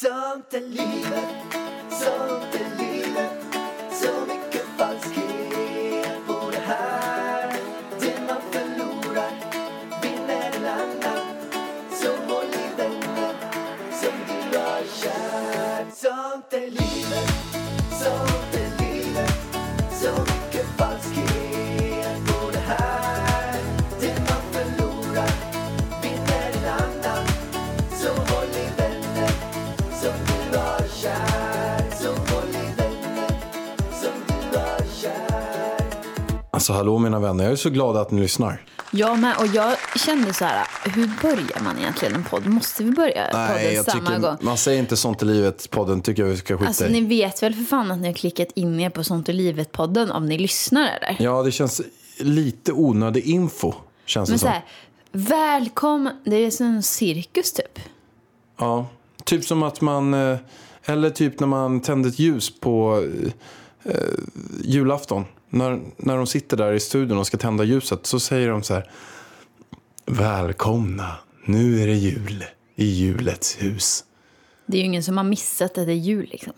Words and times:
Sånt 0.00 0.54
är 0.54 0.60
livet, 0.60 1.28
sånt 1.90 2.54
är 2.54 2.78
livet 2.78 2.87
Alltså 36.68 36.76
hallå 36.78 36.98
mina 36.98 37.20
vänner, 37.20 37.44
jag 37.44 37.52
är 37.52 37.56
så 37.56 37.70
glad 37.70 37.96
att 37.96 38.10
ni 38.10 38.20
lyssnar. 38.20 38.62
Jag 38.90 39.18
med. 39.18 39.36
Och 39.38 39.46
jag 39.46 39.76
kände 40.06 40.32
så 40.32 40.44
här, 40.44 40.66
hur 40.84 41.10
börjar 41.22 41.62
man 41.64 41.78
egentligen 41.78 42.14
en 42.14 42.24
podd? 42.24 42.46
Måste 42.46 42.84
vi 42.84 42.90
börja 42.90 43.48
podden 43.48 43.84
samma 43.84 44.18
gång? 44.18 44.36
man 44.40 44.56
säger 44.58 44.78
inte 44.78 44.96
sånt 44.96 45.22
i 45.22 45.24
livet, 45.24 45.70
podden 45.70 46.00
tycker 46.00 46.22
jag 46.22 46.30
vi 46.30 46.36
ska 46.36 46.56
skita 46.56 46.68
Alltså 46.68 46.86
i. 46.86 46.90
ni 46.90 47.00
vet 47.00 47.42
väl 47.42 47.54
för 47.54 47.62
fan 47.62 47.90
att 47.90 47.98
ni 47.98 48.06
har 48.06 48.14
klickat 48.14 48.48
in 48.54 48.80
er 48.80 48.90
på 48.90 49.04
Sånt 49.04 49.28
i 49.28 49.32
livet-podden 49.32 50.10
om 50.10 50.26
ni 50.26 50.38
lyssnar 50.38 50.86
eller? 50.86 51.16
Ja, 51.24 51.42
det 51.42 51.52
känns 51.52 51.80
lite 52.18 52.72
onödig 52.72 53.24
info, 53.26 53.72
känns 54.06 54.28
Men 54.28 54.34
det 54.34 54.38
så 54.38 54.46
som. 54.46 54.52
här, 54.52 54.64
välkommen, 55.12 56.16
det 56.24 56.36
är 56.36 56.50
som 56.50 56.66
en 56.66 56.82
cirkus 56.82 57.52
typ. 57.52 57.78
Ja, 58.58 58.86
typ 59.24 59.44
som 59.44 59.62
att 59.62 59.80
man, 59.80 60.14
eh, 60.14 60.38
eller 60.84 61.10
typ 61.10 61.40
när 61.40 61.46
man 61.46 61.80
tänder 61.80 62.08
ett 62.08 62.18
ljus 62.18 62.60
på 62.60 63.04
eh, 63.84 63.92
eh, 63.92 64.02
julafton. 64.64 65.24
När, 65.50 65.80
när 65.96 66.16
de 66.16 66.26
sitter 66.26 66.56
där 66.56 66.72
i 66.72 66.80
studion 66.80 67.18
och 67.18 67.26
ska 67.26 67.36
tända 67.36 67.64
ljuset 67.64 68.06
så 68.06 68.20
säger 68.20 68.48
de 68.48 68.62
så 68.62 68.74
här. 68.74 68.90
Välkomna, 70.06 71.16
nu 71.44 71.82
är 71.82 71.86
det 71.86 71.94
jul 71.94 72.44
i 72.76 72.84
julets 72.84 73.62
hus. 73.62 74.04
Det 74.66 74.76
är 74.76 74.80
ju 74.80 74.86
ingen 74.86 75.02
som 75.02 75.16
har 75.16 75.24
missat 75.24 75.78
att 75.78 75.86
det 75.86 75.92
är 75.92 75.96
jul 75.96 76.28
liksom. 76.30 76.52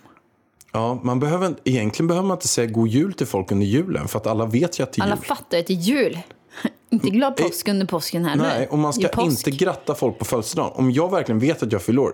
Ja, 0.72 1.00
man 1.02 1.20
behöver, 1.20 1.54
egentligen 1.64 2.06
behöver 2.06 2.28
man 2.28 2.36
inte 2.36 2.48
säga 2.48 2.66
god 2.66 2.88
jul 2.88 3.12
till 3.12 3.26
folk 3.26 3.52
under 3.52 3.66
julen 3.66 4.08
för 4.08 4.18
att 4.18 4.26
alla 4.26 4.46
vet 4.46 4.80
ju 4.80 4.82
att 4.82 4.92
det 4.92 5.00
är 5.00 5.02
Alla 5.02 5.16
jul. 5.16 5.24
fattar 5.24 5.58
att 5.58 5.66
det 5.66 5.72
är 5.72 5.76
jul. 5.76 6.18
inte 6.90 7.10
glad 7.10 7.36
påsk 7.36 7.68
under 7.68 7.86
påsken 7.86 8.24
heller. 8.24 8.44
Nej, 8.44 8.68
och 8.68 8.78
man 8.78 8.92
ska 8.92 9.22
inte 9.22 9.50
gratta 9.50 9.94
folk 9.94 10.18
på 10.18 10.24
födelsedagen. 10.24 10.72
Om 10.74 10.90
jag 10.90 11.10
verkligen 11.10 11.38
vet 11.38 11.62
att 11.62 11.72
jag 11.72 11.82
fyller 11.82 12.02
år, 12.02 12.12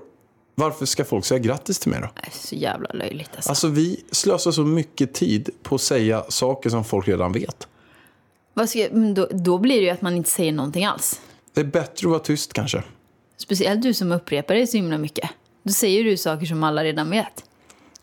varför 0.58 0.86
ska 0.86 1.04
folk 1.04 1.24
säga 1.24 1.38
grattis 1.38 1.78
till 1.78 1.90
mig 1.90 2.00
då? 2.00 2.08
Nej, 2.14 2.30
Så 2.32 2.54
jävla 2.54 2.88
löjligt 2.94 3.30
alltså. 3.34 3.50
Alltså 3.50 3.68
vi 3.68 4.04
slösar 4.10 4.50
så 4.50 4.62
mycket 4.62 5.14
tid 5.14 5.50
på 5.62 5.74
att 5.74 5.80
säga 5.80 6.24
saker 6.28 6.70
som 6.70 6.84
folk 6.84 7.08
redan 7.08 7.32
vet. 7.32 7.68
Vad 8.54 8.68
ska, 8.68 8.88
men 8.92 9.14
då, 9.14 9.28
då 9.30 9.58
blir 9.58 9.76
det 9.76 9.84
ju 9.84 9.90
att 9.90 10.02
man 10.02 10.16
inte 10.16 10.30
säger 10.30 10.52
någonting 10.52 10.84
alls. 10.84 11.20
Det 11.54 11.60
är 11.60 11.64
bättre 11.64 12.06
att 12.06 12.10
vara 12.10 12.18
tyst 12.18 12.52
kanske. 12.52 12.82
Speciellt 13.36 13.82
du 13.82 13.94
som 13.94 14.12
upprepar 14.12 14.54
det 14.54 14.66
så 14.66 14.76
himla 14.76 14.98
mycket. 14.98 15.30
Då 15.62 15.72
säger 15.72 16.04
du 16.04 16.16
saker 16.16 16.46
som 16.46 16.64
alla 16.64 16.84
redan 16.84 17.10
vet. 17.10 17.44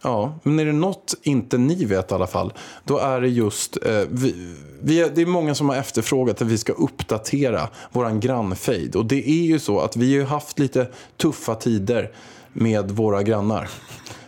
Ja, 0.02 0.40
men 0.44 0.60
är 0.60 0.66
det 0.66 0.72
något 0.74 1.16
inte 1.22 1.58
ni 1.58 1.86
vet 1.86 2.12
i 2.12 2.14
alla 2.14 2.28
fall, 2.28 2.54
då 2.84 2.98
är 2.98 3.22
det 3.22 3.28
just... 3.28 3.78
Eh, 3.86 4.02
vi, 4.10 4.56
vi 4.82 5.02
är, 5.02 5.10
det 5.10 5.22
är 5.22 5.26
många 5.26 5.56
som 5.56 5.70
har 5.70 5.76
efterfrågat 5.76 6.42
att 6.42 6.48
vi 6.48 6.58
ska 6.58 6.74
uppdatera 6.74 7.70
våran 7.92 8.20
grannfejd. 8.20 8.96
Och 8.96 9.06
det 9.06 9.30
är 9.30 9.44
ju 9.44 9.60
så 9.60 9.80
att 9.80 9.96
vi 9.96 10.20
har 10.20 10.26
haft 10.26 10.60
lite 10.60 10.88
tuffa 11.18 11.56
tider 11.56 12.12
med 12.54 12.92
våra 12.92 13.24
grannar. 13.24 13.70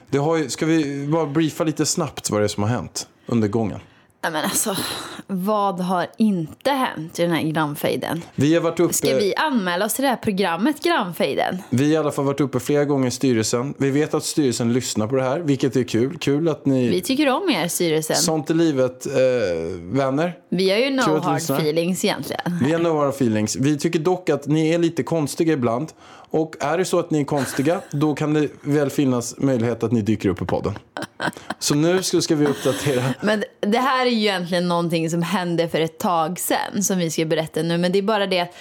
Det 0.09 0.17
har 0.17 0.37
ju, 0.37 0.49
ska 0.49 0.65
vi 0.65 1.07
bara 1.07 1.25
briefa 1.25 1.63
lite 1.63 1.85
snabbt 1.85 2.29
vad 2.29 2.41
det 2.41 2.45
är 2.45 2.47
som 2.47 2.63
har 2.63 2.69
hänt 2.69 3.07
under 3.27 3.47
gången? 3.47 3.79
Nej 4.23 4.31
men 4.31 4.43
alltså, 4.43 4.75
vad 5.27 5.79
har 5.79 6.07
inte 6.17 6.71
hänt 6.71 7.19
i 7.19 7.21
den 7.21 7.31
här 7.31 7.41
grannfejden? 7.41 8.21
Vi 8.35 8.53
har 8.53 8.61
varit 8.61 8.79
uppe... 8.79 8.93
Ska 8.93 9.15
vi 9.15 9.35
anmäla 9.35 9.85
oss 9.85 9.93
till 9.93 10.03
det 10.03 10.09
här 10.09 10.15
programmet 10.15 10.83
Grannfejden? 10.83 11.57
Vi 11.69 11.83
har 11.85 11.91
i 11.91 11.97
alla 11.97 12.11
fall 12.11 12.25
varit 12.25 12.41
uppe 12.41 12.59
flera 12.59 12.85
gånger 12.85 13.07
i 13.07 13.11
styrelsen. 13.11 13.73
Vi 13.77 13.91
vet 13.91 14.13
att 14.13 14.23
styrelsen 14.23 14.73
lyssnar 14.73 15.07
på 15.07 15.15
det 15.15 15.23
här, 15.23 15.39
vilket 15.39 15.75
är 15.75 15.83
kul. 15.83 16.17
Kul 16.17 16.49
att 16.49 16.65
ni... 16.65 16.89
Vi 16.89 17.01
tycker 17.01 17.29
om 17.29 17.49
er 17.49 17.67
styrelsen. 17.67 18.15
Sånt 18.15 18.49
är 18.49 18.53
livet, 18.53 19.05
eh, 19.05 19.13
vänner. 19.81 20.37
Vi 20.49 20.69
har 20.69 20.77
ju 20.77 20.89
no 20.89 21.01
hard 21.01 21.35
lyssnar. 21.35 21.57
feelings 21.57 22.05
egentligen. 22.05 22.59
Vi 22.63 22.71
har 22.71 22.79
no 22.79 22.97
hard 22.97 23.09
feelings. 23.09 23.55
Vi 23.55 23.77
tycker 23.77 23.99
dock 23.99 24.29
att 24.29 24.47
ni 24.47 24.69
är 24.69 24.77
lite 24.77 25.03
konstiga 25.03 25.53
ibland. 25.53 25.91
Och 26.35 26.55
är 26.59 26.77
det 26.77 26.85
så 26.85 26.99
att 26.99 27.11
ni 27.11 27.21
är 27.21 27.25
konstiga, 27.25 27.81
då 27.91 28.15
kan 28.15 28.33
det 28.33 28.49
väl 28.61 28.89
finnas 28.89 29.37
möjlighet 29.37 29.83
att 29.83 29.91
ni 29.91 30.01
dyker 30.01 30.29
upp 30.29 30.41
i 30.41 30.45
podden. 30.45 30.73
Så 31.59 31.75
nu 31.75 32.03
ska, 32.03 32.35
vi 32.35 32.45
uppdatera. 32.45 33.03
Men 33.21 33.43
det 33.59 33.77
här 33.77 34.05
är 34.05 34.09
ju 34.09 34.17
egentligen 34.17 34.67
någonting 34.67 35.09
som 35.09 35.21
hände 35.21 35.69
för 35.69 35.81
ett 35.81 35.99
tag 35.99 36.39
sedan 36.39 36.83
som 36.83 36.97
vi 36.97 37.11
ska 37.11 37.25
berätta 37.25 37.61
nu. 37.61 37.77
Men 37.77 37.91
det 37.91 37.99
är 37.99 38.03
bara 38.03 38.27
det 38.27 38.39
att 38.39 38.55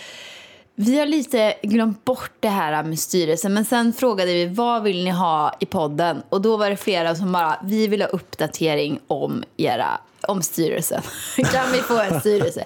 vi 0.75 0.99
har 0.99 1.07
lite 1.07 1.55
glömt 1.63 2.05
bort 2.05 2.33
det 2.41 2.49
här 2.49 2.83
med 2.83 2.99
styrelsen. 2.99 3.55
Men 3.55 3.65
sen 3.65 3.93
frågade 3.93 4.33
vi 4.33 4.47
vad 4.47 4.83
vill 4.83 5.05
ni 5.05 5.11
ha 5.11 5.57
i 5.61 5.67
podden? 5.67 6.23
Och 6.29 6.41
då 6.41 6.57
var 6.57 6.71
det 6.71 6.77
flera 6.77 7.15
som 7.15 7.33
bara, 7.33 7.61
vi 7.65 7.87
vill 7.87 8.03
ha 8.03 8.09
uppdatering 8.09 9.01
om 9.07 9.45
era, 9.57 10.01
om 10.29 10.43
styrelsen. 10.43 11.03
kan 11.37 11.73
vi 11.73 11.79
få 11.79 12.01
en 12.01 12.21
styrelse? 12.21 12.65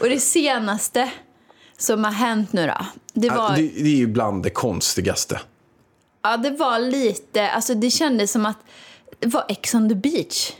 Och 0.00 0.08
det 0.08 0.20
senaste 0.20 1.10
som 1.78 2.04
har 2.04 2.12
hänt 2.12 2.52
nu 2.52 2.66
då. 2.66 2.86
Det 3.12 3.30
var, 3.30 3.56
Det, 3.56 3.62
det 3.62 3.88
är 3.88 3.96
ju 3.96 4.06
bland 4.06 4.42
det 4.42 4.50
konstigaste. 4.50 5.40
Ja, 6.22 6.36
det 6.36 6.50
var 6.50 6.78
lite, 6.78 7.50
alltså 7.50 7.74
det 7.74 7.90
kändes 7.90 8.32
som 8.32 8.46
att 8.46 8.58
det 9.18 9.26
var 9.26 9.44
Ex 9.48 9.74
on 9.74 9.88
the 9.88 9.94
beach. 9.94 10.52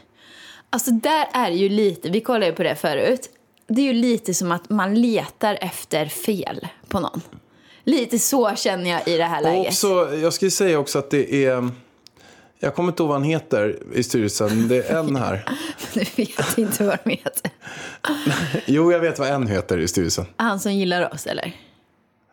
Alltså 0.70 0.90
där 0.90 1.28
är 1.32 1.50
det 1.50 1.56
ju 1.56 1.68
lite, 1.68 2.10
vi 2.10 2.20
kollade 2.20 2.46
ju 2.46 2.52
på 2.52 2.62
det 2.62 2.76
förut. 2.76 3.30
Det 3.66 3.80
är 3.80 3.84
ju 3.84 3.92
lite 3.92 4.34
som 4.34 4.52
att 4.52 4.70
man 4.70 4.94
letar 5.00 5.58
efter 5.60 6.06
fel 6.06 6.68
på 6.88 7.00
någon. 7.00 7.20
Lite 7.84 8.18
så 8.18 8.54
känner 8.56 8.90
jag 8.90 9.08
i 9.08 9.16
det 9.16 9.24
här 9.24 9.38
Och 9.38 9.44
läget. 9.52 9.66
också, 9.66 10.16
jag 10.16 10.32
skulle 10.32 10.50
säga 10.50 10.78
också 10.78 10.98
att 10.98 11.10
det 11.10 11.44
är... 11.46 11.70
Jag 12.58 12.74
kommer 12.74 12.88
inte 12.88 13.02
ihåg 13.02 13.08
vad 13.08 13.16
han 13.20 13.24
heter 13.28 13.78
i 13.94 14.02
styrelsen. 14.02 14.68
Det 14.68 14.90
är 14.90 14.98
en 14.98 15.16
här. 15.16 15.44
Du 15.94 16.00
vet 16.00 16.58
inte 16.58 16.84
vad 16.84 16.98
de 17.04 17.10
heter. 17.10 17.50
Jo, 18.66 18.92
jag 18.92 19.00
vet 19.00 19.18
vad 19.18 19.28
en 19.28 19.46
heter 19.46 19.78
i 19.78 19.88
styrelsen. 19.88 20.26
Han 20.36 20.60
som 20.60 20.72
gillar 20.72 21.14
oss 21.14 21.26
eller? 21.26 21.52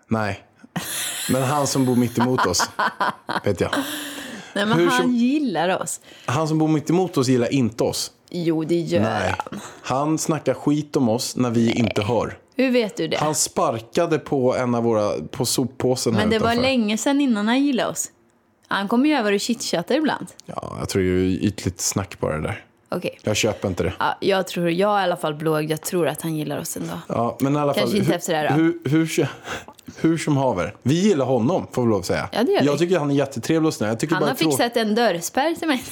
Nej. 0.08 0.40
Men 1.32 1.44
han 1.44 1.68
som 1.68 1.86
bor 1.86 1.96
mitt 1.96 2.18
emot 2.18 2.46
oss, 2.46 2.70
vet 3.44 3.62
jag. 3.62 3.72
Nej 4.54 4.66
men 4.66 4.78
Hur 4.80 4.88
han 4.88 5.02
som- 5.02 5.16
gillar 5.16 5.82
oss. 5.82 6.00
Han 6.26 6.48
som 6.48 6.58
bor 6.58 6.68
mitt 6.68 6.90
emot 6.90 7.18
oss 7.18 7.28
gillar 7.28 7.54
inte 7.54 7.84
oss. 7.84 8.12
Jo 8.30 8.64
det 8.64 8.80
gör 8.80 9.02
Nej. 9.02 9.36
han. 9.38 9.60
Han 9.82 10.18
snackar 10.18 10.54
skit 10.54 10.96
om 10.96 11.10
oss 11.10 11.36
när 11.36 11.50
vi 11.50 11.72
inte 11.72 12.02
hör. 12.02 12.38
Hur 12.56 12.72
vet 12.72 12.98
du 12.98 13.08
det? 13.08 13.18
Han 13.18 13.36
sparkade 13.36 14.20
på 14.20 14.56
en 14.56 14.76
av 14.76 14.84
våra, 14.84 15.12
på 15.32 15.46
soppåsen 15.46 16.14
här 16.16 16.22
men 16.22 16.30
det 16.30 16.40
var 16.40 16.48
utanför. 16.48 16.62
länge 16.62 16.98
sedan 16.98 17.22
innan 17.22 17.48
han 17.48 17.64
gillade 17.66 17.90
oss. 17.90 18.12
Han 18.72 18.88
kommer 18.88 19.10
ju 19.10 19.16
över 19.16 19.34
och 19.34 19.40
chitchattar 19.40 19.96
ibland. 19.96 20.28
Ja, 20.46 20.76
jag 20.80 20.90
tror 20.90 21.04
är 21.04 21.46
ytligt 21.46 21.82
snack 21.82 22.20
bara 22.20 22.36
det 22.36 22.42
där. 22.42 22.64
Okej. 22.90 23.20
Jag 23.24 23.36
köper 23.36 23.68
inte 23.68 23.84
det. 23.84 23.94
Ja, 24.00 24.18
jag 24.20 24.48
tror, 24.48 24.70
jag 24.70 24.98
är 24.98 25.02
i 25.02 25.04
alla 25.04 25.16
fall 25.18 25.34
blåögd. 25.34 25.72
Jag 25.72 25.82
tror 25.82 26.08
att 26.08 26.22
han 26.22 26.36
gillar 26.36 26.60
oss 26.60 26.78
ändå. 26.78 26.94
Ja, 27.08 27.38
men 27.42 27.56
i 27.56 27.60
alla 27.60 27.74
Kanske 27.74 27.90
fall, 27.90 27.98
inte 27.98 28.12
hur, 28.12 28.16
efter 28.18 28.34
det 28.34 28.40
här 28.40 28.50
då. 28.50 28.64
hur, 28.64 28.80
hur, 28.90 29.28
hur 29.98 30.18
som 30.18 30.38
haver. 30.38 30.76
Vi 30.84 30.94
gillar 30.94 31.26
honom, 31.26 31.68
får 31.72 31.82
vi 31.82 31.88
lov 31.90 32.00
att 32.00 32.06
säga. 32.06 32.30
Ja, 32.32 32.44
det 32.44 32.52
gör 32.52 32.60
vi. 32.62 32.66
jag 32.66 32.80
tycker 32.80 33.00
han 33.00 33.12
är 33.12 33.16
jättetrevlig 33.16 33.68
och 33.68 33.74
snäll. 33.74 33.90
Jag 33.90 34.00
tycker 34.00 34.14
Han 34.16 34.22
bara 34.24 34.30
har 34.30 34.36
fixat 34.36 34.78
en 34.78 34.96
dörrspärr 34.96 35.56
till 35.56 35.68
mig. 35.68 35.84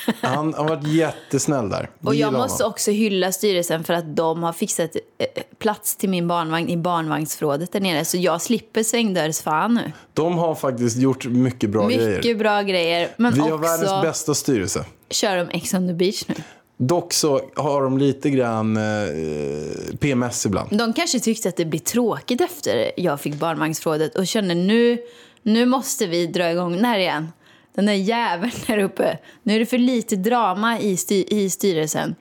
Han 0.20 0.54
har 0.54 0.68
varit 0.68 0.86
jättesnäll 0.86 1.68
där. 1.70 1.90
Vi 1.98 2.08
Och 2.08 2.14
jag 2.14 2.32
måste 2.32 2.62
honom. 2.62 2.72
också 2.72 2.90
hylla 2.90 3.32
styrelsen 3.32 3.84
för 3.84 3.94
att 3.94 4.16
de 4.16 4.42
har 4.42 4.52
fixat 4.52 4.96
eh, 4.96 5.42
plats 5.58 5.96
till 5.96 6.08
min 6.08 6.28
barnvagn 6.28 6.68
i 6.68 6.76
barnvagnsförrådet 6.76 7.72
där 7.72 7.80
nere. 7.80 8.04
Så 8.04 8.16
jag 8.16 8.42
slipper 8.42 8.82
svängdörrsfan 8.82 9.74
nu. 9.74 9.92
De 10.14 10.38
har 10.38 10.54
faktiskt 10.54 10.96
gjort 10.96 11.24
mycket 11.26 11.70
bra 11.70 11.86
grejer. 11.88 12.16
Mycket 12.16 12.38
bra 12.38 12.62
grejer. 12.62 13.08
Men 13.16 13.34
Vi 13.34 13.40
har 13.40 13.58
världens 13.58 13.82
också 13.82 14.02
bästa 14.02 14.34
styrelse. 14.34 14.84
kör 15.10 15.36
de 15.36 15.48
Ex 15.50 15.74
on 15.74 15.88
the 15.88 15.94
beach 15.94 16.24
nu. 16.28 16.34
Dock 16.82 17.12
så 17.12 17.40
har 17.56 17.82
de 17.82 17.98
lite 17.98 18.30
grann 18.30 18.76
eh, 18.76 19.96
PMS 19.98 20.46
ibland. 20.46 20.78
De 20.78 20.92
kanske 20.92 21.20
tyckte 21.20 21.48
att 21.48 21.56
det 21.56 21.64
blir 21.64 21.80
tråkigt 21.80 22.40
efter 22.40 22.92
jag 22.96 23.20
fick 23.20 23.34
barnvagnsförrådet 23.34 24.14
och 24.14 24.26
kände 24.26 24.54
nu, 24.54 24.98
nu 25.42 25.66
måste 25.66 26.06
vi 26.06 26.26
dra 26.26 26.50
igång 26.50 26.72
den 26.72 26.84
här 26.84 26.98
igen. 26.98 27.28
Den 27.74 27.86
där 27.86 27.92
jäveln 27.92 28.52
där 28.66 28.78
uppe. 28.78 29.18
Nu 29.42 29.54
är 29.54 29.58
det 29.58 29.66
för 29.66 29.78
lite 29.78 30.16
drama 30.16 30.80
i, 30.80 30.96
styr, 30.96 31.24
i 31.28 31.50
styrelsen. 31.50 32.14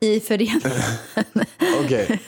I 0.00 0.20
föreningen. 0.20 0.60
Okej, 1.84 2.20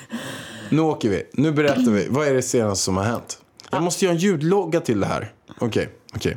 nu 0.68 0.80
åker 0.82 1.08
vi. 1.08 1.22
Nu 1.32 1.52
berättar 1.52 1.90
vi. 1.90 2.06
Vad 2.08 2.28
är 2.28 2.34
det 2.34 2.42
senaste 2.42 2.84
som 2.84 2.96
har 2.96 3.04
hänt? 3.04 3.38
Jag 3.70 3.82
måste 3.82 4.04
göra 4.04 4.14
en 4.14 4.20
ljudlogga 4.20 4.80
till 4.80 5.00
det 5.00 5.06
här. 5.06 5.32
Okej, 5.58 5.88
okej. 6.14 6.36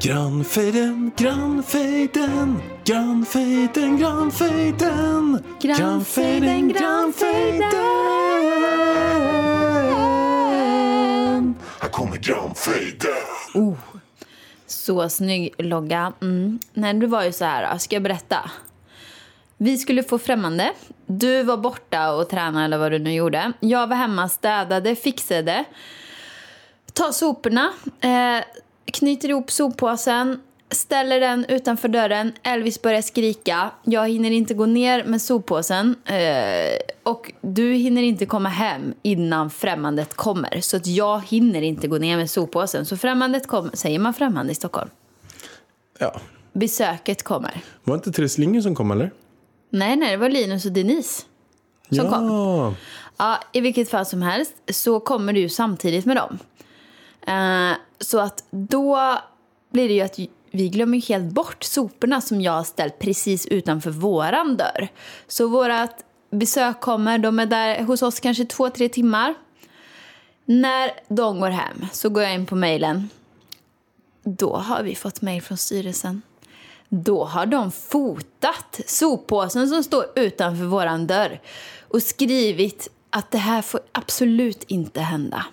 Grannfejden, 0.00 1.10
grannfejden, 1.16 2.62
grannfejden, 2.84 3.98
grannfejden. 3.98 5.42
Grannfejden, 5.60 6.68
grannfejden. 6.68 7.72
Här 11.80 11.88
kommer 11.88 12.16
grannfejden. 12.16 13.76
Så 14.66 15.08
snygg 15.08 15.54
logga. 15.58 16.12
Mm. 16.22 16.58
Nej, 16.72 16.94
det 16.94 17.06
var 17.06 17.24
ju 17.24 17.32
så 17.32 17.44
här, 17.44 17.78
ska 17.78 17.96
jag 17.96 18.02
berätta? 18.02 18.50
Vi 19.56 19.78
skulle 19.78 20.02
få 20.02 20.18
främmande. 20.18 20.72
Du 21.06 21.42
var 21.42 21.56
borta 21.56 22.12
och 22.12 22.28
tränade 22.28 22.64
eller 22.64 22.78
vad 22.78 22.92
du 22.92 22.98
nu 22.98 23.12
gjorde. 23.12 23.52
Jag 23.60 23.86
var 23.86 23.96
hemma, 23.96 24.28
städade, 24.28 24.96
fixade. 24.96 25.64
Ta 26.92 27.12
soporna, 27.12 27.72
eh, 28.00 28.44
knyter 28.84 29.28
ihop 29.28 29.50
soppåsen, 29.50 30.40
ställer 30.70 31.20
den 31.20 31.44
utanför 31.44 31.88
dörren. 31.88 32.32
Elvis 32.42 32.82
börjar 32.82 33.02
skrika. 33.02 33.70
Jag 33.84 34.08
hinner 34.08 34.30
inte 34.30 34.54
gå 34.54 34.66
ner 34.66 35.04
med 35.04 35.22
soppåsen. 35.22 35.96
Eh, 36.04 36.78
och 37.02 37.32
du 37.40 37.72
hinner 37.72 38.02
inte 38.02 38.26
komma 38.26 38.48
hem 38.48 38.94
innan 39.02 39.50
främmandet 39.50 40.14
kommer. 40.14 40.60
Så 40.60 40.76
att 40.76 40.86
jag 40.86 41.22
hinner 41.24 41.62
inte 41.62 41.88
gå 41.88 41.98
ner 41.98 42.16
med 42.16 42.30
soppåsen. 42.30 42.86
Så 42.86 42.96
främmandet 42.96 43.46
kommer. 43.46 43.76
Säger 43.76 43.98
man 43.98 44.14
främmande 44.14 44.52
i 44.52 44.54
Stockholm? 44.54 44.90
Ja. 45.98 46.20
Besöket 46.52 47.22
kommer. 47.22 47.60
Var 47.84 47.94
det 47.94 47.98
inte 47.98 48.12
Therese 48.12 48.38
Lindgren 48.38 48.62
som 48.62 48.74
kom 48.74 48.90
eller? 48.90 49.12
Nej, 49.70 49.96
nej, 49.96 50.10
det 50.10 50.16
var 50.16 50.28
Linus 50.28 50.64
och 50.64 50.72
Denise 50.72 51.22
som 51.88 51.96
ja. 51.96 52.10
kom. 52.10 52.74
Ja, 53.16 53.40
I 53.52 53.60
vilket 53.60 53.90
fall 53.90 54.06
som 54.06 54.22
helst 54.22 54.52
så 54.70 55.00
kommer 55.00 55.32
du 55.32 55.48
samtidigt 55.48 56.04
med 56.04 56.16
dem. 56.16 56.38
Eh, 57.26 57.72
så 58.00 58.20
att 58.20 58.44
då 58.50 59.18
blir 59.70 59.88
det 59.88 59.94
ju 59.94 60.00
att 60.00 60.18
vi 60.50 60.68
glömmer 60.68 60.98
helt 61.08 61.32
bort 61.32 61.64
soporna 61.64 62.20
som 62.20 62.40
jag 62.40 62.52
har 62.52 62.64
ställt 62.64 62.98
precis 62.98 63.46
utanför 63.46 63.90
våran 63.90 64.56
dörr. 64.56 64.88
Så 65.26 65.48
vårat 65.48 66.04
besök 66.30 66.80
kommer, 66.80 67.18
de 67.18 67.38
är 67.38 67.46
där 67.46 67.82
hos 67.82 68.02
oss 68.02 68.20
kanske 68.20 68.44
två, 68.44 68.70
tre 68.70 68.88
timmar. 68.88 69.34
När 70.44 70.90
de 71.08 71.40
går 71.40 71.50
hem 71.50 71.86
så 71.92 72.08
går 72.08 72.22
jag 72.22 72.34
in 72.34 72.46
på 72.46 72.54
mejlen. 72.56 73.08
Då 74.22 74.56
har 74.56 74.82
vi 74.82 74.94
fått 74.94 75.22
mejl 75.22 75.42
från 75.42 75.58
styrelsen. 75.58 76.22
Då 76.88 77.24
har 77.24 77.46
de 77.46 77.72
fotat 77.72 78.80
soppåsen 78.86 79.68
som 79.68 79.84
står 79.84 80.04
utanför 80.16 80.64
våran 80.64 81.06
dörr 81.06 81.40
och 81.88 82.02
skrivit 82.02 82.88
att 83.10 83.30
det 83.30 83.38
här 83.38 83.62
får 83.62 83.80
absolut 83.92 84.62
inte 84.62 85.00
hända. 85.00 85.46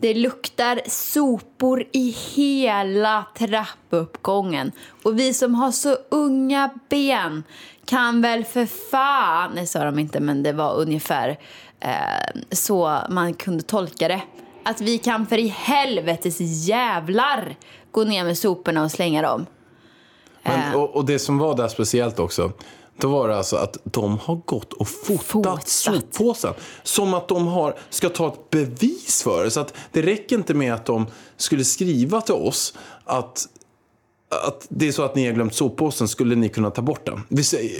Det 0.00 0.14
luktar 0.14 0.80
sopor 0.86 1.84
i 1.92 2.10
hela 2.34 3.24
trappuppgången. 3.38 4.72
Och 5.02 5.18
vi 5.18 5.34
som 5.34 5.54
har 5.54 5.70
så 5.70 5.96
unga 6.08 6.70
ben 6.88 7.44
kan 7.84 8.22
väl 8.22 8.44
för 8.44 8.66
fan... 8.90 9.54
Det 9.54 9.66
sa 9.66 9.84
de 9.84 9.98
inte, 9.98 10.20
men 10.20 10.42
det 10.42 10.52
var 10.52 10.74
ungefär 10.74 11.38
eh, 11.80 12.40
så 12.50 12.98
man 13.10 13.34
kunde 13.34 13.62
tolka 13.62 14.08
det. 14.08 14.22
Att 14.64 14.80
vi 14.80 14.98
kan 14.98 15.26
för 15.26 15.38
i 15.38 15.48
helvetes 15.48 16.40
jävlar 16.68 17.56
gå 17.90 18.04
ner 18.04 18.24
med 18.24 18.38
soporna 18.38 18.84
och 18.84 18.90
slänga 18.90 19.22
dem. 19.22 19.46
Men, 20.42 20.74
och, 20.74 20.96
och 20.96 21.04
det 21.04 21.18
som 21.18 21.38
var 21.38 21.56
där 21.56 21.68
speciellt 21.68 22.18
också, 22.18 22.52
då 23.00 23.08
var 23.08 23.28
det 23.28 23.36
alltså 23.36 23.56
att 23.56 23.76
de 23.84 24.18
har 24.18 24.36
gått 24.36 24.72
och 24.72 24.88
fotat, 24.88 25.24
Fotat. 25.26 25.68
soppåsen. 25.68 26.54
Som 26.82 27.14
att 27.14 27.28
de 27.28 27.46
har, 27.46 27.78
ska 27.90 28.08
ta 28.08 28.28
ett 28.28 28.50
bevis 28.50 29.22
för 29.22 29.44
det. 29.44 29.50
Så 29.50 29.60
att 29.60 29.74
det 29.92 30.02
räcker 30.02 30.36
inte 30.36 30.54
med 30.54 30.74
att 30.74 30.86
de 30.86 31.06
skulle 31.36 31.64
skriva 31.64 32.20
till 32.20 32.34
oss 32.34 32.74
att 33.04 33.46
att 34.46 34.66
det 34.68 34.88
är 34.88 34.92
så 34.92 35.02
att 35.02 35.14
ni 35.14 35.26
har 35.26 35.32
glömt 35.32 35.54
soppåsen, 35.54 36.08
skulle 36.08 36.34
ni 36.34 36.48
kunna 36.48 36.70
ta 36.70 36.82
bort 36.82 37.06
den? 37.06 37.22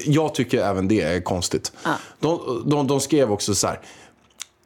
Jag 0.06 0.34
tycker 0.34 0.58
även 0.58 0.88
det 0.88 1.00
är 1.00 1.20
konstigt. 1.20 1.72
De, 2.20 2.62
de, 2.66 2.86
de 2.86 3.00
skrev 3.00 3.32
också 3.32 3.54
så 3.54 3.66
här. 3.66 3.80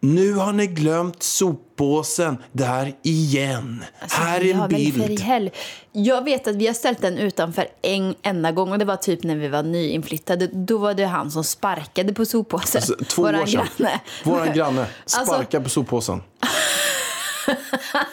Nu 0.04 0.32
har 0.32 0.52
ni 0.52 0.66
glömt 0.66 1.22
soppåsen 1.22 2.38
där 2.52 2.94
igen. 3.02 3.84
här 4.10 4.40
är 4.40 4.54
en 4.54 4.68
bild. 4.68 5.20
hel... 5.20 5.50
Jag 5.92 6.24
vet 6.24 6.48
att 6.48 6.56
vi 6.56 6.66
har 6.66 6.74
ställt 6.74 7.00
den 7.00 7.18
utanför 7.18 7.66
en 7.82 8.14
enda 8.22 8.52
gång 8.52 8.72
och 8.72 8.78
det 8.78 8.84
var 8.84 8.96
typ 8.96 9.22
när 9.22 9.36
vi 9.36 9.48
var 9.48 9.62
nyinflyttade. 9.62 10.46
Då 10.46 10.78
var 10.78 10.94
det 10.94 11.04
han 11.04 11.30
som 11.30 11.44
sparkade 11.44 12.14
på 12.14 12.26
soppåsen. 12.26 12.78
Alltså, 12.78 13.04
två 13.04 13.22
Våran 13.22 13.40
år 13.40 13.46
sedan. 13.46 13.66
granne. 13.76 14.00
Våran 14.24 14.52
granne 14.52 14.86
Alltså- 15.02 15.24
sparkar 15.24 15.60
på 15.60 15.68
soppåsen. 15.68 16.22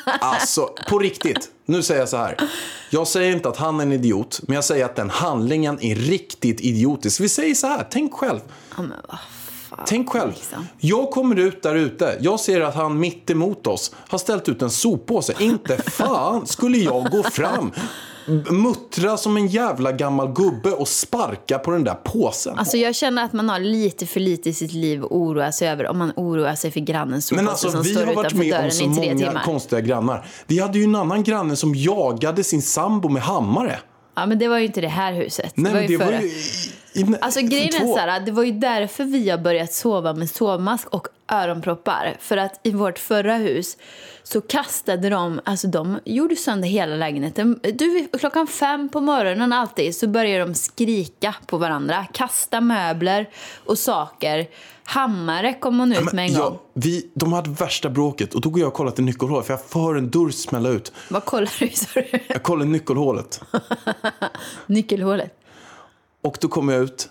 Alltså, 0.05 0.69
på 0.89 0.99
riktigt. 0.99 1.49
Nu 1.65 1.83
säger 1.83 1.99
jag 1.99 2.09
så 2.09 2.17
här. 2.17 2.37
Jag 2.89 3.07
säger 3.07 3.31
inte 3.31 3.49
att 3.49 3.57
han 3.57 3.79
är 3.79 3.83
en 3.83 3.91
idiot, 3.91 4.39
men 4.43 4.55
jag 4.55 4.63
säger 4.63 4.85
att 4.85 4.95
den 4.95 5.09
handlingen 5.09 5.81
är 5.81 5.95
riktigt 5.95 6.61
idiotisk. 6.61 7.19
Vi 7.19 7.29
säger 7.29 7.55
så 7.55 7.67
här, 7.67 7.87
tänk 7.91 8.13
själv. 8.13 8.39
Ja, 8.77 8.83
Tänk 9.87 10.09
själv. 10.09 10.31
liksom. 10.31 10.67
Jag 10.79 11.09
kommer 11.11 11.35
ut 11.35 11.63
där 11.63 11.75
ute. 11.75 12.17
Jag 12.21 12.39
ser 12.39 12.61
att 12.61 12.75
han 12.75 12.99
mitt 12.99 13.29
emot 13.29 13.67
oss 13.67 13.95
har 14.07 14.17
ställt 14.17 14.49
ut 14.49 14.61
en 14.61 14.69
soppåse. 14.69 15.33
Inte 15.39 15.77
fan 15.91 16.47
skulle 16.47 16.77
jag 16.77 17.11
gå 17.11 17.23
fram, 17.23 17.71
muttra 18.49 19.17
som 19.17 19.37
en 19.37 19.47
jävla 19.47 19.91
gammal 19.91 20.33
gubbe 20.33 20.71
och 20.71 20.87
sparka 20.87 21.59
på 21.59 21.71
den 21.71 21.83
där 21.83 21.93
påsen. 21.93 22.59
Alltså 22.59 22.77
jag 22.77 22.95
känner 22.95 23.23
att 23.23 23.33
man 23.33 23.49
har 23.49 23.59
lite 23.59 24.05
för 24.05 24.19
lite 24.19 24.49
i 24.49 24.53
sitt 24.53 24.73
liv 24.73 25.03
att 25.05 25.11
oroa 25.11 25.51
sig 25.51 25.69
över 25.69 25.87
om 25.87 25.97
man 25.97 26.13
oroar 26.15 26.55
sig 26.55 26.71
för 26.71 26.79
grannens 26.79 27.25
soppåse 27.27 27.43
Men 27.43 27.49
alltså, 27.51 27.71
som 27.71 27.81
vi 27.81 27.93
står 27.93 28.05
har 28.05 28.13
varit 28.13 28.33
utanför 28.33 28.37
med 28.37 28.53
om 28.53 28.59
dörren 28.59 28.71
så 28.71 28.83
i 28.83 28.95
tre 28.95 29.13
många 29.13 29.27
timmar. 29.27 29.43
konstiga 29.43 29.81
grannar. 29.81 30.25
Vi 30.47 30.59
hade 30.59 30.77
ju 30.77 30.83
en 30.83 30.95
annan 30.95 31.23
granne 31.23 31.55
som 31.55 31.75
jagade 31.75 32.43
sin 32.43 32.61
sambo 32.61 33.09
med 33.09 33.21
hammare. 33.21 33.79
Ja, 34.15 34.25
men 34.25 34.39
det 34.39 34.47
var 34.47 34.57
ju 34.57 34.65
inte 34.65 34.81
det 34.81 34.87
här 34.87 35.13
huset. 35.13 35.53
Nej, 35.55 35.71
det 35.71 35.77
var 35.77 35.81
ju 35.81 35.87
det 35.97 36.05
förra. 36.05 36.15
var 36.15 36.23
ju... 36.23 36.31
I, 36.93 36.99
i, 37.01 37.15
Alltså 37.21 37.41
grejen 37.41 37.67
är 37.75 37.79
så 37.87 37.97
här, 37.97 38.19
det 38.19 38.31
var 38.31 38.43
ju 38.43 38.51
därför 38.51 39.03
vi 39.03 39.29
har 39.29 39.37
börjat 39.37 39.73
sova 39.73 40.13
med 40.13 40.29
sovmask 40.29 40.87
och 40.89 41.07
öronproppar. 41.31 42.15
För 42.19 42.37
att 42.37 42.59
i 42.63 42.71
vårt 42.71 42.99
förra 42.99 43.35
hus 43.35 43.77
så 44.23 44.41
kastade 44.41 45.09
de, 45.09 45.39
alltså 45.43 45.67
de 45.67 45.99
gjorde 46.05 46.35
sönder 46.35 46.67
hela 46.67 46.95
lägenheten. 46.95 47.59
Du, 47.73 48.07
klockan 48.19 48.47
fem 48.47 48.89
på 48.89 49.01
morgonen 49.01 49.53
alltid 49.53 49.95
så 49.95 50.07
börjar 50.07 50.39
de 50.47 50.55
skrika 50.55 51.35
på 51.45 51.57
varandra, 51.57 52.05
kasta 52.13 52.61
möbler 52.61 53.29
och 53.65 53.77
saker. 53.77 54.47
Hammare 54.83 55.53
kom 55.53 55.79
hon 55.79 55.91
ut 55.93 56.13
med 56.13 56.25
en 56.25 56.33
Ja, 56.33 56.43
gång. 56.49 56.59
vi, 56.73 57.09
de 57.13 57.33
hade 57.33 57.49
värsta 57.49 57.89
bråket 57.89 58.33
och 58.35 58.41
då 58.41 58.49
går 58.49 58.59
jag 58.59 58.67
och 58.67 58.73
kollar 58.73 58.91
till 58.91 59.03
nyckelhålet 59.03 59.45
för 59.47 59.53
jag 59.53 59.61
för 59.65 59.95
en 59.95 60.09
dörr 60.09 60.29
smälla 60.29 60.69
ut. 60.69 60.91
Vad 61.09 61.25
kollar 61.25 61.51
du? 61.59 61.69
du? 62.11 62.19
Jag 62.27 62.43
kollar 62.43 62.65
nyckelhålet 62.65 63.41
Nyckelhålet. 64.67 65.37
Och 66.23 66.37
då 66.41 66.47
kommer 66.47 66.73
jag 66.73 66.81
ut 66.83 67.09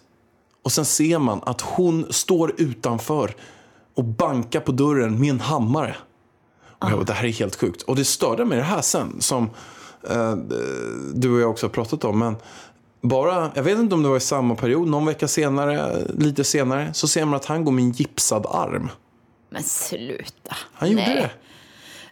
och 0.62 0.72
sen 0.72 0.84
ser 0.84 1.18
man 1.18 1.40
att 1.46 1.60
hon 1.60 2.06
står 2.10 2.54
utanför 2.60 3.34
och 3.94 4.04
bankar 4.04 4.60
på 4.60 4.72
dörren 4.72 5.20
med 5.20 5.30
en 5.30 5.40
hammare. 5.40 5.96
Och 6.78 6.90
jag 6.90 6.98
bara, 6.98 7.04
det 7.04 7.12
här 7.12 7.24
är 7.24 7.32
helt 7.32 7.56
sjukt. 7.56 7.82
Och 7.82 7.96
det 7.96 8.04
störde 8.04 8.44
mig 8.44 8.58
det 8.58 8.64
här 8.64 8.80
sen 8.82 9.20
som 9.20 9.50
eh, 10.10 10.34
du 11.14 11.34
och 11.34 11.40
jag 11.40 11.50
också 11.50 11.66
har 11.66 11.70
pratat 11.70 12.04
om. 12.04 12.18
Men 12.18 12.36
bara, 13.00 13.50
jag 13.54 13.62
vet 13.62 13.78
inte 13.78 13.94
om 13.94 14.02
det 14.02 14.08
var 14.08 14.16
i 14.16 14.20
samma 14.20 14.54
period, 14.54 14.88
någon 14.88 15.06
vecka 15.06 15.28
senare, 15.28 16.02
lite 16.18 16.44
senare, 16.44 16.94
så 16.94 17.08
ser 17.08 17.24
man 17.24 17.34
att 17.34 17.44
han 17.44 17.64
går 17.64 17.72
med 17.72 17.84
en 17.84 17.90
gipsad 17.92 18.46
arm. 18.46 18.88
Men 19.50 19.62
sluta. 19.62 20.56
Han 20.72 20.90
gjorde 20.90 21.02
Nej. 21.06 21.16
det. 21.16 21.30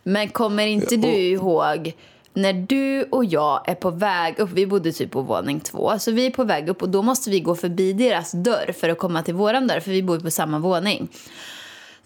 Men 0.02 0.28
kommer 0.28 0.66
inte 0.66 0.96
du 0.96 1.08
Och- 1.08 1.14
ihåg 1.18 1.92
när 2.38 2.52
du 2.52 3.02
och 3.02 3.24
jag 3.24 3.68
är 3.68 3.74
på 3.74 3.90
väg 3.90 4.38
upp, 4.38 4.50
vi 4.50 4.66
bodde 4.66 4.92
typ 4.92 5.10
på 5.10 5.20
våning 5.22 5.60
två, 5.60 5.98
så 5.98 6.12
vi 6.12 6.26
är 6.26 6.30
på 6.30 6.44
väg 6.44 6.68
upp 6.68 6.82
och 6.82 6.88
då 6.88 7.02
måste 7.02 7.30
vi 7.30 7.40
gå 7.40 7.54
förbi 7.54 7.92
deras 7.92 8.32
dörr 8.32 8.72
för 8.72 8.88
att 8.88 8.98
komma 8.98 9.22
till 9.22 9.34
våran 9.34 9.66
dörr, 9.66 9.80
för 9.80 9.90
vi 9.90 10.02
bor 10.02 10.20
på 10.20 10.30
samma 10.30 10.58
våning. 10.58 11.08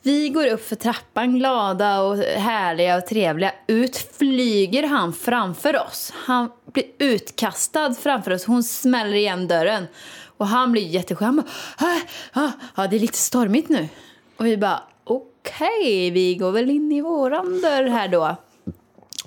Vi 0.03 0.29
går 0.29 0.47
upp 0.47 0.69
för 0.69 0.77
trappan 0.77 1.39
glada 1.39 2.01
och 2.03 2.17
härliga 2.19 2.97
och 2.97 3.07
trevliga. 3.07 3.53
Ut 3.67 3.97
flyger 4.19 4.83
han 4.89 5.13
framför 5.13 5.77
oss. 5.87 6.13
Han 6.17 6.51
blir 6.73 6.85
utkastad 6.99 7.95
framför 7.95 8.31
oss. 8.31 8.45
Hon 8.45 8.63
smäller 8.63 9.15
igen 9.15 9.49
dörren. 9.49 9.87
Och 10.37 10.47
han 10.47 10.73
blir 10.73 10.87
jätteskön. 10.87 11.27
Han 11.27 11.37
bara, 11.37 11.47
"Ah, 11.79 12.41
ah, 12.45 12.51
ja, 12.77 12.87
det 12.87 12.97
är 12.97 13.01
lite 13.01 13.19
stormigt 13.19 13.69
nu. 13.69 13.89
Och 14.37 14.47
vi 14.47 14.57
bara, 14.57 14.83
okej, 15.05 16.11
vi 16.11 16.35
går 16.35 16.53
väl 16.53 16.71
in 16.71 16.93
i 16.93 17.01
våran 17.01 17.61
dörr 17.61 17.85
här 17.89 18.09
då. 18.09 18.37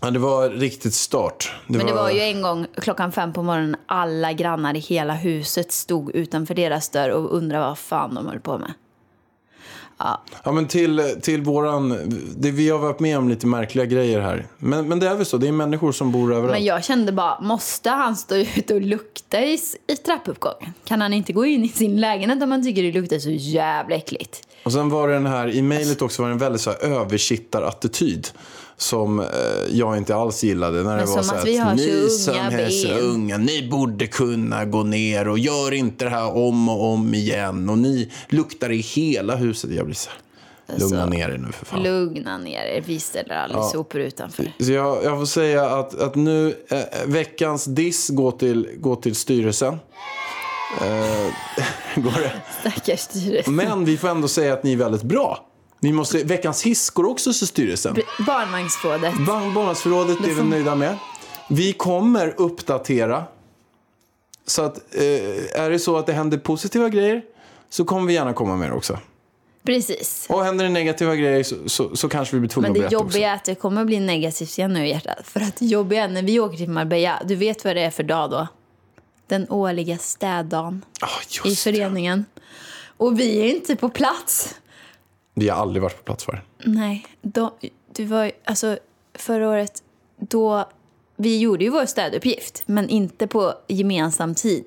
Ja, 0.06 0.12
det 0.12 0.20
var 0.20 0.50
riktigt 0.50 0.94
start. 0.94 1.52
Men 1.68 1.86
det 1.86 1.94
var 1.94 2.10
ju 2.10 2.20
en 2.20 2.42
gång 2.42 2.68
klockan 2.76 3.12
fem 3.12 3.34
på 3.34 3.44
morgonen 3.44 3.76
alla 3.86 4.34
grannar 4.34 4.76
i 4.76 4.80
hela 4.80 5.14
huset 5.14 5.72
stod 5.72 6.16
utanför 6.16 6.56
deras 6.56 6.90
dörr 6.90 7.10
och 7.10 7.38
undrade 7.38 7.66
vad 7.66 7.78
fan 7.78 8.16
de 8.16 8.28
höll 8.28 8.40
på 8.40 8.58
med. 8.58 8.74
Ja, 10.44 10.52
men 10.52 10.68
till, 10.68 11.16
till 11.22 11.42
våran... 11.42 11.90
Det, 12.38 12.52
vi 12.52 12.70
har 12.70 12.80
varit 12.80 13.00
med 13.00 13.18
om 13.18 13.30
lite 13.30 13.48
märkliga 13.48 13.86
grejer 13.86 14.22
här. 14.22 14.48
Men, 14.58 14.88
men 14.88 15.00
det 15.00 15.08
är 15.08 15.16
väl 15.16 15.26
så, 15.26 15.38
det 15.38 15.48
är 15.48 15.52
människor 15.52 15.92
som 15.92 16.12
bor 16.12 16.34
överallt. 16.34 16.52
Men 16.52 16.66
jag 16.66 16.84
kände 16.84 17.12
bara, 17.12 17.42
måste 17.42 17.90
han 17.90 18.16
stå 18.16 18.36
ute 18.36 18.74
och 18.74 18.82
lukta 18.82 19.42
i, 19.42 19.60
i 19.88 19.96
trappuppgången? 19.96 20.74
Kan 20.84 21.02
han 21.02 21.14
inte 21.14 21.34
gå 21.34 21.46
in 21.46 21.64
i 21.64 21.70
sin 21.70 22.02
lägenhet 22.02 22.44
om 22.44 22.52
han 22.52 22.64
tycker 22.64 22.84
det 22.84 22.92
luktar 22.92 23.20
så 23.20 23.30
jävla 23.30 23.96
äckligt? 23.96 24.48
Och 24.64 24.72
sen 24.72 24.90
var 24.90 25.08
det 25.08 25.14
den 25.14 25.26
här, 25.26 25.50
i 25.56 25.62
mejlet 25.62 26.02
också 26.02 26.22
var 26.22 26.30
det 26.30 26.34
en 26.34 26.40
väldigt 26.40 26.62
så 26.62 26.70
här 26.70 26.84
översittarattityd. 26.84 28.28
Som 28.78 29.20
eh, 29.20 29.26
jag 29.72 29.98
inte 29.98 30.16
alls 30.16 30.44
gillade. 30.44 30.84
När 30.84 30.98
det 30.98 31.06
var 31.06 31.24
så 31.24 31.36
att 31.36 31.42
så 31.42 31.46
ni 31.46 32.10
som 32.10 32.34
är 32.36 32.70
så 32.70 32.88
ben." 32.88 33.00
unga, 33.00 33.38
ni 33.38 33.70
borde 33.72 34.08
kunna 34.08 34.66
gå 34.66 34.84
ner 34.84 35.28
och 35.28 35.40
gör 35.40 35.74
inte 35.74 36.06
det 36.06 36.12
här 36.12 36.38
om 36.38 36.70
och 36.70 36.84
om 36.94 37.14
igen. 37.14 37.70
Och 37.70 37.78
ni 37.78 38.12
luktar 38.30 38.72
i 38.72 38.78
hela 38.78 39.36
huset. 39.36 39.72
Jag 39.72 39.86
blir 39.86 39.96
så 39.96 40.10
här, 40.10 40.20
Lugna 40.80 41.06
ner 41.06 41.30
er 41.30 41.38
nu 41.38 41.52
för 41.52 41.66
fan. 41.66 41.84
Lugna 41.84 42.38
ner 42.38 42.66
er. 42.66 42.84
Vi 42.86 43.00
ställer 43.00 43.36
aldrig 43.36 43.62
Ja. 43.62 43.70
sopor 43.70 44.02
utanför. 44.02 44.52
Så 44.60 44.72
jag, 44.72 45.04
jag 45.04 45.20
får 45.20 45.26
säga 45.26 45.66
att, 45.70 46.00
att 46.02 46.16
nu, 46.16 46.56
eh, 46.68 46.80
veckans 47.06 47.66
diss 47.66 48.10
går 48.10 48.32
till, 48.32 48.70
går 48.78 48.96
till 48.96 49.16
styrelsen. 49.16 49.74
Eh, 50.82 51.32
går 52.04 52.22
det? 52.22 52.32
Stackars. 52.60 53.48
Men 53.48 53.86
vi 53.86 53.98
får 53.98 54.08
ändå 54.08 54.28
säga 54.28 54.54
att 54.54 54.64
ni 54.64 54.74
är 54.74 54.78
väldigt 54.78 55.04
bra. 55.04 55.48
Ni 55.86 55.92
måste, 55.92 56.24
veckans 56.24 56.64
hiss 56.64 56.90
går 56.90 57.06
också 57.06 57.34
till 57.34 57.48
styrelsen. 57.48 57.96
Barnvagnsrådet. 58.28 59.14
Barn- 59.14 59.54
Barnavårdsförrådet 59.54 60.18
är 60.28 60.34
vi 60.34 60.44
nöjda 60.44 60.76
med. 60.76 60.98
Vi 61.50 61.74
kommer 61.74 62.34
uppdatera. 62.38 63.24
Så 64.48 64.62
att 64.62 64.78
eh, 64.96 65.02
är 65.62 65.70
det 65.70 65.80
så 65.80 65.98
att 65.98 66.06
det 66.06 66.14
händer 66.14 66.38
positiva 66.38 66.90
grejer 66.90 67.22
så 67.70 67.86
kommer 67.86 68.08
vi 68.08 68.14
gärna 68.14 68.34
komma 68.34 68.56
med 68.56 68.70
det 68.70 68.76
också. 68.76 69.00
Precis. 69.66 70.26
Och 70.30 70.44
händer 70.44 70.66
det 70.66 70.72
negativa 70.72 71.16
grejer 71.16 71.44
så, 71.44 71.56
så, 71.70 71.96
så 71.96 72.10
kanske 72.10 72.36
vi 72.36 72.40
blir 72.40 72.50
tvungna 72.50 72.68
Men 72.70 72.72
att 72.72 72.76
det 72.76 72.82
berätta 72.82 72.98
också. 73.06 73.18
jobbiga 73.18 73.30
är 73.32 73.36
att 73.36 73.44
det 73.46 73.56
kommer 73.56 73.86
bli 73.86 74.00
negativt 74.00 74.58
igen 74.58 74.74
nu 74.74 74.86
i 74.86 74.90
hjärtat. 74.90 75.18
För 75.24 75.40
att 75.40 75.56
det 75.56 75.66
jobbiga 75.66 76.04
är 76.04 76.08
när 76.08 76.24
vi 76.24 76.40
åker 76.40 76.58
till 76.58 76.70
Marbella, 76.70 77.22
du 77.26 77.36
vet 77.36 77.66
vad 77.66 77.76
det 77.76 77.82
är 77.82 77.92
för 77.92 78.04
dag 78.04 78.32
då? 78.32 78.48
Den 79.28 79.50
årliga 79.50 79.98
städdagen 79.98 80.86
Ah, 81.02 81.08
i 81.08 81.50
just 81.50 81.64
det. 81.64 81.72
föreningen. 81.74 82.26
Och 82.98 83.20
vi 83.20 83.40
är 83.42 83.46
inte 83.56 83.76
på 83.76 83.90
plats. 83.90 84.56
Vi 85.38 85.50
har 85.50 85.62
aldrig 85.62 85.84
varit 85.84 85.98
på 85.98 86.04
plats 86.04 86.24
för. 86.24 86.44
Nej, 86.64 87.06
då, 87.22 87.54
du 87.96 88.06
var 88.06 88.32
alltså 88.46 88.78
förra 89.14 89.50
året 89.50 89.84
då 90.18 90.66
vi 91.16 91.40
gjorde 91.40 91.64
ju 91.64 91.70
vår 91.70 91.86
städuppgift, 91.86 92.64
men 92.66 92.90
inte 92.90 93.28
på 93.28 93.54
gemensam 93.68 94.36
tid. 94.36 94.66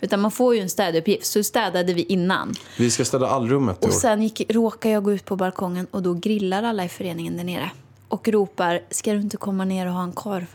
Utan 0.00 0.20
man 0.20 0.30
får 0.30 0.54
ju 0.54 0.60
en 0.60 0.70
städuppgift, 0.70 1.26
så 1.26 1.42
städade 1.42 1.94
vi 1.94 2.02
innan. 2.02 2.54
Vi 2.78 2.90
ska 2.90 3.04
städa 3.04 3.26
allrummet 3.26 3.82
i 3.82 3.84
år. 3.84 3.88
Och 3.88 3.94
sen 3.94 4.22
gick, 4.22 4.42
råkade 4.48 4.94
jag 4.94 5.04
gå 5.04 5.12
ut 5.12 5.24
på 5.24 5.36
balkongen 5.36 5.86
och 5.90 6.02
då 6.02 6.14
grillar 6.14 6.62
alla 6.62 6.84
i 6.84 6.88
föreningen 6.88 7.36
där 7.36 7.44
nere. 7.44 7.70
Och 8.08 8.28
ropar, 8.28 8.80
ska 8.90 9.12
du 9.12 9.20
inte 9.20 9.36
komma 9.36 9.64
ner 9.64 9.86
och 9.86 9.92
ha 9.92 10.02
en 10.02 10.12
korv? 10.12 10.46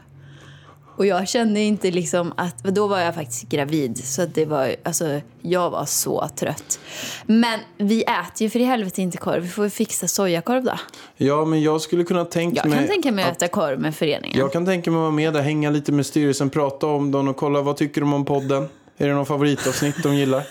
Och 1.01 1.07
jag 1.07 1.27
kände 1.27 1.59
inte 1.59 1.91
liksom 1.91 2.33
att, 2.37 2.63
då 2.63 2.87
var 2.87 2.99
jag 2.99 3.15
faktiskt 3.15 3.49
gravid. 3.49 4.05
Så 4.05 4.25
det 4.25 4.45
var, 4.45 4.75
alltså, 4.83 5.21
jag 5.41 5.69
var 5.69 5.85
så 5.85 6.29
trött. 6.35 6.79
Men 7.25 7.59
vi 7.77 8.01
äter 8.01 8.41
ju 8.41 8.49
för 8.49 8.59
i 8.59 8.63
helvete 8.63 9.01
inte 9.01 9.17
korv. 9.17 9.43
Vi 9.43 9.49
får 9.49 9.69
fixa 9.69 10.07
sojakorv 10.07 10.63
då. 10.63 10.73
Ja, 11.17 11.45
men 11.45 11.61
jag 11.61 11.81
skulle 11.81 12.03
kunna 12.03 12.25
tänka 12.25 12.61
Jag 12.63 12.69
mig... 12.69 12.79
kan 12.79 12.87
tänka 12.87 13.11
mig 13.11 13.25
att 13.25 13.37
äta 13.37 13.47
korv 13.47 13.79
med 13.79 13.95
föreningen. 13.95 14.39
Jag 14.39 14.53
kan 14.53 14.65
tänka 14.65 14.91
mig 14.91 14.97
att 14.97 15.01
vara 15.01 15.11
med 15.11 15.33
där, 15.33 15.41
hänga 15.41 15.69
lite 15.69 15.91
med 15.91 16.05
styrelsen, 16.05 16.49
prata 16.49 16.87
om 16.87 17.11
dem 17.11 17.27
och 17.27 17.35
kolla 17.37 17.61
vad 17.61 17.77
tycker 17.77 18.01
de 18.01 18.13
om 18.13 18.25
podden. 18.25 18.67
Är 18.97 19.07
det 19.07 19.13
någon 19.13 19.25
favoritavsnitt 19.25 20.03
de 20.03 20.15
gillar? 20.15 20.43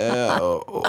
Eh, 0.00 0.42
och, 0.42 0.86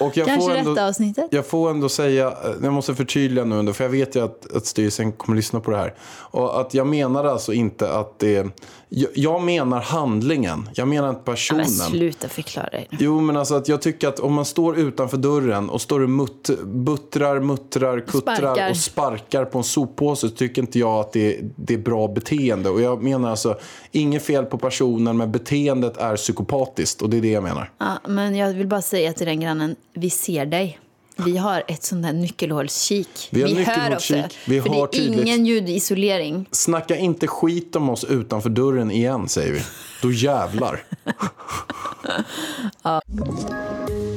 och 0.00 0.16
jag 0.16 0.26
Kanske 0.26 0.40
får 0.40 0.56
ändå, 0.56 0.70
detta 0.70 0.86
avsnittet? 0.86 1.26
Jag 1.30 1.46
får 1.46 1.70
ändå 1.70 1.88
säga, 1.88 2.26
eh, 2.26 2.50
jag 2.62 2.72
måste 2.72 2.94
förtydliga 2.94 3.44
nu 3.44 3.58
ändå, 3.58 3.72
för 3.72 3.84
jag 3.84 3.90
vet 3.90 4.16
ju 4.16 4.24
att, 4.24 4.52
att 4.56 4.66
styrelsen 4.66 5.12
kommer 5.12 5.36
lyssna 5.36 5.60
på 5.60 5.70
det 5.70 5.76
här. 5.76 5.94
Och 6.10 6.60
att 6.60 6.74
jag 6.74 6.86
menar 6.86 7.24
alltså 7.24 7.52
inte 7.52 7.92
att 7.92 8.18
det... 8.18 8.46
Jag, 8.92 9.10
jag 9.14 9.42
menar 9.42 9.80
handlingen, 9.80 10.68
jag 10.74 10.88
menar 10.88 11.08
inte 11.08 11.20
Ja, 11.24 11.32
personen. 11.32 11.58
men 11.58 11.68
sluta 11.90 12.28
förklara 12.28 12.68
dig. 12.70 12.88
Jo, 12.90 13.20
men 13.20 13.36
alltså 13.36 13.54
att 13.54 13.68
jag 13.68 13.82
tycker 13.82 14.08
att 14.08 14.20
om 14.20 14.34
man 14.34 14.44
står 14.44 14.78
utanför 14.78 15.16
dörren 15.16 15.70
och 15.70 15.80
står 15.80 16.00
och 16.00 16.10
mutt, 16.10 16.50
buttrar, 16.64 17.40
muttrar, 17.40 18.00
kuttrar 18.00 18.36
Sparkar. 18.36 18.70
och 18.70 18.76
sparkar 18.76 19.44
på 19.44 19.58
en 19.58 19.64
soppåse 19.64 20.28
så 20.28 20.34
tycker 20.34 20.62
inte 20.62 20.78
jag 20.78 21.00
att 21.00 21.12
det, 21.12 21.38
det 21.56 21.74
är 21.74 21.78
bra 21.78 22.08
beteende. 22.08 22.70
Och 22.70 22.80
jag 22.80 23.02
menar 23.02 23.30
alltså, 23.30 23.58
inget 23.92 24.22
fel 24.22 24.44
på 24.44 24.58
personen, 24.58 25.16
men 25.16 25.32
beteendet 25.32 25.96
är 25.96 26.16
psykopatiskt 26.16 27.02
och 27.02 27.10
det 27.10 27.16
är 27.16 27.20
det 27.22 27.30
jag 27.30 27.42
menar. 27.42 27.70
Ja, 27.78 27.98
men 28.08 28.34
jag 28.36 28.52
vill 28.54 28.66
bara 28.66 28.82
säga 28.82 29.12
till 29.12 29.26
den 29.26 29.40
grannen, 29.40 29.76
vi 29.94 30.10
ser 30.10 30.46
dig. 30.46 30.78
Vi 31.24 31.36
har 31.36 31.62
ett 31.68 31.82
sånt 31.84 32.02
där 32.02 32.12
nyckelhålskik. 32.12 33.28
Vi 33.30 33.42
har 33.42 33.48
hör 33.48 33.56
nyckelhålskik. 33.56 34.24
också. 34.24 34.38
Vi 34.46 34.62
för 34.62 34.68
har 34.68 34.76
det 34.76 34.82
är 34.98 35.00
tydligt- 35.02 35.20
ingen 35.26 35.46
ljudisolering. 35.46 36.46
Snacka 36.50 36.96
inte 36.96 37.26
skit 37.26 37.76
om 37.76 37.90
oss 37.90 38.04
utanför 38.04 38.50
dörren 38.50 38.90
igen, 38.90 39.28
säger 39.28 39.52
vi. 39.52 39.60
Då 40.02 40.12
jävlar. 40.12 40.82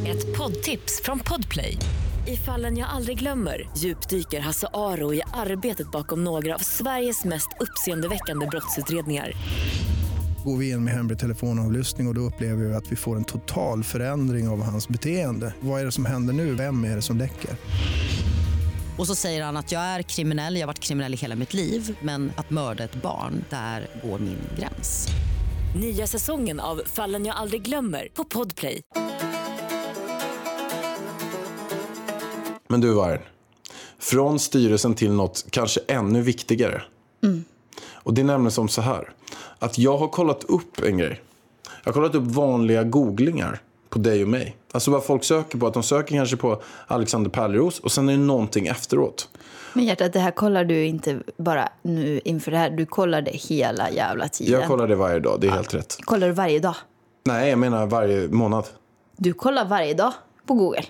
Ett 0.08 0.38
poddtips 0.38 1.02
från 1.04 1.20
Podplay. 1.20 1.78
I 2.28 2.38
fallen 2.38 2.78
jag 2.78 2.90
aldrig 2.90 3.20
glömmer 3.20 3.70
djupdyker 3.78 4.40
Hasse 4.40 4.68
Aro 4.74 5.14
i 5.14 5.22
arbetet 5.34 5.92
bakom 5.92 6.24
några 6.24 6.56
av 6.56 6.60
Sveriges 6.60 7.26
mest 7.26 7.48
uppseendeväckande 7.60 8.48
brottsutredningar. 8.48 9.32
Går 10.44 10.58
vi 10.58 10.70
in 10.70 10.84
med 10.84 10.94
hemlig 10.94 11.20
telefonavlyssning 11.20 12.08
och, 12.08 12.12
och 12.12 12.16
då 12.16 12.22
upplever 12.22 12.64
vi 12.64 12.74
att 12.74 12.92
vi 12.92 12.96
får 12.96 13.16
en 13.16 13.24
total 13.24 13.84
förändring 13.84 14.48
av 14.48 14.62
hans 14.62 14.88
beteende. 14.90 15.54
Vad 15.60 15.82
är 15.82 15.86
det 15.86 15.92
som 15.92 16.06
händer 16.06 16.34
nu? 16.34 16.56
Vem 16.56 16.84
är 16.84 16.96
det 16.96 17.02
som 17.02 17.18
läcker? 17.18 17.52
Och 18.98 19.08
så 19.08 19.16
säger 19.16 19.44
han 19.44 19.58
att 19.58 19.72
jag 19.72 19.82
är 19.82 20.02
kriminell, 20.02 20.56
jag 20.56 20.62
har 20.62 20.68
varit 20.68 20.80
kriminell 20.80 21.14
i 21.14 21.18
hela 21.18 21.36
mitt 21.36 21.54
liv 21.54 21.98
men 22.02 22.32
att 22.36 22.50
mörda 22.50 22.84
ett 22.84 23.02
barn, 23.02 23.46
där 23.50 23.88
går 24.04 24.20
min 24.20 24.38
gräns. 24.60 25.08
Nya 25.76 26.08
säsongen 26.08 26.60
av 26.60 26.82
Fallen 26.86 27.26
jag 27.26 27.36
aldrig 27.36 27.62
glömmer 27.62 28.08
på 28.14 28.24
Podplay. 28.24 28.82
Men 32.68 32.82
du 32.82 32.94
Vargen, 32.94 33.22
från 34.00 34.40
styrelsen 34.40 34.96
till 34.96 35.12
något 35.12 35.46
kanske 35.50 35.80
ännu 35.88 36.22
viktigare. 36.22 36.84
Och 37.94 38.14
det 38.14 38.22
är 38.22 38.26
nämligen 38.26 38.52
som 38.52 38.68
så 38.68 38.82
här, 38.82 39.10
att 39.64 39.78
jag 39.78 39.98
har 39.98 40.08
kollat 40.08 40.44
upp 40.44 40.84
en 40.84 40.98
grej. 40.98 41.22
Jag 41.84 41.90
har 41.90 41.94
kollat 41.94 42.16
upp 42.16 42.24
vanliga 42.24 42.84
googlingar 42.84 43.62
på 43.90 44.00
dig 44.00 44.24
och 44.24 44.30
mig. 44.30 44.58
Alltså 44.72 44.92
vad 44.92 45.04
folk 45.04 45.24
söker 45.24 45.58
på, 45.58 45.68
att 45.68 45.74
de 45.74 45.84
söker 45.84 46.16
kanske 46.16 46.38
på 46.38 46.62
Alexander 46.88 47.30
Pärleros 47.30 47.80
och 47.80 47.92
sen 47.92 48.10
är 48.10 48.14
det 48.14 48.20
någonting 48.20 48.68
efteråt. 48.68 49.30
Men 49.74 49.86
hjärtat, 49.86 50.14
det 50.14 50.20
här 50.20 50.32
kollar 50.32 50.66
du 50.66 50.86
inte 50.86 51.20
bara 51.38 51.70
nu 51.82 52.22
inför 52.26 52.52
det 52.52 52.58
här. 52.58 52.70
Du 52.70 52.86
kollar 52.86 53.22
det 53.22 53.32
hela 53.32 53.90
jävla 53.92 54.28
tiden. 54.28 54.60
Jag 54.60 54.68
kollar 54.70 54.88
det 54.88 54.96
varje 54.96 55.20
dag, 55.20 55.42
det 55.42 55.48
är 55.48 55.52
helt 55.52 55.74
rätt. 55.74 55.98
Kollar 56.02 56.28
du 56.28 56.34
varje 56.34 56.60
dag? 56.60 56.76
Nej, 57.24 57.50
jag 57.50 57.60
menar 57.60 57.86
varje 57.86 58.28
månad. 58.28 58.66
Du 59.18 59.34
kollar 59.34 59.66
varje 59.66 59.94
dag 59.94 60.14
på 60.46 60.54
Google. 60.54 60.84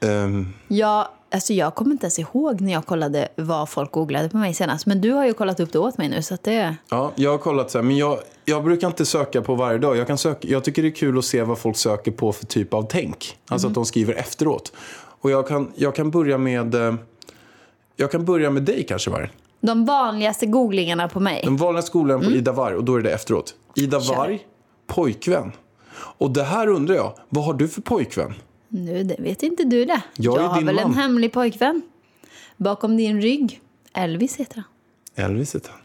Ehm, 0.00 0.52
Jag, 0.68 1.08
alltså 1.30 1.52
jag 1.52 1.74
kommer 1.74 1.90
inte 1.92 2.04
ens 2.04 2.18
ihåg 2.18 2.60
när 2.60 2.72
jag 2.72 2.86
kollade 2.86 3.28
vad 3.36 3.68
folk 3.68 3.92
googlade 3.92 4.28
på 4.28 4.36
mig 4.36 4.54
senast. 4.54 4.86
Men 4.86 5.00
du 5.00 5.12
har 5.12 5.26
ju 5.26 5.32
kollat 5.32 5.60
upp 5.60 5.72
det 5.72 5.78
åt 5.78 5.98
mig 5.98 6.08
nu. 6.08 6.22
Så 6.22 6.36
det... 6.42 6.76
Ja, 6.88 7.12
jag 7.14 7.30
har 7.30 7.38
kollat 7.38 7.70
så 7.70 7.78
här, 7.78 7.82
men 7.82 7.96
jag, 7.96 8.18
jag 8.44 8.64
brukar 8.64 8.86
inte 8.86 9.06
söka 9.06 9.42
på 9.42 9.54
varje 9.54 9.78
dag. 9.78 9.96
Jag, 9.96 10.06
kan 10.06 10.18
söka, 10.18 10.48
jag 10.48 10.64
tycker 10.64 10.82
det 10.82 10.88
är 10.88 10.94
kul 10.94 11.18
att 11.18 11.24
se 11.24 11.42
vad 11.42 11.58
folk 11.58 11.76
söker 11.76 12.10
på 12.10 12.32
för 12.32 12.46
typ 12.46 12.74
av 12.74 12.86
tänk. 12.90 13.36
Alltså 13.48 13.68
att 13.68 13.74
de 13.74 13.84
skriver 13.84 14.14
efteråt. 14.14 14.72
Och 15.20 15.30
jag 15.30 15.48
kan, 15.48 15.72
jag 15.76 15.94
kan 15.94 16.10
börja 16.10 16.38
med... 16.38 16.74
eh, 16.74 16.94
Jag 17.96 18.10
kan 18.10 18.24
börja 18.24 18.50
med 18.50 18.62
dig 18.62 18.86
kanske, 18.88 19.10
Varg. 19.10 19.28
De 19.60 19.84
vanligaste 19.84 20.46
googlingarna 20.46 21.08
på 21.08 21.20
mig. 21.20 21.40
Den 21.44 21.56
vanliga 21.56 21.82
skolan 21.82 22.20
på 22.20 22.30
Ida 22.30 22.52
Varg 22.52 22.74
och 22.76 22.84
då 22.84 22.94
är 22.96 23.00
det 23.00 23.10
efteråt. 23.12 23.54
Ida. 23.74 23.98
Varg, 23.98 24.46
pojkvän. 24.86 25.52
Och 26.18 26.30
det 26.30 26.42
här 26.44 26.66
undrar 26.66 26.94
jag, 26.94 27.12
vad 27.28 27.44
har 27.44 27.54
du 27.54 27.68
för 27.68 27.80
pojkvän? 27.82 28.34
Nu, 28.68 29.02
det 29.04 29.16
vet 29.18 29.42
inte 29.42 29.64
du 29.64 29.84
det. 29.84 30.02
Jag 30.16 30.38
är 30.38 30.42
har 30.42 30.62
väl 30.62 30.78
en 30.78 30.84
man. 30.88 30.94
hemlig 30.94 31.32
pojkvän. 31.32 31.82
Bakom 32.56 32.96
din 32.96 33.20
rygg. 33.22 33.60
Elvis 33.92 34.36
heter 34.36 34.56
han. 34.56 35.24
Elvis 35.24 35.54
heter 35.54 35.70
han. 35.70 35.80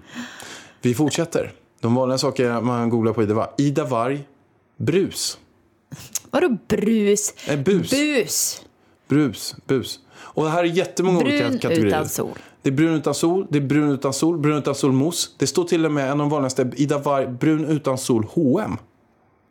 Vi 0.82 0.94
fortsätter. 0.94 1.54
De 1.80 1.96
vanliga 1.96 2.18
saker 2.18 2.62
man 2.62 2.90
googlar 2.90 3.14
på 3.14 3.24
Ida 3.24 3.34
Varg. 3.34 3.50
Ida 3.58 3.86
Varg, 3.86 4.24
brus. 4.78 5.38
Vadå 6.32 6.58
brus? 6.68 7.34
Eh, 7.48 7.60
bus. 7.60 7.90
Bus. 7.92 8.62
Brus, 9.08 9.56
bus. 9.68 10.00
Och 10.14 10.44
det 10.44 10.50
här 10.50 10.64
är 10.64 10.68
jättemånga 10.68 11.20
olika 11.20 11.48
Brun 11.48 11.60
kategorier. 11.60 11.88
utan 11.88 12.10
sol. 12.10 12.38
Det 12.62 12.70
är 12.70 12.74
brun 12.74 12.94
utan 12.96 13.14
sol, 13.14 13.48
det 13.50 13.58
är 13.58 13.62
brun 13.62 13.92
utan 13.92 14.14
sol, 14.14 14.38
brun 14.38 14.58
utan 14.58 14.76
sol 14.76 14.92
mousse. 14.92 15.30
Det 15.38 15.48
står 15.48 15.64
till 15.64 15.86
och 15.86 15.92
med 15.92 16.06
en 16.06 16.12
av 16.12 16.18
de 16.18 16.30
vanligaste, 16.30 16.72
Ida 16.76 16.98
Varg, 16.98 17.28
brun 17.28 17.66
utan 17.66 17.98
sol 17.98 18.26
H&M. 18.34 18.78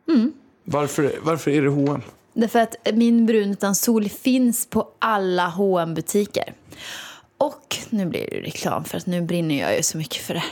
Mm. 0.09 0.31
Varför, 0.63 1.11
varför 1.23 1.51
är 1.51 1.61
det 1.61 1.69
H&M? 1.69 2.01
Därför 2.33 2.59
att 2.59 2.75
min 2.93 3.25
brun 3.25 3.51
utan 3.51 3.75
sol 3.75 4.09
finns 4.09 4.65
på 4.65 4.87
alla 4.99 5.49
hm 5.49 5.93
butiker 5.93 6.53
Och 7.37 7.77
nu 7.89 8.05
blir 8.05 8.27
det 8.31 8.37
reklam 8.37 8.83
för 8.83 8.97
att 8.97 9.05
nu 9.05 9.21
brinner 9.21 9.59
jag 9.59 9.77
ju 9.77 9.83
så 9.83 9.97
mycket 9.97 10.23
för 10.23 10.33
det. 10.33 10.43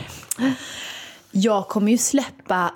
Jag 1.32 1.68
kommer 1.68 1.92
ju 1.92 1.98
släppa 1.98 2.74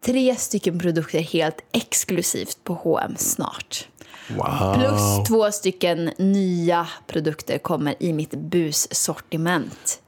tre 0.00 0.36
stycken 0.36 0.78
produkter 0.78 1.20
helt 1.20 1.60
exklusivt 1.72 2.64
på 2.64 2.74
H&M 2.74 3.14
snart. 3.18 3.88
Wow. 4.28 4.74
Plus 4.74 5.28
två 5.28 5.52
stycken 5.52 6.10
nya 6.18 6.88
produkter 7.06 7.58
kommer 7.58 7.94
i 8.02 8.12
mitt 8.12 8.30
bussortiment. 8.30 10.00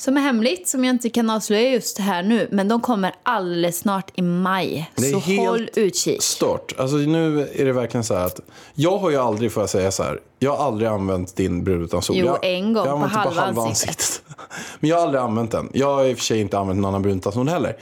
Som 0.00 0.16
är 0.16 0.20
hemligt, 0.20 0.68
som 0.68 0.84
jag 0.84 0.94
inte 0.94 1.10
kan 1.10 1.30
avslöja 1.30 1.70
just 1.70 1.98
här 1.98 2.22
nu. 2.22 2.48
Men 2.50 2.68
de 2.68 2.80
kommer 2.80 3.14
alldeles 3.22 3.78
snart 3.78 4.10
i 4.14 4.22
maj. 4.22 4.90
Det 4.96 5.06
är 5.06 5.12
Så 5.12 5.18
helt 5.18 5.48
håll 5.48 5.70
utkik. 5.74 6.22
Stört. 6.22 6.74
Alltså 6.78 6.96
nu 6.96 7.48
är 7.54 7.64
det 7.64 7.72
verkligen 7.72 8.04
så 8.04 8.14
här 8.14 8.26
att 8.26 8.40
jag 8.74 8.98
har 8.98 9.10
ju 9.10 9.16
aldrig, 9.16 9.52
får 9.52 9.62
jag 9.62 9.70
säga 9.70 9.90
så 9.90 10.02
här, 10.02 10.20
jag 10.38 10.56
har 10.56 10.66
aldrig 10.66 10.88
använt 10.88 11.36
din 11.36 11.64
brun 11.64 11.84
utan 11.84 12.02
sol. 12.02 12.16
Jo, 12.16 12.26
jag, 12.26 12.38
en 12.42 12.72
gång 12.72 12.86
jag 12.86 12.98
på 12.98 13.04
använt 13.04 13.12
det 13.34 13.40
halva 13.40 13.62
ansiktet. 13.62 14.22
Men 14.80 14.90
jag 14.90 14.96
har 14.96 15.02
aldrig 15.02 15.22
använt 15.22 15.50
den. 15.50 15.70
Jag 15.74 15.94
har 15.94 16.04
i 16.04 16.14
och 16.14 16.18
för 16.18 16.24
sig 16.24 16.40
inte 16.40 16.58
använt 16.58 16.78
en 16.78 16.84
annan 16.84 17.02
brun 17.02 17.18
utan 17.18 17.32
sol 17.32 17.48
heller. 17.48 17.76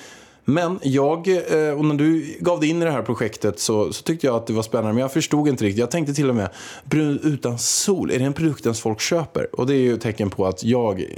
Men 0.48 0.78
jag, 0.82 1.28
eh, 1.28 1.78
och 1.78 1.84
när 1.84 1.94
du 1.94 2.36
gav 2.40 2.60
dig 2.60 2.68
in 2.68 2.82
i 2.82 2.84
det 2.84 2.90
här 2.90 3.02
projektet 3.02 3.60
så, 3.60 3.92
så 3.92 4.02
tyckte 4.02 4.26
jag 4.26 4.36
att 4.36 4.46
det 4.46 4.52
var 4.52 4.62
spännande. 4.62 4.92
Men 4.92 5.00
jag 5.00 5.12
förstod 5.12 5.48
inte 5.48 5.64
riktigt. 5.64 5.80
Jag 5.80 5.90
tänkte 5.90 6.14
till 6.14 6.28
och 6.28 6.36
med, 6.36 6.48
brun 6.84 7.20
utan 7.22 7.58
sol, 7.58 8.10
är 8.10 8.18
det 8.18 8.24
en 8.24 8.32
produkt 8.32 8.66
ens 8.66 8.80
folk 8.80 9.00
köper? 9.00 9.60
Och 9.60 9.66
det 9.66 9.74
är 9.74 9.78
ju 9.78 9.94
ett 9.94 10.00
tecken 10.00 10.30
på 10.30 10.46
att 10.46 10.64
jag 10.64 11.00
eh, 11.00 11.08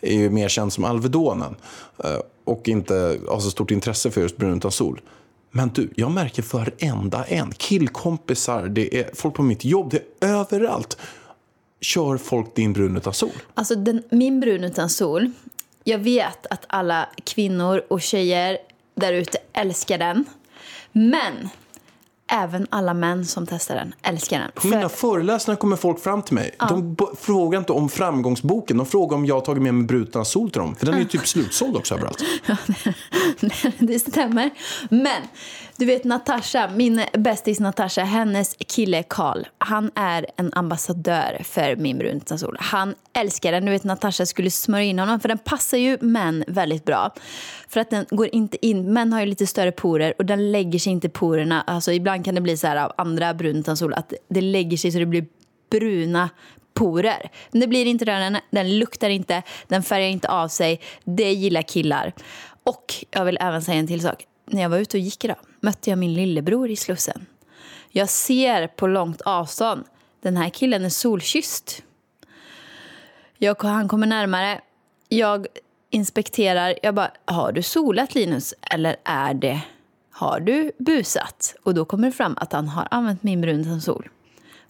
är 0.00 0.14
ju 0.14 0.30
mer 0.30 0.48
känd 0.48 0.72
som 0.72 0.84
Alvedonen. 0.84 1.54
Eh, 2.04 2.20
och 2.44 2.68
inte 2.68 3.18
har 3.28 3.40
så 3.40 3.50
stort 3.50 3.70
intresse 3.70 4.10
för 4.10 4.20
just 4.20 4.36
brun 4.36 4.56
utan 4.56 4.70
sol. 4.70 5.00
Men 5.50 5.68
du, 5.68 5.90
jag 5.96 6.10
märker 6.10 6.44
varenda 6.52 7.24
en. 7.24 7.50
Killkompisar, 7.50 8.68
det 8.68 9.00
är 9.00 9.10
folk 9.14 9.34
på 9.34 9.42
mitt 9.42 9.64
jobb, 9.64 9.90
det 9.90 10.26
är 10.26 10.34
överallt. 10.34 10.96
Kör 11.80 12.16
folk 12.16 12.54
din 12.54 12.72
brun 12.72 12.96
utan 12.96 13.14
sol? 13.14 13.30
Alltså 13.54 13.74
den, 13.74 14.02
min 14.10 14.40
brun 14.40 14.64
utan 14.64 14.90
sol. 14.90 15.30
Jag 15.88 15.98
vet 15.98 16.46
att 16.50 16.64
alla 16.68 17.08
kvinnor 17.24 17.82
och 17.90 18.02
tjejer 18.02 18.58
där 18.94 19.12
ute 19.12 19.38
älskar 19.52 19.98
den. 19.98 20.24
Men 20.92 21.48
även 22.32 22.66
alla 22.70 22.94
män 22.94 23.26
som 23.26 23.46
testar 23.46 23.74
den 23.74 23.94
älskar 24.02 24.38
den. 24.38 24.50
På 24.54 24.66
mina 24.66 24.88
föreläsningar 24.88 25.56
kommer 25.56 25.76
folk 25.76 26.00
fram 26.00 26.22
till 26.22 26.34
mig. 26.34 26.54
De 26.68 26.94
b- 26.94 27.04
frågar 27.20 27.58
inte 27.58 27.72
om 27.72 27.88
framgångsboken. 27.88 28.76
De 28.76 28.86
frågar 28.86 29.16
om 29.16 29.26
jag 29.26 29.34
har 29.34 29.40
tagit 29.40 29.62
med 29.62 29.74
mig 29.74 29.86
bruten 29.86 30.24
sol 30.24 30.50
till 30.50 30.60
dem. 30.60 30.74
För 30.76 30.86
den 30.86 30.94
är 30.94 30.98
ju 30.98 31.04
typ 31.04 31.26
slutsåld 31.26 31.76
också 31.76 31.94
överallt. 31.94 32.22
det 33.78 33.98
stämmer. 33.98 34.50
Men 34.90 35.22
du 35.76 35.84
vet 35.84 36.04
Natasha, 36.04 36.70
min 36.74 37.04
bästis 37.12 37.60
Natasha, 37.60 38.02
hennes 38.02 38.56
kille 38.66 39.02
Karl, 39.02 39.44
han 39.58 39.90
är 39.94 40.26
en 40.36 40.52
ambassadör 40.54 41.40
för 41.44 41.76
min 41.76 41.98
brun 41.98 42.16
utan 42.16 42.38
sol. 42.38 42.56
Han 42.60 42.94
älskar 43.12 43.52
den. 43.52 43.64
Du 43.64 43.70
vet 43.70 43.84
Natasha 43.84 44.26
skulle 44.26 44.50
smörja 44.50 44.84
in 44.84 44.98
honom 44.98 45.20
för 45.20 45.28
den 45.28 45.38
passar 45.38 45.78
ju 45.78 45.98
män 46.00 46.44
väldigt 46.48 46.84
bra. 46.84 47.14
För 47.68 47.80
att 47.80 47.90
den 47.90 48.06
går 48.10 48.28
inte 48.32 48.66
in, 48.66 48.92
män 48.92 49.12
har 49.12 49.20
ju 49.20 49.26
lite 49.26 49.46
större 49.46 49.72
porer 49.72 50.14
och 50.18 50.24
den 50.24 50.52
lägger 50.52 50.78
sig 50.78 50.92
inte 50.92 51.06
i 51.06 51.10
porerna. 51.10 51.62
Alltså 51.66 51.92
ibland 51.92 52.24
kan 52.24 52.34
det 52.34 52.40
bli 52.40 52.56
så 52.56 52.66
här 52.66 52.76
av 52.76 52.92
andra 52.96 53.34
brun 53.34 53.56
utan 53.56 53.76
sol 53.76 53.94
att 53.94 54.12
det 54.28 54.40
lägger 54.40 54.76
sig 54.76 54.92
så 54.92 54.98
det 54.98 55.06
blir 55.06 55.26
bruna 55.70 56.28
porer. 56.78 57.30
Men 57.50 57.60
det 57.60 57.66
blir 57.66 57.86
inte 57.86 58.04
det, 58.04 58.12
den, 58.12 58.38
den 58.50 58.78
luktar 58.78 59.10
inte, 59.10 59.42
den 59.68 59.82
färgar 59.82 60.08
inte 60.08 60.28
av 60.28 60.48
sig. 60.48 60.80
Det 61.04 61.32
gillar 61.32 61.62
killar. 61.62 62.12
Och 62.68 62.94
jag 63.10 63.24
vill 63.24 63.38
även 63.40 63.62
säga 63.62 63.78
en 63.78 63.86
till 63.86 64.00
sak. 64.00 64.26
När 64.44 64.62
jag 64.62 64.68
var 64.68 64.78
ute 64.78 64.96
och 64.96 65.00
gick 65.00 65.24
idag 65.24 65.36
mötte 65.60 65.90
jag 65.90 65.98
min 65.98 66.14
lillebror 66.14 66.70
i 66.70 66.76
Slussen. 66.76 67.26
Jag 67.90 68.08
ser 68.08 68.66
på 68.66 68.86
långt 68.86 69.20
avstånd, 69.20 69.84
den 70.20 70.36
här 70.36 70.50
killen 70.50 70.84
är 70.84 70.88
solkysst. 70.88 71.82
Jag, 73.38 73.62
han 73.62 73.88
kommer 73.88 74.06
närmare, 74.06 74.60
jag 75.08 75.46
inspekterar, 75.90 76.78
jag 76.82 76.94
bara, 76.94 77.10
har 77.24 77.52
du 77.52 77.62
solat 77.62 78.14
Linus? 78.14 78.54
Eller 78.60 78.96
är 79.04 79.34
det, 79.34 79.60
har 80.10 80.40
du 80.40 80.72
busat? 80.78 81.54
Och 81.62 81.74
då 81.74 81.84
kommer 81.84 82.08
det 82.08 82.12
fram 82.12 82.34
att 82.36 82.52
han 82.52 82.68
har 82.68 82.88
använt 82.90 83.22
min 83.22 83.40
brun 83.40 83.64
som 83.64 83.80
sol. 83.80 84.08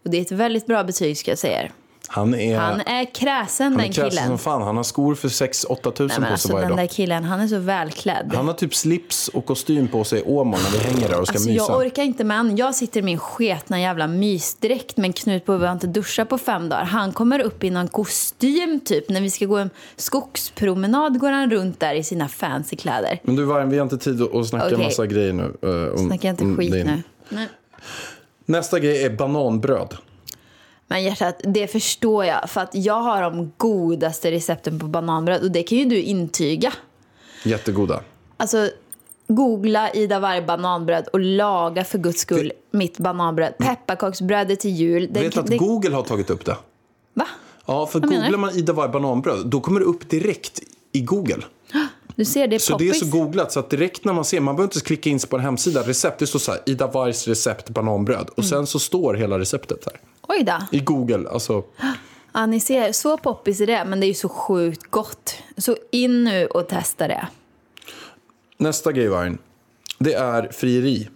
Och 0.05 0.11
det 0.11 0.19
är 0.19 0.23
ett 0.23 0.33
väldigt 0.33 0.67
bra 0.67 0.85
betyg 0.85 1.19
ska 1.19 1.31
jag 1.31 1.39
säga 1.39 1.63
er. 1.63 1.73
Han 2.11 2.35
är, 2.35 2.59
Han 2.59 2.81
är 2.81 3.15
kräsen 3.15 3.73
han 3.73 3.81
är 3.81 3.85
den 3.85 3.93
kräsen 3.93 4.11
killen. 4.11 4.27
som 4.27 4.39
fan. 4.39 4.63
Han 4.63 4.77
har 4.77 4.85
skor 4.85 5.15
för 5.15 5.29
6-8 5.29 5.93
tusen 5.93 6.09
på 6.09 6.13
sig 6.23 6.33
alltså, 6.33 6.53
varje 6.53 6.67
den 6.67 6.77
där 6.77 6.83
dag. 6.83 6.91
killen, 6.91 7.25
han 7.25 7.41
är 7.41 7.49
så 7.49 7.59
välklädd. 7.59 8.33
Han 8.35 8.47
har 8.47 8.55
typ 8.55 8.75
slips 8.75 9.29
och 9.29 9.47
kostym 9.47 9.89
på 9.89 10.05
sig 10.05 10.19
i 10.21 10.23
Åmål 10.23 10.61
när 10.65 10.71
vi 10.71 10.79
hänger 10.85 11.09
där 11.09 11.21
och 11.21 11.27
ska 11.27 11.35
Alltså, 11.35 11.49
mysa. 11.51 11.65
jag 11.73 11.79
orkar 11.87 12.03
inte 12.03 12.25
med 12.25 12.37
han. 12.37 12.57
Jag 12.57 12.75
sitter 12.75 13.01
i 13.01 13.03
min 13.03 13.19
sketna 13.19 13.81
jävla 13.81 14.07
mysdräkt 14.07 14.97
med 14.97 15.07
en 15.09 15.13
knut 15.13 15.45
på 15.47 15.53
huvudet 15.53 15.73
inte 15.73 15.87
duschat 15.87 16.29
på 16.29 16.39
fem 16.39 16.69
dagar. 16.69 16.85
Han 16.85 17.13
kommer 17.13 17.41
upp 17.41 17.65
i 17.65 17.71
någon 17.71 17.89
kostym 17.89 18.81
typ. 18.85 19.09
När 19.09 19.21
vi 19.21 19.31
ska 19.31 19.47
gå 19.47 19.57
en 19.57 19.71
skogspromenad 19.97 21.19
går 21.21 21.31
han 21.31 21.51
runt 21.51 21.81
där 21.81 21.95
i 21.95 22.03
sina 22.05 22.29
fancy 22.29 22.77
kläder. 22.77 23.19
Men 23.23 23.37
du 23.37 23.45
Vargen, 23.45 23.71
vi 23.71 23.77
har 23.79 23.83
inte 23.85 23.99
tid 23.99 24.23
att 24.23 24.47
snacka 24.49 24.67
Okej. 24.67 24.79
massa 24.85 25.07
grejer 25.07 25.33
nu. 25.33 25.55
eh, 25.63 26.01
om, 26.01 26.07
Snackar 26.07 26.31
inte 26.31 26.45
om 26.45 26.57
skit 26.57 26.73
din- 26.73 26.87
nu. 26.87 27.03
Nej. 27.29 27.47
Nästa 28.47 28.79
grej 28.79 29.05
är 29.05 29.11
bananbröd. 29.11 29.95
Men 30.89 31.03
hjärtat, 31.05 31.41
det 31.45 31.67
förstår 31.67 32.25
jag. 32.25 32.51
För 32.51 32.61
att 32.61 32.75
jag 32.75 33.01
har 33.01 33.23
de 33.23 33.53
godaste 33.57 34.31
recepten 34.31 34.79
på 34.79 34.87
bananbröd. 34.87 35.43
Och 35.43 35.51
det 35.51 35.63
kan 35.63 35.79
ju 35.79 35.85
du 35.85 36.03
intyga. 36.03 36.73
Jättegoda. 37.45 38.01
Alltså, 38.37 38.71
googla 39.29 39.91
Ida 39.93 40.19
Warg 40.21 40.43
bananbröd 40.43 41.09
och 41.13 41.21
laga 41.21 41.85
för 41.85 41.99
guds 41.99 42.21
skull 42.21 42.53
mitt 42.71 42.99
bananbröd. 42.99 43.59
Pepparkaksbrödet 43.59 44.61
till 44.61 44.71
jul. 44.71 45.09
Det, 45.11 45.21
Vet 45.21 45.33
du 45.33 45.41
att 45.41 45.47
det, 45.47 45.57
Google 45.57 45.95
har 45.95 46.03
tagit 46.03 46.31
upp 46.31 46.45
det? 46.45 46.57
Va? 47.15 47.27
Ja, 47.67 47.87
för 47.87 48.01
Vad 48.01 48.11
googlar 48.11 48.39
man 48.39 48.57
Ida 48.57 48.73
Warg 48.73 48.89
bananbröd, 48.91 49.47
då 49.47 49.61
kommer 49.61 49.81
det 49.81 49.87
upp 49.87 50.11
direkt 50.11 50.61
i 50.93 51.01
Google. 51.01 51.43
Du 52.17 52.25
ser, 52.25 52.49
det 52.49 52.57
är 52.57 52.59
Så 52.59 52.79
det 52.79 52.85
är 52.85 52.89
poppis. 52.89 53.11
så 53.11 53.19
googlat 53.19 53.53
så 53.53 53.61
att 53.61 53.71
direkt 53.71 54.05
när 54.05 54.13
man 54.13 54.25
ser, 54.25 54.41
man 54.41 54.57
behöver 54.57 54.75
inte 54.75 54.87
klicka 54.87 55.11
in 55.11 55.21
sig 55.21 55.31
på 55.31 55.37
en 55.37 55.43
hemsida, 55.43 55.83
recept, 55.83 56.19
det 56.19 56.27
står 56.27 56.39
så 56.39 56.53
här, 56.53 56.61
Ida 56.67 56.87
Wargs 56.87 57.29
recept 57.29 57.69
bananbröd. 57.69 58.29
Och 58.37 58.45
sen 58.45 58.67
så 58.67 58.79
står 58.79 59.15
hela 59.15 59.39
receptet 59.39 59.85
här. 59.87 60.01
Oj 60.29 60.43
då. 60.45 60.59
I 60.73 60.81
Google, 60.81 61.29
alltså. 61.31 61.65
Ja, 62.33 62.47
ni 62.47 62.61
ser, 62.61 62.93
så 62.93 63.17
poppis 63.17 63.61
är 63.61 63.67
det, 63.67 63.85
men 63.85 64.01
det 64.01 64.07
är 64.07 64.09
ju 64.09 64.15
så 64.15 64.29
sjukt 64.29 64.91
gott. 64.91 65.35
Så 65.57 65.77
in 65.91 66.25
nu 66.25 66.47
och 66.47 66.69
testa 66.69 67.09
det. 67.09 67.29
Nästa 68.57 68.93
grej 68.93 69.09
Vargen, 69.09 69.39
det 69.99 70.15
är 70.15 70.49
frieri. 70.53 71.09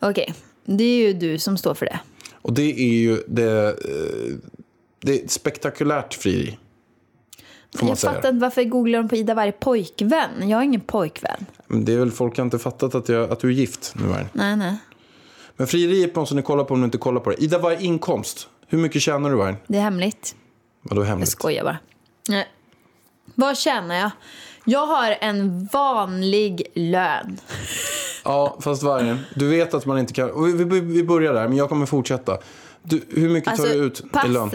Okej, 0.00 0.34
det 0.64 0.84
är 0.84 1.06
ju 1.06 1.12
du 1.12 1.38
som 1.38 1.56
står 1.58 1.74
för 1.74 1.86
det. 1.86 2.00
Och 2.32 2.52
det 2.52 2.62
är 2.80 2.92
ju 2.98 3.22
det, 3.26 3.66
eh, 3.68 4.36
det 5.00 5.20
är 5.20 5.24
ett 5.24 5.30
spektakulärt 5.30 6.14
frieri. 6.14 6.58
Får 7.74 7.84
man 7.84 7.88
Jag 7.88 7.98
säga. 7.98 8.12
fattar 8.12 8.28
inte 8.28 8.40
varför 8.40 8.64
googlar 8.64 8.98
de 8.98 9.08
på 9.08 9.16
Ida 9.16 9.34
Warg 9.34 9.52
pojkvän. 9.52 10.48
Jag 10.48 10.58
har 10.58 10.64
ingen 10.64 10.80
pojkvän. 10.80 11.46
Men 11.66 11.84
det 11.84 11.92
är 11.92 11.98
väl 11.98 12.10
folk 12.10 12.36
har 12.36 12.44
inte 12.44 12.58
fattat 12.58 12.94
att, 12.94 13.08
jag, 13.08 13.30
att 13.30 13.40
du 13.40 13.48
är 13.48 13.52
gift 13.52 13.94
nu. 13.96 14.26
Nej, 14.32 14.56
nej. 14.56 14.76
Men 15.60 15.66
frieriet 15.66 16.14
måste 16.16 16.34
ni 16.34 16.42
kolla 16.42 16.64
på 16.64 16.74
om 16.74 16.80
ni 16.80 16.84
inte 16.84 16.98
kollar 16.98 17.20
på 17.20 17.30
det. 17.30 17.42
Ida 17.42 17.58
Warg 17.58 17.84
inkomst. 17.84 18.48
Hur 18.66 18.78
mycket 18.78 19.02
tjänar 19.02 19.30
du 19.30 19.36
Vargen? 19.36 19.56
Det 19.66 19.78
är 19.78 19.82
hemligt. 19.82 20.34
Vadå 20.82 21.02
Jag 21.02 21.06
hemligt? 21.06 21.28
skojar 21.28 21.64
bara. 21.64 21.78
Nej. 22.28 22.48
Vad 23.34 23.58
tjänar 23.58 23.94
jag? 23.94 24.10
Jag 24.64 24.86
har 24.86 25.16
en 25.20 25.68
vanlig 25.72 26.62
lön. 26.74 27.40
Ja, 28.24 28.56
fast 28.60 28.82
Vargen, 28.82 29.18
du 29.34 29.48
vet 29.48 29.74
att 29.74 29.86
man 29.86 29.98
inte 29.98 30.12
kan... 30.12 30.56
Vi, 30.58 30.64
vi, 30.64 30.80
vi 30.80 31.04
börjar 31.04 31.34
där, 31.34 31.48
men 31.48 31.56
jag 31.56 31.68
kommer 31.68 31.86
fortsätta. 31.86 32.38
Du, 32.82 33.02
hur 33.08 33.28
mycket 33.28 33.56
tar 33.56 33.64
du 33.66 33.72
ut 33.72 34.12
pass- 34.12 34.24
i 34.26 34.28
lön? 34.28 34.50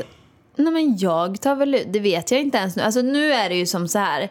Nej, 0.55 0.73
men 0.73 0.97
jag 0.97 1.41
tar 1.41 1.55
väl 1.55 1.75
ut, 1.75 1.93
det 1.93 1.99
vet 1.99 2.31
jag 2.31 2.41
inte 2.41 2.57
ens 2.57 2.75
nu. 2.75 2.81
Alltså 2.83 3.01
nu 3.01 3.33
är 3.33 3.49
det 3.49 3.55
ju 3.55 3.65
som 3.65 3.87
så 3.87 3.99
här 3.99 4.29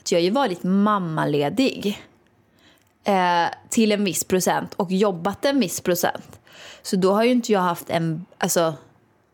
att 0.00 0.12
jag 0.12 0.18
har 0.18 0.24
ju 0.24 0.30
varit 0.30 0.62
mammaledig 0.62 2.02
eh, 3.04 3.46
till 3.68 3.92
en 3.92 4.04
viss 4.04 4.24
procent 4.24 4.74
och 4.74 4.92
jobbat 4.92 5.44
en 5.44 5.60
viss 5.60 5.80
procent. 5.80 6.40
Så 6.82 6.96
då 6.96 7.12
har 7.12 7.24
ju 7.24 7.30
inte 7.30 7.52
jag 7.52 7.60
haft 7.60 7.90
en 7.90 8.26
alltså, 8.38 8.74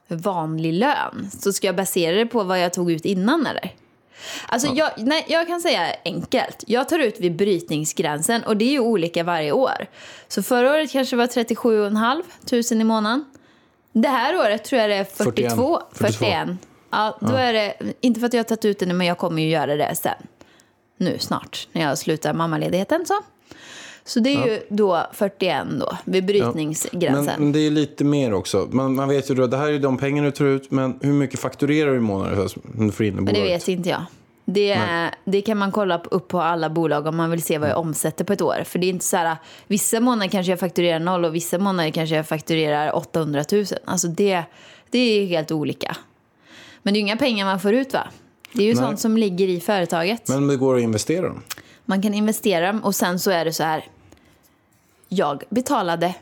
vanlig 0.09 0.73
lön. 0.73 1.31
Så 1.41 1.53
ska 1.53 1.67
jag 1.67 1.77
basera 1.77 2.17
det 2.17 2.27
på 2.27 2.43
vad 2.43 2.61
jag 2.61 2.73
tog 2.73 2.93
ut 2.93 3.05
innan 3.05 3.47
eller? 3.47 3.75
Alltså 4.47 4.69
jag, 4.75 4.91
nej, 4.97 5.25
jag 5.29 5.47
kan 5.47 5.61
säga 5.61 5.97
enkelt. 6.05 6.65
Jag 6.67 6.89
tar 6.89 6.99
ut 6.99 7.21
vid 7.21 7.37
brytningsgränsen 7.37 8.43
och 8.43 8.57
det 8.57 8.65
är 8.65 8.71
ju 8.71 8.81
olika 8.81 9.25
varje 9.25 9.53
år. 9.53 9.87
Så 10.29 10.43
förra 10.43 10.73
året 10.73 10.93
kanske 10.93 11.17
var 11.17 11.27
37,5 11.27 12.23
tusen 12.45 12.81
i 12.81 12.85
månaden. 12.85 13.25
Det 13.93 14.09
här 14.09 14.37
året 14.37 14.65
tror 14.65 14.81
jag 14.81 14.91
det 14.91 14.97
är 14.97 15.05
42. 15.05 15.81
41. 15.93 16.19
41. 16.19 16.49
Ja, 16.91 17.19
då 17.21 17.35
är 17.35 17.53
det, 17.53 17.75
inte 18.01 18.21
för 18.21 18.27
att 18.27 18.33
jag 18.33 18.41
har 18.41 18.45
tagit 18.45 18.65
ut 18.65 18.79
det 18.79 18.87
nu, 18.87 18.95
men 18.95 19.07
jag 19.07 19.19
kommer 19.19 19.43
ju 19.43 19.49
göra 19.49 19.77
det 19.77 19.95
sen. 19.95 20.27
Nu 20.97 21.19
snart, 21.19 21.69
när 21.73 21.83
jag 21.83 21.99
slutar 21.99 22.35
mammaledigheten. 22.35 23.07
Så, 23.07 23.15
så 24.11 24.21
det 24.21 24.35
är 24.35 24.47
ju 24.47 24.61
då 24.69 25.07
41 25.13 25.67
då, 25.81 25.97
vid 26.05 26.27
brytningsgränsen. 26.27 27.25
Men, 27.25 27.41
men 27.41 27.53
det 27.53 27.59
är 27.59 27.71
lite 27.71 28.05
mer 28.05 28.35
också. 28.35 28.69
Man, 28.71 28.95
man 28.95 29.09
vet 29.09 29.31
ju 29.31 29.35
då, 29.35 29.47
det 29.47 29.57
här 29.57 29.69
är 29.69 29.79
de 29.79 29.99
pengar 29.99 30.25
du 30.25 30.31
tar 30.31 30.45
ut, 30.45 30.71
men 30.71 30.99
hur 31.03 31.13
mycket 31.13 31.41
fakturerar 31.41 31.91
du 31.91 31.97
i 31.97 32.01
månaden 32.01 32.49
som 32.49 32.63
du 32.75 32.93
får 32.93 33.07
in 33.07 33.29
i 33.29 33.33
det 33.33 33.43
vet 33.43 33.69
inte 33.69 33.89
jag. 33.89 34.05
Det, 34.45 34.79
det 35.25 35.41
kan 35.41 35.59
man 35.59 35.73
kolla 35.73 36.03
upp 36.11 36.29
på 36.29 36.41
alla 36.41 36.71
bolag 36.71 37.07
om 37.07 37.17
man 37.17 37.31
vill 37.31 37.43
se 37.43 37.59
vad 37.59 37.69
jag 37.69 37.79
omsätter 37.79 38.25
på 38.25 38.33
ett 38.33 38.43
år. 38.43 38.63
För 38.65 38.79
det 38.79 38.87
är 38.87 38.89
inte 38.89 39.05
så 39.05 39.17
här, 39.17 39.37
vissa 39.67 40.01
månader 40.01 40.31
kanske 40.31 40.53
jag 40.53 40.61
fakturerar 40.61 40.99
noll 40.99 41.25
och 41.25 41.35
vissa 41.35 41.59
månader 41.59 41.91
kanske 41.91 42.17
jag 42.17 42.29
fakturerar 42.29 42.97
800 42.97 43.45
000. 43.53 43.65
Alltså 43.85 44.09
det, 44.09 44.43
det 44.91 44.99
är 44.99 45.27
helt 45.27 45.53
olika. 45.53 45.97
Men 46.83 46.95
det 46.95 46.99
är 46.99 47.01
ju 47.01 47.07
inga 47.07 47.17
pengar 47.17 47.45
man 47.45 47.61
får 47.61 47.75
ut 47.75 47.93
va? 47.93 48.09
Det 48.53 48.63
är 48.63 48.67
ju 48.67 48.75
Nej. 48.75 48.83
sånt 48.83 49.01
som 49.01 49.17
ligger 49.17 49.49
i 49.49 49.61
företaget. 49.61 50.29
Men 50.29 50.47
det 50.47 50.57
går 50.57 50.77
att 50.77 50.83
investera 50.83 51.29
dem. 51.29 51.43
Man 51.85 52.03
kan 52.03 52.15
investera 52.15 52.67
dem 52.67 52.85
och 52.85 52.95
sen 52.95 53.19
så 53.19 53.31
är 53.31 53.45
det 53.45 53.53
så 53.53 53.63
här. 53.63 53.85
Jag 55.13 55.43
betalade 55.49 56.15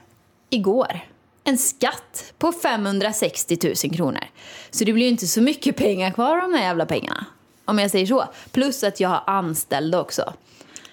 igår 0.50 1.00
en 1.44 1.58
skatt 1.58 2.32
på 2.38 2.52
560 2.52 3.58
000 3.84 3.94
kronor. 3.96 4.24
Så 4.70 4.84
det 4.84 4.92
blir 4.92 5.04
ju 5.04 5.10
inte 5.10 5.26
så 5.26 5.40
mycket 5.42 5.76
pengar 5.76 6.10
kvar 6.10 6.36
av 6.36 6.50
de 6.50 6.54
här 6.56 6.64
jävla 6.64 6.86
pengarna. 6.86 7.26
Om 7.64 7.78
jag 7.78 7.90
säger 7.90 8.06
så. 8.06 8.24
Plus 8.50 8.84
att 8.84 9.00
jag 9.00 9.08
har 9.08 9.22
anställda 9.26 10.00
också. 10.00 10.32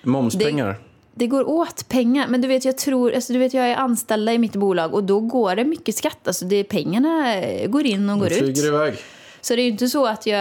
Momspengar. 0.03 0.79
Det 1.13 1.27
går 1.27 1.49
åt 1.49 1.87
pengar. 1.89 2.27
Men 2.27 2.41
du 2.41 2.47
vet, 2.47 2.65
jag 2.65 2.77
tror, 2.77 3.13
alltså, 3.13 3.33
du 3.33 3.39
vet, 3.39 3.53
jag 3.53 3.65
är 3.69 3.75
anställda 3.75 4.33
i 4.33 4.37
mitt 4.37 4.55
bolag 4.55 4.93
och 4.93 5.03
då 5.03 5.19
går 5.19 5.55
det 5.55 5.65
mycket 5.65 5.95
skatt. 5.95 6.27
Alltså, 6.27 6.45
det, 6.45 6.63
pengarna 6.63 7.35
går 7.67 7.85
in 7.85 8.09
och 8.09 8.19
går 8.19 8.29
De 8.29 8.35
ut. 8.35 8.39
flyger 8.39 8.65
iväg. 8.67 8.95
Så 9.41 9.55
det 9.55 9.61
är 9.61 9.63
ju 9.63 9.71
inte 9.71 9.87
så 9.87 10.05
att 10.05 10.25
jag 10.25 10.39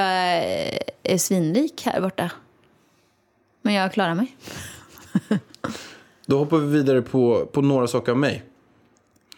är 1.02 1.18
svinrik 1.18 1.82
här 1.86 2.00
borta. 2.00 2.30
Men 3.62 3.74
jag 3.74 3.92
klarar 3.92 4.14
mig. 4.14 4.36
Då 6.26 6.38
hoppar 6.38 6.58
vi 6.58 6.66
vidare 6.66 7.02
på, 7.02 7.46
på 7.52 7.60
några 7.60 7.87
saker 7.87 8.12
av 8.12 8.18
mig. 8.18 8.42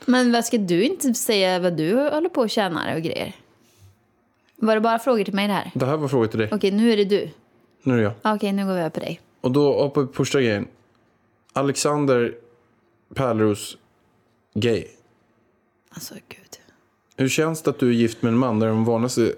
Men 0.04 0.32
vad 0.32 0.44
ska 0.44 0.58
du 0.58 0.84
inte 0.84 1.14
säga 1.14 1.58
vad 1.58 1.76
du 1.76 1.94
håller 1.96 2.28
på 2.28 2.40
och 2.40 2.50
tjänar 2.50 2.96
och 2.96 3.02
grejer? 3.02 3.36
Var 4.56 4.74
det 4.74 4.80
bara 4.80 4.98
frågor 4.98 5.24
till 5.24 5.34
mig 5.34 5.48
det 5.48 5.54
här? 5.54 5.70
Det 5.74 5.86
här 5.86 5.96
var 5.96 6.08
frågor 6.08 6.26
till 6.26 6.38
dig. 6.38 6.48
Okej, 6.52 6.70
nu 6.70 6.92
är 6.92 6.96
det 6.96 7.04
du. 7.04 7.30
Nu 7.82 7.94
är 7.94 7.96
det 7.96 8.02
jag. 8.02 8.34
Okej, 8.34 8.52
nu 8.52 8.66
går 8.66 8.72
vi 8.72 8.80
över 8.80 8.90
på 8.90 9.00
dig. 9.00 9.20
Och 9.40 9.52
då 9.52 9.82
hoppar 9.82 10.00
vi 10.00 10.06
på 10.06 10.12
första 10.12 10.40
grejen. 10.40 10.68
Alexander 11.52 12.34
Pärleros 13.14 13.76
gay. 14.54 14.86
Alltså, 15.90 16.14
gud. 16.14 16.60
Hur 17.16 17.28
känns 17.28 17.62
det 17.62 17.70
att 17.70 17.78
du 17.78 17.88
är 17.88 17.92
gift 17.92 18.22
med 18.22 18.32
en 18.32 18.38
man 18.38 18.60
där 18.60 18.68
de 18.68 18.84
vanligaste 18.84 19.32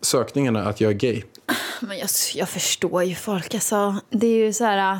sökningarna 0.00 0.64
är 0.64 0.68
att 0.68 0.80
jag 0.80 0.90
är 0.90 0.96
gay? 0.96 1.22
Men 1.80 1.98
jag, 1.98 2.08
jag 2.34 2.48
förstår 2.48 3.02
ju 3.02 3.14
folk. 3.14 3.54
Alltså, 3.54 3.96
det 4.10 4.26
är 4.26 4.46
ju 4.46 4.52
så 4.52 4.64
här... 4.64 4.98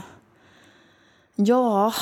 Ja, 1.37 1.95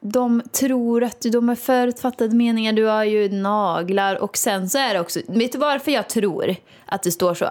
de 0.00 0.42
tror 0.52 1.04
att 1.04 1.20
de 1.20 1.48
har 1.48 1.56
förutfattade 1.56 2.36
meningar. 2.36 2.72
Du 2.72 2.84
har 2.84 3.04
ju 3.04 3.28
naglar. 3.28 4.16
Och 4.22 4.36
sen 4.36 4.70
så 4.70 4.78
är 4.78 4.94
det 4.94 5.00
också... 5.00 5.20
Vet 5.28 5.52
du 5.52 5.58
varför 5.58 5.90
jag 5.92 6.08
tror 6.08 6.56
att 6.86 7.02
det 7.02 7.10
står 7.10 7.34
så? 7.34 7.46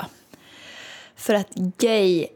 För 1.15 1.33
att 1.33 1.53
gay... 1.55 2.27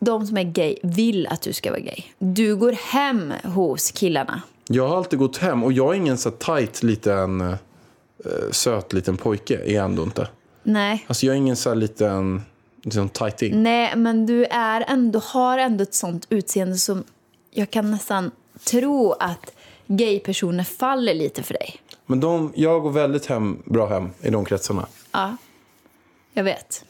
De 0.00 0.26
som 0.26 0.36
är 0.36 0.42
gay 0.42 0.76
vill 0.82 1.26
att 1.26 1.42
du 1.42 1.52
ska 1.52 1.70
vara 1.70 1.80
gay. 1.80 2.02
Du 2.18 2.56
går 2.56 2.72
hem 2.72 3.32
hos 3.44 3.90
killarna. 3.90 4.42
Jag 4.68 4.88
har 4.88 4.96
alltid 4.96 5.18
gått 5.18 5.36
hem 5.36 5.64
och 5.64 5.72
jag 5.72 5.92
är 5.92 5.96
ingen 5.96 6.18
så 6.18 6.30
tight 6.30 6.82
liten 6.82 7.40
eh, 7.40 7.56
söt 8.50 8.92
liten 8.92 9.16
pojke. 9.16 9.58
Är 9.64 9.74
jag 9.74 9.84
ändå 9.84 10.02
inte. 10.02 10.28
Nej. 10.62 11.04
Alltså 11.06 11.26
jag 11.26 11.32
är 11.32 11.36
ingen 11.36 11.56
så 11.56 11.68
här 11.68 11.76
liten 11.76 12.42
liksom 12.82 13.08
tighting. 13.08 13.62
Nej, 13.62 13.96
men 13.96 14.26
du 14.26 14.44
är 14.44 14.84
ändå, 14.88 15.18
har 15.18 15.58
ändå 15.58 15.82
ett 15.82 15.94
sånt 15.94 16.26
utseende 16.30 16.76
som 16.76 17.04
jag 17.54 17.70
kan 17.70 17.90
nästan 17.90 18.30
tro 18.64 19.12
att 19.12 19.52
gaypersoner 19.86 20.64
faller 20.64 21.14
lite 21.14 21.42
för 21.42 21.54
dig. 21.54 21.76
Men 22.06 22.20
de, 22.20 22.52
jag 22.54 22.82
går 22.82 22.90
väldigt 22.90 23.26
hem, 23.26 23.62
bra 23.64 23.86
hem 23.86 24.10
i 24.22 24.30
de 24.30 24.44
kretsarna. 24.44 24.86
Ja, 25.12 25.36
jag 26.32 26.44
vet. 26.44 26.84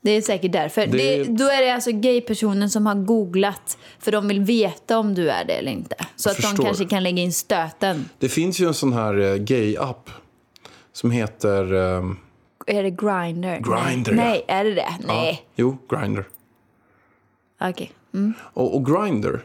Det 0.00 0.10
är 0.10 0.20
säkert 0.22 0.52
därför. 0.52 0.86
Det- 0.86 0.96
Det... 0.98 1.24
då 1.24 1.44
är 1.44 1.62
det 1.62 1.70
alltså 1.74 1.90
gaypersoner 1.92 2.68
som 2.68 2.86
har 2.86 2.94
googlat 2.94 3.78
för 3.98 4.12
de 4.12 4.28
vill 4.28 4.40
veta 4.40 4.98
om 4.98 5.14
du 5.14 5.30
är 5.30 5.44
det 5.44 5.52
eller 5.52 5.72
inte. 5.72 5.96
Så 6.16 6.30
att 6.30 6.36
förstår. 6.36 6.56
de 6.56 6.64
kanske 6.64 6.84
kan 6.84 7.02
lägga 7.02 7.22
in 7.22 7.32
stöten. 7.32 8.08
Det 8.18 8.28
finns 8.28 8.60
ju 8.60 8.66
en 8.66 8.74
sån 8.74 8.92
här 8.92 9.18
eh, 9.20 9.34
gay-app 9.36 10.10
som 10.92 11.10
heter... 11.10 11.72
ehm, 11.74 12.16
Är 12.66 12.82
det 12.82 12.90
Grindr? 12.90 13.48
Grindr, 13.60 14.12
Nej, 14.12 14.44
ja. 14.48 14.54
är 14.54 14.64
det 14.64 14.74
det? 14.74 14.94
Nej. 15.06 15.42
Jo, 15.56 15.78
Grindr. 15.90 16.22
Okej. 17.60 17.92
Mm. 18.14 18.34
Och, 18.40 18.76
och 18.76 18.86
Grindr, 18.86 19.38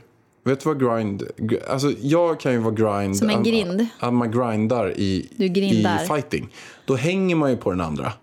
vet 0.44 0.60
du 0.60 0.70
vad 0.70 0.80
grind... 0.80 1.24
gr- 1.38 1.70
Alltså 1.70 1.92
jag 2.02 2.40
kan 2.40 2.52
ju 2.52 2.58
vara 2.58 2.74
grind... 2.74 3.18
Som 3.18 3.30
en 3.30 3.44
grind? 3.44 3.88
Att 4.00 4.14
man 4.14 4.32
grindar 4.32 4.94
i, 5.00 5.30
grindar. 5.38 6.04
i 6.04 6.08
fighting. 6.08 6.50
Då 6.86 6.96
hänger 6.96 7.36
man 7.36 7.50
ju 7.50 7.58
på 7.58 7.70
den 7.72 7.82
andra. 7.82 8.14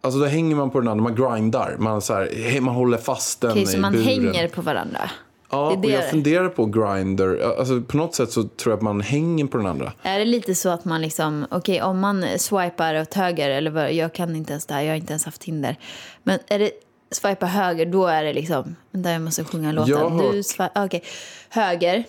Alltså 0.00 0.20
då 0.20 0.26
hänger 0.26 0.56
man 0.56 0.70
på 0.70 0.80
den 0.80 0.88
andra, 0.88 1.02
man 1.02 1.14
grindar. 1.14 1.76
Man, 1.78 2.02
så 2.02 2.14
här, 2.14 2.60
man 2.60 2.74
håller 2.74 2.98
fast 2.98 3.40
den 3.40 3.50
Okej, 3.50 3.62
i 3.62 3.66
så 3.66 3.78
man 3.78 3.92
buren. 3.92 4.06
hänger 4.06 4.48
på 4.48 4.62
varandra. 4.62 5.10
Ja, 5.50 5.58
det 5.68 5.72
är 5.72 5.76
och 5.76 5.82
det 5.82 5.88
jag 5.88 6.02
det. 6.02 6.08
funderar 6.10 6.48
på 6.48 6.66
grinder. 6.66 7.54
Alltså 7.58 7.80
på 7.82 7.96
något 7.96 8.14
sätt 8.14 8.30
så 8.32 8.42
tror 8.42 8.72
jag 8.72 8.76
att 8.76 8.82
man 8.82 9.00
hänger 9.00 9.46
på 9.46 9.56
den 9.56 9.66
andra. 9.66 9.92
Är 10.02 10.18
det 10.18 10.24
lite 10.24 10.54
så 10.54 10.68
att 10.68 10.84
man 10.84 11.02
liksom, 11.02 11.46
okej 11.50 11.82
om 11.82 11.98
man 12.00 12.24
swipar 12.38 13.00
åt 13.00 13.14
höger 13.14 13.50
eller 13.50 13.70
vad, 13.70 13.92
jag 13.92 14.12
kan 14.12 14.36
inte 14.36 14.52
ens 14.52 14.66
det 14.66 14.74
här, 14.74 14.82
jag 14.82 14.90
har 14.90 14.96
inte 14.96 15.12
ens 15.12 15.24
haft 15.24 15.40
Tinder. 15.40 15.76
Men 16.22 16.38
är 16.48 16.58
det 16.58 16.70
swipa 17.12 17.46
höger 17.46 17.86
då 17.86 18.06
är 18.06 18.24
det 18.24 18.32
liksom, 18.32 18.76
vänta 18.90 19.10
jag 19.10 19.22
måste 19.22 19.44
sjunga 19.44 19.72
låten. 19.72 19.90
Jag 19.90 20.08
har 20.10 20.22
Du 20.22 20.26
hört- 20.26 20.34
swi- 20.46 20.84
okej, 20.86 21.02
höger, 21.48 22.04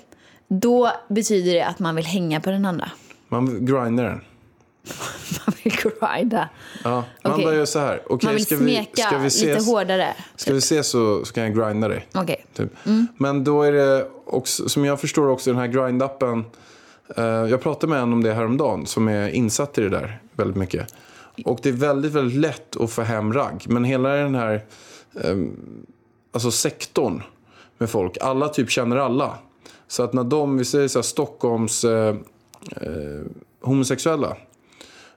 då 0.48 0.92
betyder 1.08 1.54
det 1.54 1.62
att 1.66 1.80
man 1.80 1.96
vill 1.96 2.06
hänga 2.06 2.42
på 2.42 2.50
den 2.50 2.66
andra. 2.66 2.92
Man 3.30 3.66
grindar 3.66 4.04
den. 4.04 4.22
Man 5.46 5.56
vill 5.64 5.74
grinda. 5.76 6.50
Ja, 6.84 7.04
man 7.24 7.42
bara 7.42 7.56
gör 7.56 7.66
så 7.66 7.80
här. 7.80 8.02
Okej, 8.10 8.28
Man 8.28 8.36
vill 8.36 8.46
ska 8.46 8.58
smeka 8.58 8.90
vi, 8.96 9.02
ska 9.02 9.18
vi 9.18 9.24
lite 9.24 9.52
ses? 9.52 9.68
hårdare. 9.68 10.14
Ska 10.36 10.52
vi 10.54 10.58
ses 10.58 10.88
så, 10.88 11.26
så 11.26 11.34
kan 11.34 11.44
jag 11.44 11.56
grinda 11.56 11.88
dig. 11.88 12.08
Okej. 12.14 12.46
Typ. 12.54 12.70
Men 13.18 13.44
då 13.44 13.62
är 13.64 13.72
det 13.72 14.08
också, 14.26 14.70
som 14.70 14.86
jag 14.86 15.02
förstår 15.02 15.28
också 15.28 15.50
den 15.50 15.60
här 15.60 15.68
grindappen. 15.68 16.46
Eh, 17.18 17.24
jag 17.24 17.62
pratade 17.62 17.88
med 17.94 18.00
en 18.02 18.14
om 18.14 18.24
det 18.24 18.34
häromdagen 18.34 18.86
som 18.86 19.08
är 19.08 19.30
insatt 19.30 19.78
i 19.78 19.82
det 19.82 19.90
där 19.90 20.20
väldigt 20.34 20.58
mycket. 20.58 20.94
Och 21.46 21.60
det 21.64 21.70
är 21.70 21.74
väldigt, 21.74 22.12
väldigt 22.12 22.38
lätt 22.40 22.82
att 22.82 22.92
få 22.92 23.02
hem 23.02 23.34
ragg. 23.34 23.64
Men 23.68 23.84
hela 23.84 24.10
den 24.10 24.36
här 24.36 24.62
alltså 26.32 26.52
sektorn 26.52 27.24
med 27.78 27.90
folk, 27.90 28.18
alla 28.22 28.50
typ 28.50 28.70
känner 28.70 28.98
alla. 28.98 29.38
Så 29.88 30.04
att 30.04 30.14
när 30.14 30.24
de, 30.24 30.58
vi 30.58 30.66
säger 30.66 30.88
så 30.88 31.00
här, 31.00 31.04
Stockholms 31.04 31.84
eh, 31.84 32.16
eh, 32.82 33.22
homosexuella. 33.62 34.38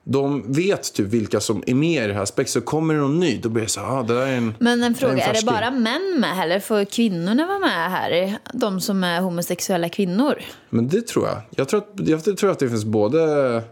De 0.05 0.53
vet 0.53 0.95
typ 0.95 1.07
vilka 1.07 1.41
som 1.41 1.63
är 1.67 1.75
med 1.75 2.05
i 2.05 2.07
det 2.07 2.15
här 2.15 2.25
spex. 2.25 2.53
Så 2.53 2.61
kommer 2.61 2.95
det 2.95 3.01
någon 3.01 3.21
ny, 3.21 3.39
då 3.39 3.49
blir 3.49 3.63
det 3.63 3.69
så 3.69 3.81
här, 3.81 3.99
ah, 3.99 4.03
det 4.03 4.15
där 4.15 4.27
är 4.27 4.37
en... 4.37 4.55
Men 4.59 4.83
en 4.83 4.95
fråga, 4.95 5.13
är 5.13 5.17
en 5.17 5.31
är 5.31 5.35
det 5.35 5.47
bara 5.47 5.71
män 5.71 6.17
med 6.21 6.43
eller 6.43 6.61
får 6.61 6.85
kvinnorna 6.85 7.47
vara 7.47 7.59
med 7.59 7.91
här? 7.91 8.39
De 8.53 8.81
som 8.81 9.05
är 9.05 9.21
homosexuella 9.21 9.89
kvinnor? 9.89 10.35
Men 10.71 10.89
det 10.89 11.07
tror 11.07 11.27
jag. 11.27 11.41
Jag 11.51 11.69
tror 11.69 11.81
att, 11.81 12.09
jag 12.09 12.37
tror 12.37 12.51
att 12.51 12.59
det 12.59 12.69
finns 12.69 12.85
både, 12.85 13.63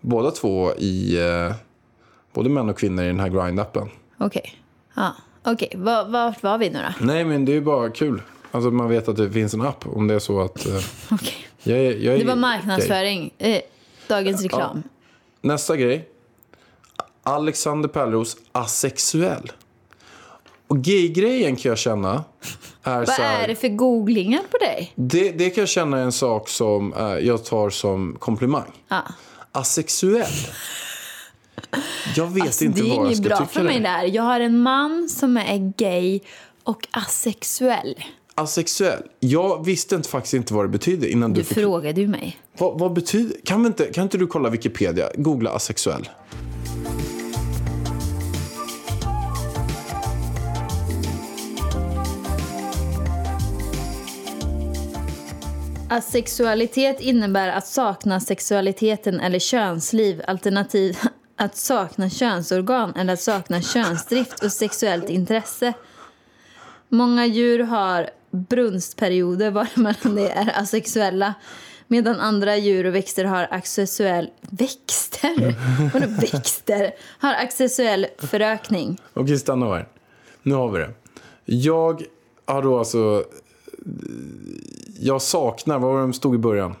båda 0.00 0.30
två 0.30 0.74
i... 0.74 1.20
Eh, 1.20 1.54
både 2.32 2.50
män 2.50 2.68
och 2.68 2.78
kvinnor 2.78 3.04
i 3.04 3.06
den 3.06 3.20
här 3.20 3.28
grind-appen. 3.28 3.88
Okej. 4.18 4.54
Ja. 4.94 5.14
Okej, 5.44 5.72
Va- 5.74 6.04
vart 6.04 6.42
var 6.42 6.58
vi 6.58 6.70
nu 6.70 6.78
då? 6.98 7.06
Nej, 7.06 7.24
men 7.24 7.44
det 7.44 7.52
är 7.52 7.54
ju 7.54 7.60
bara 7.60 7.90
kul. 7.90 8.22
Alltså 8.50 8.70
man 8.70 8.88
vet 8.88 9.08
att 9.08 9.16
det 9.16 9.30
finns 9.30 9.54
en 9.54 9.62
app 9.62 9.86
om 9.86 10.06
det 10.08 10.14
är 10.14 10.18
så 10.18 10.40
att... 10.40 10.66
Eh, 10.66 10.74
Okej. 11.10 11.34
jag 11.62 11.78
jag 11.78 12.14
är 12.14 12.18
Det 12.18 12.24
var 12.24 12.36
marknadsföring. 12.36 13.34
Eh, 13.38 13.60
dagens 14.08 14.42
reklam. 14.42 14.82
Nästa 15.40 15.76
grej. 15.76 16.08
Alexander 17.22 17.88
Pärleros 17.88 18.36
asexuell. 18.52 19.52
Och 20.66 20.78
gay-grejen 20.78 21.56
kan 21.56 21.68
jag 21.68 21.78
känna 21.78 22.24
är 22.82 22.98
Vad 22.98 23.08
här, 23.10 23.42
är 23.44 23.48
det 23.48 23.54
för 23.54 23.68
googlingar 23.68 24.42
på 24.50 24.58
dig? 24.58 24.92
det, 24.94 25.30
det 25.30 25.50
kan 25.50 25.62
jag 25.62 25.68
känna 25.68 25.98
är 25.98 26.02
en 26.02 26.12
sak 26.12 26.48
som 26.48 26.92
eh, 26.94 27.02
jag 27.18 27.44
tar 27.44 27.70
som 27.70 28.16
komplimang. 28.18 28.70
Ja. 28.88 29.02
Asexuell. 29.52 30.32
Jag 32.16 32.26
vet 32.26 32.42
Alltså, 32.42 32.64
inte 32.64 32.82
det 32.82 32.90
är 32.90 32.96
vad 32.96 33.06
jag 33.06 33.16
ska 33.16 33.28
bra 33.28 33.36
tycka 33.36 33.48
för 33.48 33.62
mig 33.62 33.80
där. 33.80 34.04
Jag 34.04 34.22
har 34.22 34.40
en 34.40 34.58
man 34.60 35.08
som 35.08 35.36
är 35.36 35.72
gay 35.76 36.20
och 36.64 36.88
asexuell. 36.90 37.94
Asexuell. 38.34 39.02
Jag 39.20 39.64
visste 39.64 39.94
inte, 39.94 40.08
faktiskt 40.08 40.34
inte 40.34 40.54
vad 40.54 40.64
det 40.64 40.68
betyder 40.68 41.08
innan 41.08 41.32
du, 41.32 41.40
Du 41.40 41.44
fick... 41.44 41.58
frågade 41.58 42.00
ju 42.00 42.08
mig. 42.08 42.36
Vad, 42.58 42.78
vad 42.78 42.92
betyder... 42.92 43.36
Kan, 43.44 43.62
vi 43.62 43.66
inte, 43.66 43.84
kan 43.84 44.02
inte 44.04 44.18
du 44.18 44.26
kolla 44.26 44.50
Wikipedia? 44.50 45.08
Googla 45.14 45.50
asexuell. 45.50 46.08
Asexualitet 55.90 57.00
innebär 57.00 57.48
att 57.48 57.66
sakna 57.66 58.20
sexualiteten 58.20 59.20
eller 59.20 59.38
könsliv, 59.38 60.22
alternativ 60.26 60.98
att 61.38 61.56
sakna 61.56 62.10
könsorgan 62.10 62.94
eller 62.96 63.12
att 63.12 63.20
sakna 63.20 63.62
könsdrift 63.62 64.44
och 64.44 64.52
sexuellt 64.52 65.10
intresse. 65.10 65.72
Många 66.88 67.26
djur 67.26 67.58
har 67.58 68.10
brunstperioder 68.30 69.50
varemellan 69.50 70.14
de 70.16 70.26
är 70.26 70.60
asexuella 70.60 71.34
medan 71.86 72.20
andra 72.20 72.56
djur 72.56 72.86
och 72.86 72.94
växter 72.94 73.24
har 73.24 73.48
asexuell... 73.50 74.30
Växter? 74.40 75.54
Vadå 75.92 76.06
växter? 76.20 76.90
Har 77.18 77.34
asexuell 77.34 78.06
förökning. 78.18 78.98
Okej, 79.14 79.38
stanna 79.38 79.66
här. 79.66 79.88
Nu 80.42 80.54
har 80.54 80.70
vi 80.70 80.78
det. 80.78 80.90
Jag 81.44 82.02
har 82.46 82.62
då 82.62 82.78
alltså... 82.78 83.24
Jag 85.00 85.22
saknar, 85.22 85.78
vad 85.78 85.90
var 85.90 85.98
det 85.98 86.02
de 86.04 86.12
stod 86.12 86.34
i 86.34 86.38
början? 86.38 86.74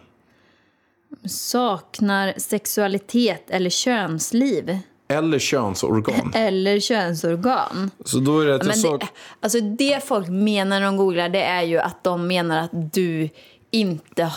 Saknar 1.28 2.34
sexualitet 2.36 3.50
eller 3.50 3.70
könsliv 3.70 4.78
Eller 5.08 5.38
könsorgan. 5.38 6.32
eller 6.34 6.80
könsorgan. 6.80 7.90
Så 8.04 8.18
då 8.18 8.40
är 8.40 8.46
det 8.46 8.54
att 8.54 8.66
Men 8.66 8.76
sak... 8.76 9.00
det, 9.00 9.08
alltså 9.40 9.60
det 9.60 10.04
folk 10.04 10.28
menar 10.28 10.80
när 10.80 10.86
de 10.86 10.96
googlar 10.96 11.28
det 11.28 11.42
är 11.42 11.62
ju 11.62 11.78
att 11.78 12.04
de 12.04 12.26
menar 12.26 12.58
att 12.58 12.92
du 12.92 13.28
inte 13.70 14.32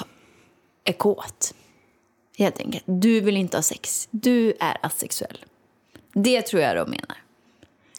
är 0.84 0.94
kåt. 0.94 1.54
Helt 2.38 2.60
enkelt. 2.60 2.84
Du 2.88 3.22
vill 3.22 3.38
inte 3.38 3.58
ha 3.58 3.62
sex. 3.62 4.08
Du 4.12 4.54
är 4.60 4.78
asexuell. 4.82 5.46
Det 6.14 6.42
tror 6.42 6.62
jag 6.62 6.76
de 6.76 6.90
menar. 6.90 7.18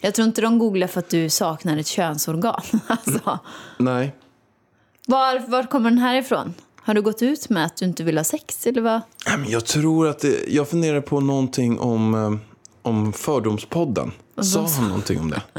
Jag 0.00 0.14
tror 0.14 0.28
inte 0.28 0.40
de 0.40 0.58
googlar 0.58 0.86
för 0.86 0.98
att 1.00 1.08
du 1.08 1.28
saknar 1.28 1.76
ett 1.76 1.86
könsorgan. 1.86 2.62
Alltså, 2.86 3.38
Nej. 3.78 4.12
var, 5.06 5.38
var 5.38 5.62
kommer 5.62 5.90
den 5.90 5.98
här 5.98 6.16
ifrån? 6.16 6.54
Har 6.84 6.94
du 6.94 7.02
gått 7.02 7.22
ut 7.22 7.48
med 7.48 7.64
att 7.64 7.76
du 7.76 7.84
inte 7.84 8.04
vill 8.04 8.16
ha 8.16 8.24
sex? 8.24 8.66
Eller 8.66 8.80
vad? 8.80 9.00
Jag 9.46 9.64
tror 9.64 10.08
att 10.08 10.18
det... 10.18 10.48
Jag 10.48 10.68
funderar 10.68 11.00
på 11.00 11.20
någonting 11.20 11.78
om, 11.78 12.14
eh, 12.14 12.34
om 12.82 13.12
Fördomspodden. 13.12 14.12
Sa 14.42 14.66
han 14.66 14.88
någonting 14.88 15.20
om 15.20 15.30
det? 15.30 15.42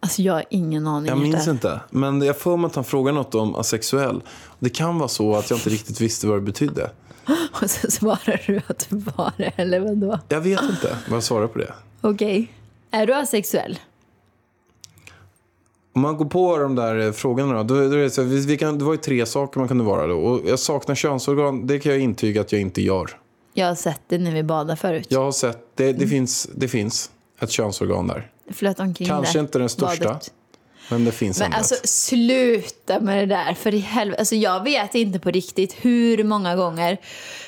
Alltså 0.00 0.22
jag 0.22 0.32
har 0.32 0.44
ingen 0.50 0.86
aning. 0.86 1.08
Jag 1.08 1.18
minns 1.18 1.48
inte. 1.48 1.80
Men 1.90 2.22
jag 2.22 2.38
får 2.38 2.56
mig 2.56 2.66
att 2.66 2.74
han 2.74 2.84
frågade 2.84 3.18
något 3.18 3.34
om 3.34 3.54
asexuell. 3.54 4.22
Det 4.58 4.70
kan 4.70 4.98
vara 4.98 5.08
så 5.08 5.36
att 5.36 5.50
jag 5.50 5.56
inte 5.56 5.70
riktigt 5.70 6.00
visste 6.00 6.26
vad 6.26 6.36
det 6.36 6.40
betydde. 6.40 6.90
Och 7.62 7.70
så 7.70 7.90
svarar 7.90 8.42
du 8.46 8.60
att 8.66 8.86
du 8.90 8.96
var 8.96 9.32
det, 9.36 9.52
eller 9.56 9.80
vadå? 9.80 10.18
Jag 10.28 10.40
vet 10.40 10.62
inte 10.62 10.96
vad 11.08 11.16
jag 11.16 11.22
svarar 11.22 11.46
på 11.46 11.58
det. 11.58 11.74
Okej. 12.00 12.52
Är 12.90 13.06
du 13.06 13.14
asexuell? 13.14 13.78
Om 15.96 16.02
man 16.02 16.16
går 16.16 16.24
på 16.24 16.58
de 16.58 16.74
där 16.74 16.98
eh, 17.06 17.12
frågorna 17.12 17.62
då, 17.62 17.74
då, 17.74 17.88
då 17.88 17.96
det, 17.96 18.10
så, 18.10 18.22
vi, 18.22 18.46
vi 18.46 18.56
kan, 18.56 18.78
det 18.78 18.84
var 18.84 18.92
ju 18.92 18.98
tre 18.98 19.26
saker 19.26 19.58
man 19.58 19.68
kunde 19.68 19.84
vara 19.84 20.06
då. 20.06 20.16
Och 20.16 20.40
jag 20.48 20.58
saknar 20.58 20.94
könsorgan, 20.94 21.66
det 21.66 21.78
kan 21.78 21.92
jag 21.92 22.00
intyga 22.00 22.40
att 22.40 22.52
jag 22.52 22.60
inte 22.60 22.82
gör. 22.82 23.10
Jag 23.54 23.66
har 23.66 23.74
sett 23.74 24.00
det 24.08 24.18
när 24.18 24.34
vi 24.34 24.42
badade 24.42 24.76
förut. 24.76 25.06
Jag 25.08 25.24
har 25.24 25.32
sett, 25.32 25.58
det, 25.74 25.84
Mm. 25.84 25.98
det, 25.98 26.06
finns, 26.06 26.48
det 26.54 26.68
finns 26.68 27.10
ett 27.40 27.50
könsorgan 27.50 28.06
där. 28.06 28.30
Det 28.48 28.54
flöt 28.54 28.80
omkring 28.80 29.08
Kanske 29.08 29.38
där. 29.38 29.40
inte 29.40 29.58
den 29.58 29.68
största, 29.68 30.04
Badet. 30.04 30.32
Men 30.90 31.04
det 31.04 31.12
finns 31.12 31.38
Men 31.38 31.46
ändå 31.46 31.56
alltså 31.58 31.74
sluta 31.84 33.00
med 33.00 33.28
det 33.28 33.34
där. 33.34 33.54
För 33.54 33.74
i 33.74 33.78
helvete. 33.78 34.18
Alltså, 34.20 34.34
jag 34.34 34.64
vet 34.64 34.94
inte 34.94 35.18
på 35.18 35.30
riktigt 35.30 35.76
hur 35.80 36.24
många 36.24 36.56
gånger 36.56 36.98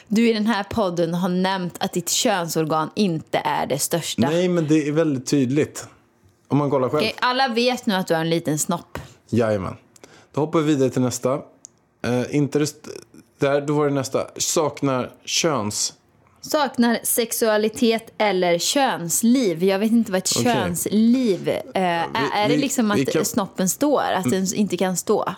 du 0.09 0.31
i 0.31 0.33
den 0.33 0.47
här 0.47 0.65
podden 0.65 1.15
har 1.15 1.29
nämnt 1.29 1.75
att 1.81 1.93
ditt 1.93 2.09
könsorgan 2.09 2.91
inte 2.95 3.39
är 3.39 3.67
det 3.67 3.79
största. 3.79 4.29
Nej, 4.31 4.49
men 4.49 4.67
det 4.69 4.89
är 4.89 4.93
väldigt 4.93 5.27
tydligt. 5.27 5.87
Om 6.49 6.59
man 6.59 6.71
kollar 6.71 6.89
själv. 6.89 6.99
Okej, 7.01 7.15
alla 7.21 7.49
vet 7.49 7.87
nu 7.87 7.95
att 7.95 8.07
du 8.07 8.15
har 8.15 8.21
en 8.21 8.31
liten 8.31 8.59
snopp. 8.59 8.99
Jajamän. 9.31 9.77
Då 10.33 10.41
hoppar 10.41 10.59
vi 10.61 10.65
vidare 10.75 10.91
till 10.91 11.03
nästa. 11.03 11.35
Eh, 12.05 12.23
inte 12.37 12.59
det 12.59 12.73
där, 13.39 13.61
då 13.61 13.73
var 13.75 13.85
det 13.89 13.95
nästa. 13.95 14.27
Saknar 14.37 15.11
köns... 15.25 15.95
Saknar 16.41 16.99
sexualitet 17.03 18.13
eller 18.19 18.59
könsliv. 18.59 19.65
Jag 19.65 19.79
vet 19.79 19.91
inte 19.93 20.13
vad 20.13 20.19
ett 20.19 20.33
Okej. 20.39 20.45
könsliv 20.55 21.49
eh, 21.49 21.63
är. 21.75 22.07
Är 22.35 22.49
det 22.49 22.55
vi- 22.55 22.61
liksom 22.61 22.91
att 22.91 23.13
kan- 23.13 23.25
snoppen 23.25 23.69
står? 23.69 24.03
Att 24.15 24.31
den 24.31 24.55
inte 24.55 24.77
kan 24.77 24.97
stå? 24.97 25.21
Att 25.23 25.37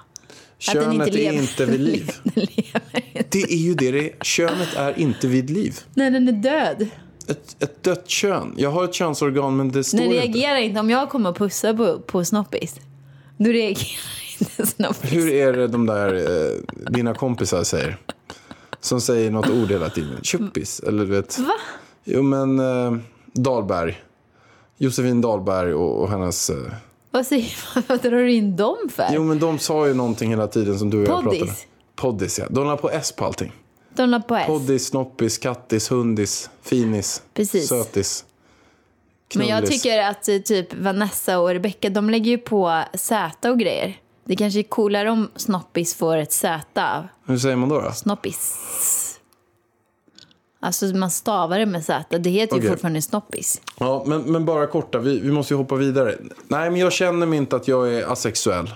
den 0.67 0.83
Könet 0.83 1.09
är 1.09 1.13
lever- 1.13 1.33
inte 1.39 1.65
vid 1.65 1.81
liv. 1.81 2.13
Den 2.25 2.33
lever 2.45 3.05
inte. 3.15 3.25
Det 3.31 3.43
är 3.53 3.57
ju 3.57 3.75
det 3.75 3.91
det 3.91 4.11
är. 4.11 4.25
Könet 4.25 4.75
är 4.77 4.99
inte 4.99 5.27
vid 5.27 5.51
liv. 5.51 5.81
Nej, 5.95 6.11
den 6.11 6.29
är 6.29 6.33
död. 6.33 6.89
Ett, 7.29 7.57
ett 7.63 7.83
dött 7.83 8.09
kön. 8.09 8.55
Jag 8.57 8.71
har 8.71 8.85
ett 8.85 8.95
könsorgan 8.95 9.57
men 9.57 9.73
det 9.73 9.85
står 9.85 10.01
inte. 10.01 10.17
reagerar 10.17 10.57
inte. 10.57 10.81
Om 10.81 10.91
jag 10.91 11.11
kommer 11.11 11.31
och 11.31 11.37
pussar 11.37 11.75
på, 11.75 11.99
på 11.99 12.25
snoppis, 12.25 12.75
då 13.37 13.51
reagerar 13.51 14.23
inte 14.41 14.67
snoppis. 14.67 15.13
Hur 15.13 15.33
är 15.33 15.53
det 15.53 15.69
de 15.69 15.87
där 15.87 16.15
eh, 16.15 16.57
dina 16.91 17.15
kompisar 17.15 17.65
säger? 17.65 17.97
Som 18.81 19.01
säger 19.01 19.31
något 19.31 19.51
ord 19.51 19.71
hela 19.71 19.91
tiden. 19.91 20.19
Tjuppis. 20.23 20.81
Eller 20.81 21.05
du 21.05 21.11
vet. 21.11 21.39
Va? 21.39 21.53
Jo 22.05 22.23
men 22.23 22.59
eh, 22.59 22.97
Dahlberg. 23.33 24.03
Josefin 24.79 25.21
Dahlberg 25.21 25.75
och, 25.75 26.03
och 26.03 26.11
hennes... 26.11 26.51
Eh, 26.51 26.57
Vad, 27.11 27.27
säger, 27.27 27.55
vad 27.89 28.03
drar 28.03 28.11
du 28.11 28.33
in 28.33 28.57
dem 28.57 28.77
för? 28.95 29.07
jo 29.13 29.25
men 29.25 29.39
de 29.39 29.59
sa 29.59 29.87
ju 29.87 29.95
någonting 29.95 30.31
hela 30.31 30.47
tiden 30.47 30.79
som 30.79 30.91
du 30.91 30.99
och 31.03 31.09
jag 31.09 31.25
Poddis. 31.25 31.41
pratade. 31.41 31.57
Poddis 31.97 32.39
ja. 32.39 32.45
De 32.51 32.67
la 32.67 32.77
på 32.77 32.91
S 32.91 33.13
på 33.17 33.25
allting. 33.25 33.53
De 33.95 34.11
la 34.11 34.21
på 34.21 34.37
S. 34.37 34.47
Poddis, 34.47 34.87
snoppis, 34.87 35.39
kattis, 35.39 35.91
hundis, 35.91 36.51
finis, 36.63 37.23
Precis. 37.35 37.69
sötis. 37.69 38.25
Men 39.35 39.47
jag 39.47 39.59
knullis. 39.59 39.83
tycker 39.83 40.03
att 40.03 40.29
eh, 40.29 40.39
typ 40.39 40.75
Vanessa 40.75 41.39
och 41.39 41.49
Rebecca, 41.49 41.89
de 41.91 42.11
lägger 42.11 42.31
ju 42.31 42.39
på 42.39 42.83
Z 42.95 43.51
och 43.51 43.59
grejer. 43.59 43.97
Det 44.25 44.37
kanske 44.37 44.59
är 44.61 44.63
coolare 44.63 45.11
om 45.11 45.31
snoppis 45.37 45.95
får 45.95 46.17
ett 46.17 46.33
Z 46.33 47.09
Hur 47.27 47.39
säger 47.39 47.57
man 47.57 47.69
då? 47.69 47.81
då? 47.81 47.93
snoppis. 47.93 48.57
Alltså 50.63 50.87
man 50.87 51.11
stavar 51.11 51.59
det 51.59 51.67
med 51.67 51.85
Z. 51.85 52.19
Det 52.19 52.31
heter 52.31 52.55
ju 52.57 52.61
Okej. 52.61 52.71
fortfarande 52.71 53.03
snoppis. 53.03 53.61
Ja, 53.79 54.05
men, 54.07 54.21
men 54.33 54.45
bara 54.45 54.67
korta. 54.67 54.99
Vi, 54.99 55.19
vi 55.21 55.31
måste 55.33 55.55
ju 55.55 55.59
hoppa 55.59 55.75
vidare. 55.75 56.15
Nej, 56.49 56.71
men 56.71 56.81
jag 56.81 56.93
känner 56.93 57.27
mig 57.27 57.37
inte 57.37 57.57
att 57.57 57.69
jag 57.69 57.95
är 57.95 58.13
asexuell. 58.13 58.71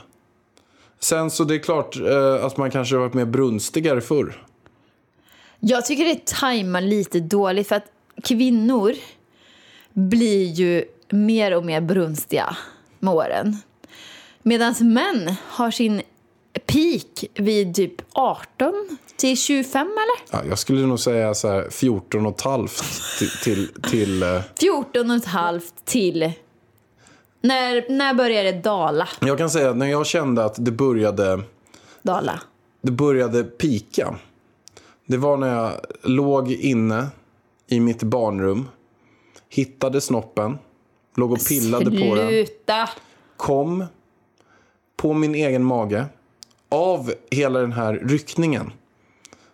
Sen 1.01 1.31
så 1.31 1.45
det 1.45 1.55
är 1.55 1.59
klart 1.59 1.97
eh, 2.01 2.45
att 2.45 2.57
man 2.57 2.71
kanske 2.71 2.95
har 2.95 3.01
varit 3.01 3.15
mer 3.15 3.25
brunstigare 3.25 4.01
förr. 4.01 4.47
Jag 5.67 5.87
tycker 5.87 6.05
det 6.05 6.27
tajmar 6.27 6.81
lite 6.81 7.21
dåligt 7.21 7.69
för 7.69 7.77
att 7.77 7.87
kvinnor 8.25 8.95
blir 9.93 10.45
ju 10.45 10.85
mer 11.11 11.57
och 11.57 11.65
mer 11.65 11.81
brunstiga 11.81 12.57
med 12.99 13.15
åren. 13.15 13.57
Medan 14.43 14.75
män 14.81 15.35
har 15.47 15.71
sin 15.71 16.03
peak 16.67 17.25
vid 17.35 17.75
typ 17.75 17.95
18 18.13 18.99
till 19.17 19.37
25 19.37 19.81
eller? 19.87 20.39
Ja, 20.39 20.49
jag 20.49 20.59
skulle 20.59 20.87
nog 20.87 21.01
säga 21.01 21.35
så 21.35 21.49
här 21.49 21.71
14 21.71 22.27
och 22.27 22.35
ett 22.35 22.41
halvt 22.41 22.85
till... 23.19 23.31
till, 23.31 23.69
till 23.91 24.23
eh, 24.23 24.41
14 24.61 25.11
och 25.11 25.17
ett 25.17 25.25
halvt 25.25 25.75
till... 25.85 26.33
När, 27.41 27.91
när 27.93 28.15
börjar 28.15 28.45
det 28.45 28.53
dala? 28.53 29.09
jag 29.21 29.39
kan 29.39 29.51
säga 29.51 29.71
att 29.71 29.77
när 29.77 29.87
jag 29.87 30.07
kände 30.07 30.45
att 30.45 30.65
det 30.65 30.71
började, 30.71 31.43
dala? 32.03 32.41
det 32.83 32.93
började 32.93 33.45
pika. 33.45 34.15
Det 35.07 35.17
var 35.17 35.37
när 35.37 35.55
jag 35.55 35.81
låg 36.03 36.51
inne 36.53 37.07
i 37.67 37.81
mitt 37.81 38.03
barnrum. 38.03 38.69
Hittade 39.49 40.01
snoppen. 40.01 40.59
Låg 41.17 41.33
och 41.33 41.47
pillade 41.49 41.85
på 41.85 42.15
den. 42.15 42.29
Sluta! 42.29 42.89
kom 43.37 43.85
på 44.97 45.13
min 45.13 45.35
egen 45.35 45.65
mage. 45.65 46.07
Av 46.69 47.15
hela 47.31 47.61
den 47.61 47.73
här 47.73 47.95
ryckningen 47.95 48.73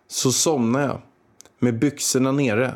så 0.08 0.32
somnade 0.32 0.84
jag 0.84 1.00
med 1.58 1.78
byxorna 1.78 2.32
nere. 2.32 2.74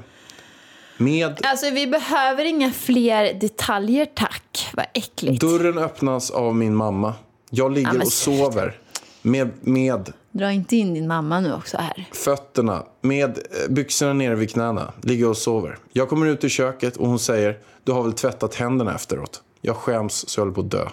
Med 0.96 1.40
Alltså 1.42 1.70
vi 1.70 1.86
behöver 1.86 2.44
inga 2.44 2.72
fler 2.72 3.34
detaljer 3.34 4.06
tack. 4.14 4.70
Vad 4.74 4.86
äckligt. 4.94 5.40
dörren 5.40 5.78
öppnas 5.78 6.30
av 6.30 6.56
min 6.56 6.74
mamma. 6.74 7.14
Jag 7.50 7.72
ligger 7.72 7.92
men 7.92 8.02
och 8.02 8.12
sover 8.12 8.78
med, 9.24 9.50
med 9.60 10.12
Dra 10.30 10.52
inte 10.52 10.76
in 10.76 10.94
din 10.94 11.06
mamma 11.08 11.40
nu 11.40 11.52
också 11.54 11.76
här. 11.76 12.08
fötterna, 12.12 12.84
med 13.00 13.38
eh, 13.38 13.70
byxorna 13.72 14.12
nere 14.12 14.34
vid 14.34 14.50
knäna. 14.50 14.92
Ligger 15.02 15.28
och 15.28 15.36
sover. 15.36 15.78
Jag 15.92 16.08
kommer 16.08 16.26
ut 16.26 16.44
i 16.44 16.48
köket 16.48 16.96
och 16.96 17.08
hon 17.08 17.18
säger 17.18 17.58
du 17.84 17.92
har 17.92 18.02
väl 18.02 18.12
tvättat 18.12 18.54
händerna 18.54 18.94
efteråt. 18.94 19.42
Jag 19.60 19.76
skäms 19.76 20.28
så 20.28 20.40
jag 20.40 20.44
håller 20.44 20.54
på 20.54 20.60
att 20.60 20.70
dö. 20.70 20.88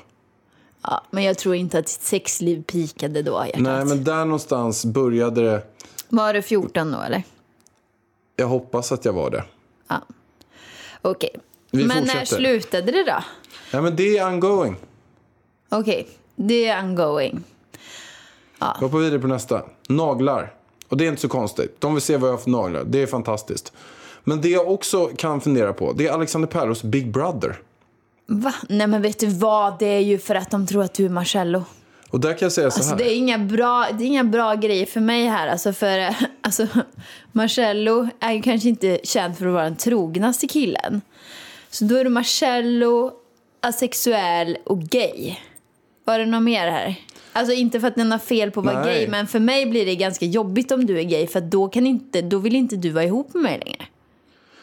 Ja, 0.83 1.03
men 1.11 1.23
jag 1.23 1.37
tror 1.37 1.55
inte 1.55 1.77
att 1.79 1.85
ditt 1.85 2.01
sexliv 2.01 2.63
pikade 2.63 3.21
då, 3.21 3.43
hjärtat. 3.45 3.61
Nej, 3.61 3.85
men 3.85 4.03
där 4.03 4.25
någonstans 4.25 4.85
började 4.85 5.41
det. 5.41 5.63
Var 6.09 6.33
du 6.33 6.41
14 6.41 6.91
då, 6.91 7.01
eller? 7.01 7.23
Jag 8.35 8.47
hoppas 8.47 8.91
att 8.91 9.05
jag 9.05 9.13
var 9.13 9.29
det. 9.29 9.43
Okej. 11.01 11.29
Vi 11.71 11.83
Men 11.83 12.03
när 12.03 12.15
fortsätter. 12.19 12.35
slutade 12.35 12.91
det 12.91 13.03
då? 13.03 13.23
Ja, 13.71 13.81
men 13.81 13.95
det 13.95 14.17
är 14.17 14.27
ongoing. 14.27 14.75
Okej, 15.69 16.07
det 16.35 16.67
är 16.67 16.83
ongoing. 16.83 17.43
Jag 18.61 18.81
hoppar 18.87 18.97
vidare 18.97 19.19
på 19.19 19.27
nästa. 19.27 19.61
Naglar. 19.89 20.53
Och 20.89 20.97
det 20.97 21.05
är 21.05 21.09
inte 21.09 21.21
så 21.21 21.27
konstigt. 21.27 21.75
De 21.81 21.93
vill 21.93 22.01
se 22.01 22.17
vad 22.17 22.29
jag 22.29 22.33
har 22.33 22.41
för 22.41 22.49
naglar. 22.49 22.83
Det 22.83 23.01
är 23.01 23.07
fantastiskt. 23.07 23.73
Men 24.23 24.41
det 24.41 24.49
jag 24.49 24.71
också 24.71 25.05
kan 25.17 25.41
fundera 25.41 25.73
på, 25.73 25.93
det 25.93 26.07
är 26.07 26.11
Alexander 26.13 26.47
Pärlos 26.47 26.83
Big 26.83 27.11
Brother. 27.11 27.59
Va? 28.27 28.53
Nej 28.69 28.87
men 28.87 29.01
vet 29.01 29.19
du 29.19 29.27
vad, 29.27 29.79
det 29.79 29.85
är 29.85 29.99
ju 29.99 30.19
för 30.19 30.35
att 30.35 30.51
de 30.51 30.67
tror 30.67 30.83
att 30.83 30.93
du 30.93 31.05
är 31.05 31.09
Marcello. 31.09 31.63
Och 32.09 32.19
där 32.19 32.29
kan 32.33 32.45
jag 32.45 32.51
säga 32.51 32.71
så 32.71 32.77
Alltså 32.79 32.91
här. 32.91 32.97
det 32.97 33.13
är 33.13 33.17
inga 33.17 33.37
bra, 33.37 33.87
det 33.97 34.03
är 34.03 34.07
inga 34.07 34.23
bra 34.23 34.55
grejer 34.55 34.85
för 34.85 34.99
mig 34.99 35.25
här. 35.25 35.47
Alltså 35.47 35.73
för 35.73 36.15
alltså, 36.41 36.67
Marcello 37.31 38.07
är 38.19 38.31
ju 38.31 38.41
kanske 38.41 38.69
inte 38.69 38.99
känd 39.03 39.37
för 39.37 39.45
att 39.45 39.53
vara 39.53 39.63
den 39.63 39.75
trognaste 39.75 40.47
killen. 40.47 41.01
Så 41.69 41.85
då 41.85 41.95
är 41.95 42.03
du 42.03 42.09
Marcello, 42.09 43.11
asexuell 43.61 44.57
och 44.63 44.79
gay. 44.79 45.35
Var 46.05 46.19
det 46.19 46.25
något 46.25 46.43
mer 46.43 46.71
här? 46.71 46.95
Alltså 47.33 47.53
inte 47.53 47.79
för 47.79 47.87
att 47.87 47.95
den 47.95 48.11
har 48.11 48.19
fel 48.19 48.51
på 48.51 48.59
att 48.59 48.65
vara 48.65 48.85
Nej. 48.85 48.99
gay, 48.99 49.07
men 49.07 49.27
för 49.27 49.39
mig 49.39 49.65
blir 49.65 49.85
det 49.85 49.95
ganska 49.95 50.25
jobbigt 50.25 50.71
om 50.71 50.85
du 50.85 50.99
är 50.99 51.03
gay. 51.03 51.27
För 51.27 51.39
att 51.39 51.51
då, 51.51 51.67
kan 51.67 51.87
inte, 51.87 52.21
då 52.21 52.37
vill 52.37 52.55
inte 52.55 52.75
du 52.75 52.89
vara 52.89 53.03
ihop 53.03 53.33
med 53.33 53.43
mig 53.43 53.61
längre. 53.65 53.85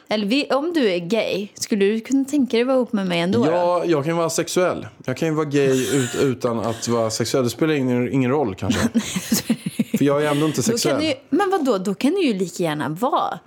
Eller 0.09 0.27
vi, 0.27 0.47
om 0.51 0.73
du 0.73 0.91
är 0.91 0.99
gay, 0.99 1.49
skulle 1.55 1.85
du 1.85 2.01
kunna 2.01 2.25
tänka 2.25 2.57
dig 2.57 2.65
vara 2.65 2.77
ihop 2.77 2.93
med 2.93 3.07
mig 3.07 3.21
ändå? 3.21 3.45
Då? 3.45 3.51
Ja, 3.51 3.85
jag 3.85 4.05
kan 4.05 4.17
vara 4.17 4.31
sexuell. 4.31 4.87
Jag 5.05 5.17
kan 5.17 5.29
ju 5.29 5.35
vara 5.35 5.45
gay 5.47 5.97
ut, 5.97 6.15
utan 6.15 6.59
att 6.61 6.89
vara 6.89 7.11
sexuell. 7.11 7.45
Det 7.45 7.51
spelar 7.51 7.75
ingen, 7.75 8.13
ingen 8.13 8.31
roll 8.31 8.55
kanske. 8.55 8.81
För 9.99 10.05
jag 10.05 10.25
är 10.25 10.31
ändå 10.31 10.47
inte 10.47 10.59
Då 10.59 10.63
sexuell. 10.63 11.03
du, 11.03 11.15
men 11.37 11.51
vadå, 11.51 11.79
då 11.79 11.95
kan 11.95 12.11
du 12.11 12.23
ju 12.25 12.35
lika 12.35 12.63
gärna 12.63 12.89
vara. 12.89 13.39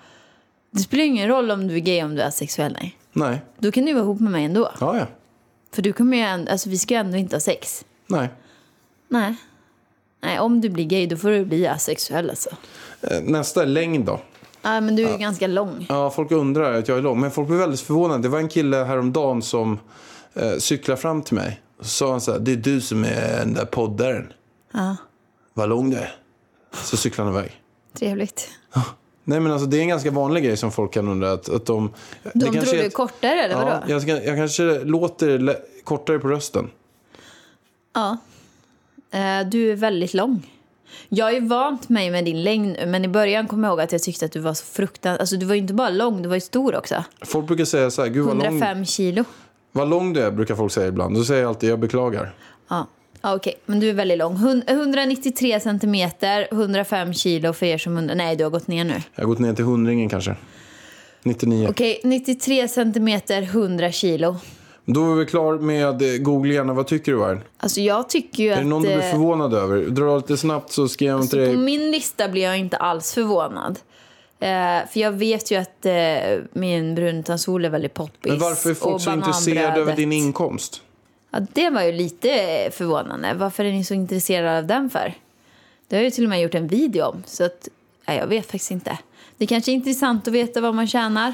Det 0.71 0.79
spelar 0.79 1.03
ju 1.03 1.10
ingen 1.10 1.27
roll 1.27 1.51
om 1.51 1.67
du 1.67 1.75
är 1.75 1.79
gay 1.79 2.03
om 2.03 2.15
du 2.15 2.21
är 2.21 2.27
asexuell. 2.27 2.73
Nej. 2.81 2.97
Nej. 3.13 3.41
Då 3.60 3.71
kan 3.71 3.86
du 3.86 3.93
vara 3.93 4.03
ihop 4.03 4.19
med 4.19 4.31
mig 4.31 4.45
ändå. 4.45 4.71
Ja, 4.79 4.97
ja. 4.97 5.05
För 5.73 5.81
du 5.81 5.93
kommer 5.93 6.17
ju 6.17 6.23
ändå, 6.23 6.51
alltså 6.51 6.69
vi 6.69 6.77
ska 6.77 6.93
ju 6.93 6.99
ändå 6.99 7.17
inte 7.17 7.36
ha 7.36 7.41
sex. 7.41 7.86
Nej. 8.07 8.29
Nej. 9.12 9.36
Nej, 10.21 10.39
om 10.39 10.62
du 10.62 10.69
blir 10.69 10.86
gay 10.86 11.08
då 11.08 11.17
får 11.17 11.30
du 11.30 11.45
bli 11.45 11.67
asexuell 11.67 12.30
alltså. 12.30 12.50
Eh, 13.02 13.21
Nästa 13.21 13.65
längd 13.65 14.06
då. 14.06 14.19
Ja, 14.62 14.82
men 14.82 14.95
du 14.95 15.04
är 15.08 15.12
ju 15.12 15.17
ganska 15.17 15.47
lång. 15.47 15.86
Ja, 15.89 16.10
folk 16.10 16.32
undrar 16.32 16.74
att 16.74 16.88
jag 16.88 16.97
är 16.97 17.02
lång. 17.02 17.19
Men 17.21 17.32
folk 17.32 17.47
blir 17.47 17.58
väldigt 17.58 17.82
förvånade. 17.82 18.21
Det 18.24 18.30
var 18.30 18.39
en 18.39 18.50
kille 18.50 18.78
häromdagen 18.78 19.41
som 19.41 19.80
eh, 20.34 20.58
cyklade 20.58 21.02
fram 21.02 21.21
till 21.21 21.36
mig. 21.36 21.62
Så 21.80 21.86
sa 21.88 22.12
han 22.12 22.21
så 22.21 22.32
här, 22.32 22.39
det 22.39 22.52
är 22.52 22.56
du 22.56 22.82
som 22.82 23.04
är 23.04 23.38
den 23.39 23.54
där 23.54 23.65
poddaren. 23.65 24.34
Ja, 24.74 24.95
Vad 25.54 25.69
lång 25.69 25.89
du 25.89 25.97
är. 25.97 26.15
Så 26.74 26.97
cyklade 26.97 27.30
han 27.32 27.39
iväg. 27.39 27.62
trevligt. 27.93 28.50
Nej 29.24 29.39
men 29.39 29.52
alltså 29.52 29.67
det 29.67 29.78
är 29.78 29.82
en 29.82 29.88
ganska 29.88 30.12
vanlig 30.12 30.43
grej 30.43 30.58
som 30.58 30.71
folk 30.71 30.93
kan 30.93 31.08
undra. 31.08 31.32
Att, 31.32 31.50
att 31.50 31.65
de, 31.65 31.93
De 32.34 32.39
tror 32.52 32.52
du 32.74 32.82
är 32.82 32.89
kortare 32.89 33.41
eller 33.43 33.56
vadå? 33.56 33.84
Ja, 33.88 34.00
jag, 34.08 34.26
jag 34.26 34.38
kanske 34.38 34.84
låter 34.84 35.58
kortare 35.84 36.19
på 36.19 36.28
rösten. 36.28 36.69
Ja. 37.93 38.17
Eh, 39.12 39.47
du 39.52 39.71
är 39.71 39.76
väldigt 39.76 40.13
lång. 40.13 40.47
Jag 41.10 41.26
har 41.26 41.32
ju 41.32 41.39
vant 41.39 41.89
mig 41.89 42.12
med 42.12 42.26
din 42.26 42.43
längd 42.43 42.78
men 42.88 43.06
i 43.06 43.08
början 43.08 43.47
kommer 43.47 43.67
jag 43.67 43.71
ihåg 43.74 43.82
att 43.82 43.91
jag 43.91 44.02
tyckte 44.04 44.26
att 44.26 44.32
du 44.32 44.39
var 44.39 44.54
så 44.54 44.65
fruktansvärt... 44.65 45.19
Alltså 45.19 45.36
du 45.38 45.45
var 45.45 45.56
ju 45.56 45.62
inte 45.62 45.74
bara 45.74 45.89
lång, 45.89 46.21
du 46.21 46.30
var 46.30 46.36
ju 46.36 46.41
stor 46.41 46.76
också. 46.76 47.04
Folk 47.21 47.47
brukar 47.47 47.65
säga 47.65 47.91
så 47.91 48.02
här, 48.02 48.10
gud 48.10 48.26
vad 48.26 48.38
lång, 48.38 48.45
105 48.45 48.86
kilo. 48.86 49.24
vad 49.71 49.89
lång 49.89 50.13
du 50.13 50.21
är, 50.21 50.32
brukar 50.32 50.56
folk 50.56 50.71
säga 50.71 50.88
ibland. 50.88 51.15
Då 51.15 51.24
säger 51.24 51.41
jag 51.41 51.50
alltid, 51.50 51.69
jag 51.69 51.80
beklagar. 51.80 52.34
Ja, 52.69 52.88
ja 53.21 53.36
okej. 53.36 53.56
Men 53.65 53.80
du 53.80 53.89
är 53.89 53.93
väldigt 53.93 54.17
lång. 54.17 54.36
Hun- 54.38 54.63
193 54.67 55.60
centimeter, 55.60 56.47
105 56.52 57.13
kilo 57.13 57.54
för 57.54 57.65
er 57.65 57.78
som 57.78 57.97
undrar. 57.97 58.15
Nej, 58.15 58.36
du 58.36 58.43
har 58.43 58.52
gått 58.52 58.67
ner 58.67 58.84
nu. 58.84 59.02
Jag 59.15 59.24
har 59.24 59.28
gått 59.28 59.39
ner 59.39 59.54
till 59.54 59.65
hundringen 59.65 60.10
kanske. 60.10 60.36
99. 61.24 61.67
Okej, 61.69 62.02
93 62.04 62.67
centimeter, 62.67 63.41
100 63.41 63.91
kilo. 63.91 64.36
Då 64.86 65.12
är 65.12 65.15
vi 65.15 65.26
klar 65.26 65.58
med 65.58 66.02
eh, 66.02 66.17
googlingarna. 66.17 66.74
Vad 66.74 66.88
tycker 66.88 67.12
du 67.12 67.17
Vargen? 67.17 67.44
Alltså 67.58 67.82
jag 67.82 68.10
tycker 68.10 68.44
ju 68.44 68.50
Är 68.50 68.54
att... 68.54 68.60
det 68.60 68.65
någon 68.65 68.82
du 68.82 68.88
blir 68.88 69.06
eh, 69.06 69.12
förvånad 69.12 69.54
över? 69.54 69.82
Dra 69.82 70.17
lite 70.17 70.38
snabbt 70.38 70.72
så 70.72 70.88
skriver 70.88 71.12
jag 71.12 71.20
alltså, 71.20 71.38
till 71.38 71.46
på 71.46 71.52
dig. 71.52 71.58
min 71.58 71.91
lista 71.91 72.30
blir 72.30 72.41
jag 72.41 72.58
inte 72.58 72.78
alls 72.78 73.13
förvånad. 73.13 73.80
Eh, 74.39 74.88
för 74.91 75.00
jag 75.00 75.12
vet 75.12 75.52
ju 75.52 75.56
att 75.56 75.86
eh, 75.86 75.94
min 76.52 76.96
brunutan 76.96 77.36
är 77.36 77.70
väldigt 77.70 77.94
poppis. 77.94 78.32
Men 78.32 78.39
varför 78.39 78.70
är 78.70 78.74
folk 78.74 79.02
så 79.02 79.13
intresserade 79.13 79.82
över 79.82 79.96
din 79.96 80.12
inkomst? 80.12 80.82
Ja, 81.32 81.39
det 81.54 81.70
var 81.70 81.82
ju 81.82 81.91
lite 81.91 82.30
förvånande. 82.72 83.34
Varför 83.34 83.65
är 83.65 83.72
ni 83.72 83.84
så 83.84 83.94
intresserade 83.94 84.58
av 84.58 84.65
den 84.65 84.89
för? 84.89 85.13
Det 85.88 85.96
har 85.96 86.02
jag 86.02 86.06
ju 86.06 86.12
till 86.12 86.24
och 86.24 86.30
med 86.30 86.41
gjort 86.41 86.56
en 86.56 86.67
video 86.67 87.04
om. 87.04 87.24
Så 87.26 87.44
att, 87.44 87.67
nej, 88.08 88.17
jag 88.17 88.28
vet 88.28 88.46
faktiskt 88.46 88.72
inte. 88.72 88.98
Det 89.38 89.46
kanske 89.46 89.72
är 89.72 89.74
intressant 89.74 90.28
att 90.28 90.34
veta 90.34 90.62
vad 90.62 90.76
man 90.76 90.88
tjänar. 90.88 91.34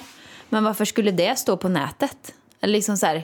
Men 0.49 0.63
varför 0.63 0.85
skulle 0.85 1.11
det 1.11 1.39
stå 1.39 1.57
på 1.57 1.69
nätet? 1.69 2.33
Eller 2.61 2.73
liksom 2.73 2.97
så 2.97 3.05
här, 3.05 3.23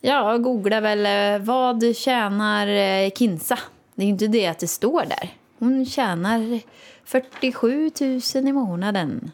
ja, 0.00 0.38
googla 0.38 0.80
väl 0.80 1.06
eh, 1.06 1.46
vad 1.46 1.96
tjänar 1.96 2.66
eh, 2.66 3.10
Kinsa? 3.10 3.58
Det 3.94 4.02
är 4.02 4.06
ju 4.06 4.12
inte 4.12 4.26
det 4.26 4.46
att 4.46 4.58
det 4.58 4.66
står 4.66 5.04
där. 5.04 5.30
Hon 5.58 5.86
tjänar 5.86 6.60
47 7.04 7.90
000 8.34 8.48
i 8.48 8.52
månaden. 8.52 9.30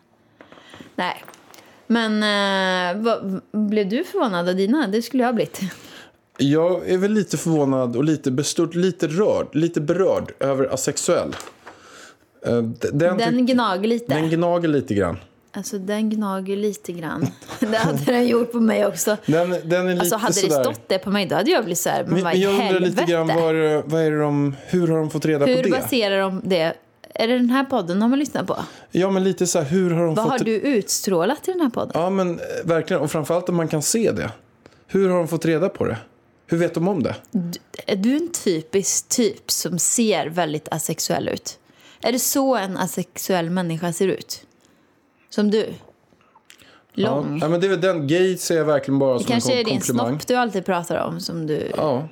Nej. 0.94 1.24
Men 1.86 2.12
eh, 2.22 3.02
vad, 3.02 3.40
blev 3.52 3.88
du 3.88 4.04
förvånad 4.04 4.48
av 4.48 4.54
dina? 4.56 4.86
Det 4.86 5.02
skulle 5.02 5.22
jag 5.22 5.28
ha 5.28 5.32
blivit. 5.32 5.60
Jag 6.38 6.88
är 6.90 6.98
väl 6.98 7.12
lite 7.12 7.36
förvånad 7.36 7.96
och 7.96 8.04
lite 8.04 8.30
bestört, 8.30 8.74
lite 8.74 9.06
rörd, 9.06 9.46
lite 9.52 9.80
berörd 9.80 10.32
över 10.40 10.74
asexuell. 10.74 11.36
Eh, 12.46 12.62
Den, 12.92 13.16
Den 13.16 13.46
gnager 13.46 13.88
lite. 13.88 14.14
den 14.14 14.30
gnager 14.30 14.68
lite 14.68 14.94
grann. 14.94 15.16
Alltså 15.56 15.78
den 15.78 16.10
gnager 16.10 16.56
lite 16.56 16.92
grann. 16.92 17.26
Det 17.60 17.76
hade 17.76 18.04
den 18.04 18.26
gjort 18.26 18.52
på 18.52 18.60
mig 18.60 18.86
också. 18.86 19.16
Den, 19.26 19.50
den 19.50 19.88
är 19.88 19.92
lite 19.92 20.00
Alltså 20.00 20.16
hade 20.16 20.40
det 20.40 20.50
stått 20.64 20.88
det 20.88 20.98
på 20.98 21.10
mig 21.10 21.26
då 21.26 21.34
hade 21.36 21.50
jag 21.50 21.64
blivit 21.64 21.78
så 21.78 21.88
här, 21.88 22.04
men, 22.04 22.14
Men, 22.14 22.22
vad 22.24 22.36
jag 22.36 22.50
undrar 22.52 22.64
helvete? 22.66 22.86
lite 23.00 23.12
grann, 23.12 23.26
vad 23.26 23.54
det- 23.54 23.82
vad 23.86 24.02
är 24.02 24.10
de, 24.10 24.56
hur 24.66 24.88
har 24.88 24.98
de 24.98 25.10
fått 25.10 25.24
reda 25.26 25.46
Hur 25.46 25.56
på 25.56 25.62
det? 25.62 25.70
baserar 25.70 26.20
de 26.20 26.40
det? 26.44 26.74
Är 27.14 27.28
det 27.28 27.38
den 27.38 27.50
här 27.50 27.64
podden 27.64 28.00
de 28.00 28.10
har 28.10 28.16
lyssnat 28.18 28.46
på? 28.46 28.56
Ja, 28.90 29.10
men 29.10 29.24
lite 29.24 29.46
så 29.46 29.58
här, 29.58 29.66
hur 29.66 29.90
har 29.90 30.04
de 30.06 30.14
Vad 30.14 30.24
fått... 30.24 30.32
har 30.38 30.44
du 30.44 30.52
utstrålat 30.54 31.48
i 31.48 31.52
den 31.52 31.60
här 31.60 31.70
podden? 31.70 31.90
Ja, 31.94 32.10
men 32.10 32.30
eh, 32.30 32.44
verkligen. 32.64 33.02
Och 33.02 33.10
framförallt 33.10 33.48
om 33.48 33.56
man 33.56 33.68
kan 33.68 33.82
se 33.82 34.10
det. 34.12 34.30
Hur 34.86 35.08
har 35.08 35.16
de 35.18 35.28
fått 35.28 35.44
reda 35.46 35.68
på 35.68 35.84
det? 35.84 35.96
Hur 36.46 36.58
vet 36.58 36.74
de 36.74 36.88
om 36.88 37.02
det? 37.02 37.14
Är 37.86 37.96
du 37.96 38.16
en 38.16 38.32
typisk 38.32 39.08
typ 39.08 39.50
som 39.50 39.78
ser 39.78 40.26
väldigt 40.26 40.68
asexuell 40.70 41.28
ut? 41.28 41.58
Är 42.02 42.12
det 42.12 42.18
så 42.18 42.56
en 42.56 42.76
asexuell 42.76 43.50
människa 43.50 43.92
ser 43.92 44.08
ut? 44.08 44.40
Som 45.34 45.50
du? 45.50 45.66
Lång? 46.92 47.38
Ja, 47.42 47.48
men 47.48 47.60
det 47.60 47.66
är 47.66 47.76
den. 47.76 48.06
Gay 48.06 48.36
ser 48.36 48.56
jag 48.56 48.64
verkligen 48.64 48.98
bara 48.98 49.18
det 49.18 49.24
som 49.24 49.26
en 49.26 49.32
kanske 49.32 49.50
kom- 49.50 49.58
är 49.60 49.64
din 49.64 49.74
komplimang. 49.74 50.08
snopp 50.08 50.26
du 50.26 50.34
alltid 50.34 50.64
pratar 50.66 50.96
om 51.06 51.20
som 51.20 51.46
du... 51.46 51.72
Ja, 51.76 52.08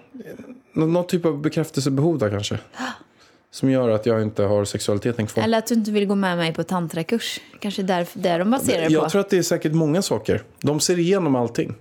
Nå- 0.73 0.87
någon 0.87 1.07
typ 1.07 1.27
av 1.27 1.41
bekräftelsebehov 1.41 2.19
där 2.19 2.31
kanske. 2.31 2.59
Som 3.51 3.71
gör 3.71 3.89
att 3.89 4.07
jag 4.07 4.23
inte 4.23 4.43
har 4.43 4.65
sexualiteten 4.65 5.27
kvar. 5.27 5.45
Eller 5.45 5.59
att 5.59 5.67
du 5.67 5.75
inte 5.75 5.91
vill 5.91 6.07
gå 6.07 6.15
med 6.15 6.37
mig 6.37 6.55
på 6.55 6.63
tantrakurs. 6.65 7.41
Kanske 7.61 7.83
därför 7.83 8.19
det 8.19 8.39
de 8.39 8.51
baserar 8.51 8.81
det 8.81 8.87
på. 8.87 8.93
jag 8.93 9.11
tror 9.11 9.21
att 9.21 9.31
det 9.31 9.39
är 9.39 9.43
säkert 9.43 9.73
många 9.73 10.03
saker. 10.03 10.43
De 10.61 10.81
ser 10.81 10.99
igenom 10.99 11.37
allting. 11.37 11.75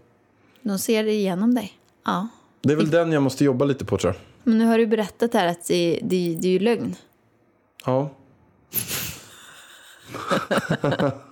De 0.62 0.80
ser 0.80 1.04
igenom 1.08 1.56
dig. 1.56 1.74
Ja. 2.06 2.28
Det 2.62 2.74
är 2.74 2.78
väl 2.78 2.90
den 2.90 3.12
jag 3.12 3.24
måste 3.24 3.44
jobba 3.46 3.66
lite 3.66 3.86
på 3.86 3.98
tror 3.98 4.14
jag. 4.14 4.22
Men 4.44 4.58
nu 4.58 4.66
har 4.66 4.78
du 4.78 4.88
berättat 4.88 5.34
här 5.34 5.48
att 5.48 5.68
det, 5.68 6.00
det, 6.04 6.38
det 6.42 6.48
är 6.48 6.52
ju 6.52 6.60
lögn. 6.60 6.96
Ja. 7.86 8.10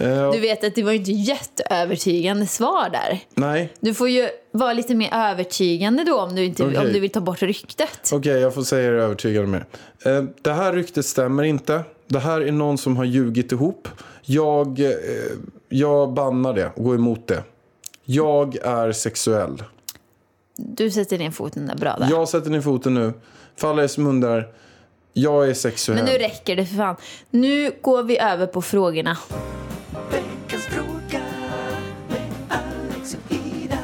Eh, 0.00 0.30
Du 0.32 0.40
vet 0.40 0.64
att 0.64 0.74
det 0.74 0.82
var 0.82 0.92
ju 0.92 0.98
inte 0.98 1.12
jätteövertygande 1.12 2.46
svar 2.46 2.90
där. 2.90 3.20
nej, 3.34 3.72
Du 3.80 3.94
får 3.94 4.08
ju 4.08 4.28
vara 4.52 4.72
lite 4.72 4.94
mer 4.94 5.14
övertygande 5.14 6.04
då 6.04 6.20
om 6.20 6.34
du, 6.34 6.44
inte, 6.44 6.64
Okej. 6.64 6.78
om 6.78 6.92
du 6.92 7.00
vill 7.00 7.10
ta 7.10 7.20
bort 7.20 7.42
ryktet. 7.42 8.10
okej 8.12 8.40
jag 8.40 8.54
får 8.54 8.62
säga 8.62 8.90
det 8.90 9.02
övertygande 9.02 9.48
mer. 9.48 9.64
Eh, 10.04 10.24
det 10.42 10.52
här 10.52 10.72
ryktet 10.72 11.06
stämmer 11.06 11.42
inte. 11.42 11.82
Det 12.06 12.18
här 12.18 12.40
är 12.40 12.52
någon 12.52 12.78
som 12.78 12.96
har 12.96 13.04
ljugit 13.04 13.52
ihop. 13.52 13.88
Jag, 14.22 14.80
eh, 14.80 14.90
jag 15.68 16.12
bannar 16.12 16.52
det 16.52 16.70
och 16.76 16.84
går 16.84 16.94
emot 16.94 17.26
det. 17.28 17.42
Jag 18.04 18.56
är 18.56 18.92
sexuell. 18.92 19.62
Du 20.56 20.90
sätter 20.90 21.18
ner 21.18 21.30
foten 21.30 21.66
där 21.66 21.74
bra 21.76 21.96
där. 21.98 22.08
Jag 22.10 22.28
sätter 22.28 22.50
ner 22.50 22.60
foten 22.60 22.94
nu. 22.94 23.12
För 23.56 23.70
alla 23.70 23.82
er 23.82 23.86
som 23.86 24.06
undrar. 24.06 24.48
Jag 25.12 25.48
är 25.48 25.54
sexuell. 25.54 25.96
Men 25.96 26.04
nu 26.04 26.18
räcker 26.18 26.56
det 26.56 26.66
för 26.66 26.76
fan. 26.76 26.96
Nu 27.30 27.72
går 27.80 28.02
vi 28.02 28.18
över 28.18 28.46
på 28.46 28.62
frågorna. 28.62 29.16
Veckans 30.10 30.66
fråga 30.66 31.20
med 32.08 32.20
Alex 32.48 33.14
och 33.14 33.32
Ida. 33.32 33.78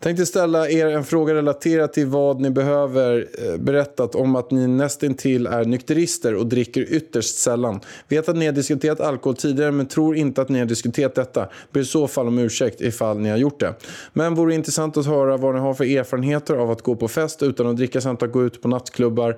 Tänkte 0.00 0.26
ställa 0.26 0.68
er 0.68 0.86
en 0.86 1.04
fråga 1.04 1.34
relaterat 1.34 1.92
till 1.92 2.06
vad 2.06 2.40
ni 2.40 2.50
behöver 2.50 3.28
eh, 3.38 3.56
berättat 3.56 4.14
om 4.14 4.36
att 4.36 4.50
ni 4.50 4.66
nästintill 4.66 5.46
är 5.46 5.64
nykterister 5.64 6.34
och 6.34 6.46
dricker 6.46 6.92
ytterst 6.92 7.36
sällan. 7.36 7.80
Vet 8.08 8.28
att 8.28 8.36
ni 8.36 8.46
har 8.46 8.52
diskuterat 8.52 9.00
alkohol 9.00 9.36
tidigare 9.36 9.72
men 9.72 9.86
tror 9.86 10.16
inte 10.16 10.42
att 10.42 10.48
ni 10.48 10.58
har 10.58 10.66
diskuterat 10.66 11.14
detta. 11.14 11.48
Ber 11.72 11.80
i 11.80 11.84
så 11.84 12.08
fall 12.08 12.26
om 12.28 12.38
ursäkt 12.38 12.80
ifall 12.80 13.18
ni 13.18 13.28
har 13.28 13.36
gjort 13.36 13.60
det. 13.60 13.74
Men 14.12 14.34
vore 14.34 14.54
intressant 14.54 14.96
att 14.96 15.06
höra 15.06 15.36
vad 15.36 15.54
ni 15.54 15.60
har 15.60 15.74
för 15.74 15.84
erfarenheter 15.98 16.54
av 16.54 16.70
att 16.70 16.82
gå 16.82 16.96
på 16.96 17.08
fest 17.08 17.42
utan 17.42 17.66
att 17.66 17.76
dricka 17.76 18.00
samt 18.00 18.22
att 18.22 18.32
gå 18.32 18.44
ut 18.44 18.62
på 18.62 18.68
nattklubbar, 18.68 19.36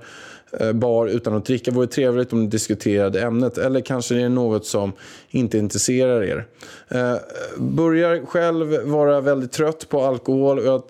Eh, 0.60 0.72
bar 0.72 1.06
utan 1.06 1.34
att 1.34 1.44
dricka. 1.44 1.70
Det 1.70 1.74
Vore 1.74 1.86
trevligt 1.86 2.32
om 2.32 2.42
ni 2.42 2.46
diskuterade 2.46 3.22
ämnet 3.22 3.58
eller 3.58 3.80
kanske 3.80 4.14
det 4.14 4.22
är 4.22 4.28
något 4.28 4.66
som 4.66 4.92
inte 5.30 5.58
intresserar 5.58 6.24
er. 6.24 6.46
Eh, 6.88 7.14
börjar 7.58 8.26
själv 8.26 8.82
vara 8.84 9.20
väldigt 9.20 9.52
trött 9.52 9.88
på 9.88 10.02
alkohol 10.02 10.58
och 10.58 10.64
jag, 10.64 10.82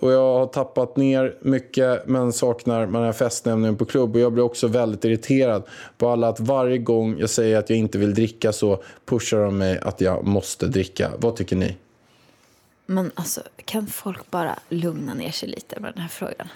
och 0.00 0.12
jag 0.12 0.38
har 0.38 0.46
tappat 0.46 0.96
ner 0.96 1.34
mycket 1.40 2.06
men 2.06 2.32
saknar 2.32 2.86
den 2.86 2.94
här 2.94 3.12
festnämningen 3.12 3.76
på 3.76 3.84
klubb. 3.84 4.14
Och 4.14 4.20
jag 4.20 4.32
blir 4.32 4.44
också 4.44 4.66
väldigt 4.66 5.04
irriterad 5.04 5.62
på 5.98 6.08
alla 6.08 6.28
att 6.28 6.40
varje 6.40 6.78
gång 6.78 7.16
jag 7.18 7.30
säger 7.30 7.58
att 7.58 7.70
jag 7.70 7.78
inte 7.78 7.98
vill 7.98 8.14
dricka 8.14 8.52
så 8.52 8.82
pushar 9.04 9.38
de 9.44 9.58
mig 9.58 9.78
att 9.78 10.00
jag 10.00 10.26
måste 10.26 10.66
dricka. 10.66 11.10
Vad 11.18 11.36
tycker 11.36 11.56
ni? 11.56 11.76
Men 12.86 13.10
alltså, 13.14 13.40
kan 13.64 13.86
folk 13.86 14.30
bara 14.30 14.58
lugna 14.68 15.14
ner 15.14 15.30
sig 15.30 15.48
lite 15.48 15.80
med 15.80 15.92
den 15.94 16.02
här 16.02 16.08
frågan? 16.08 16.48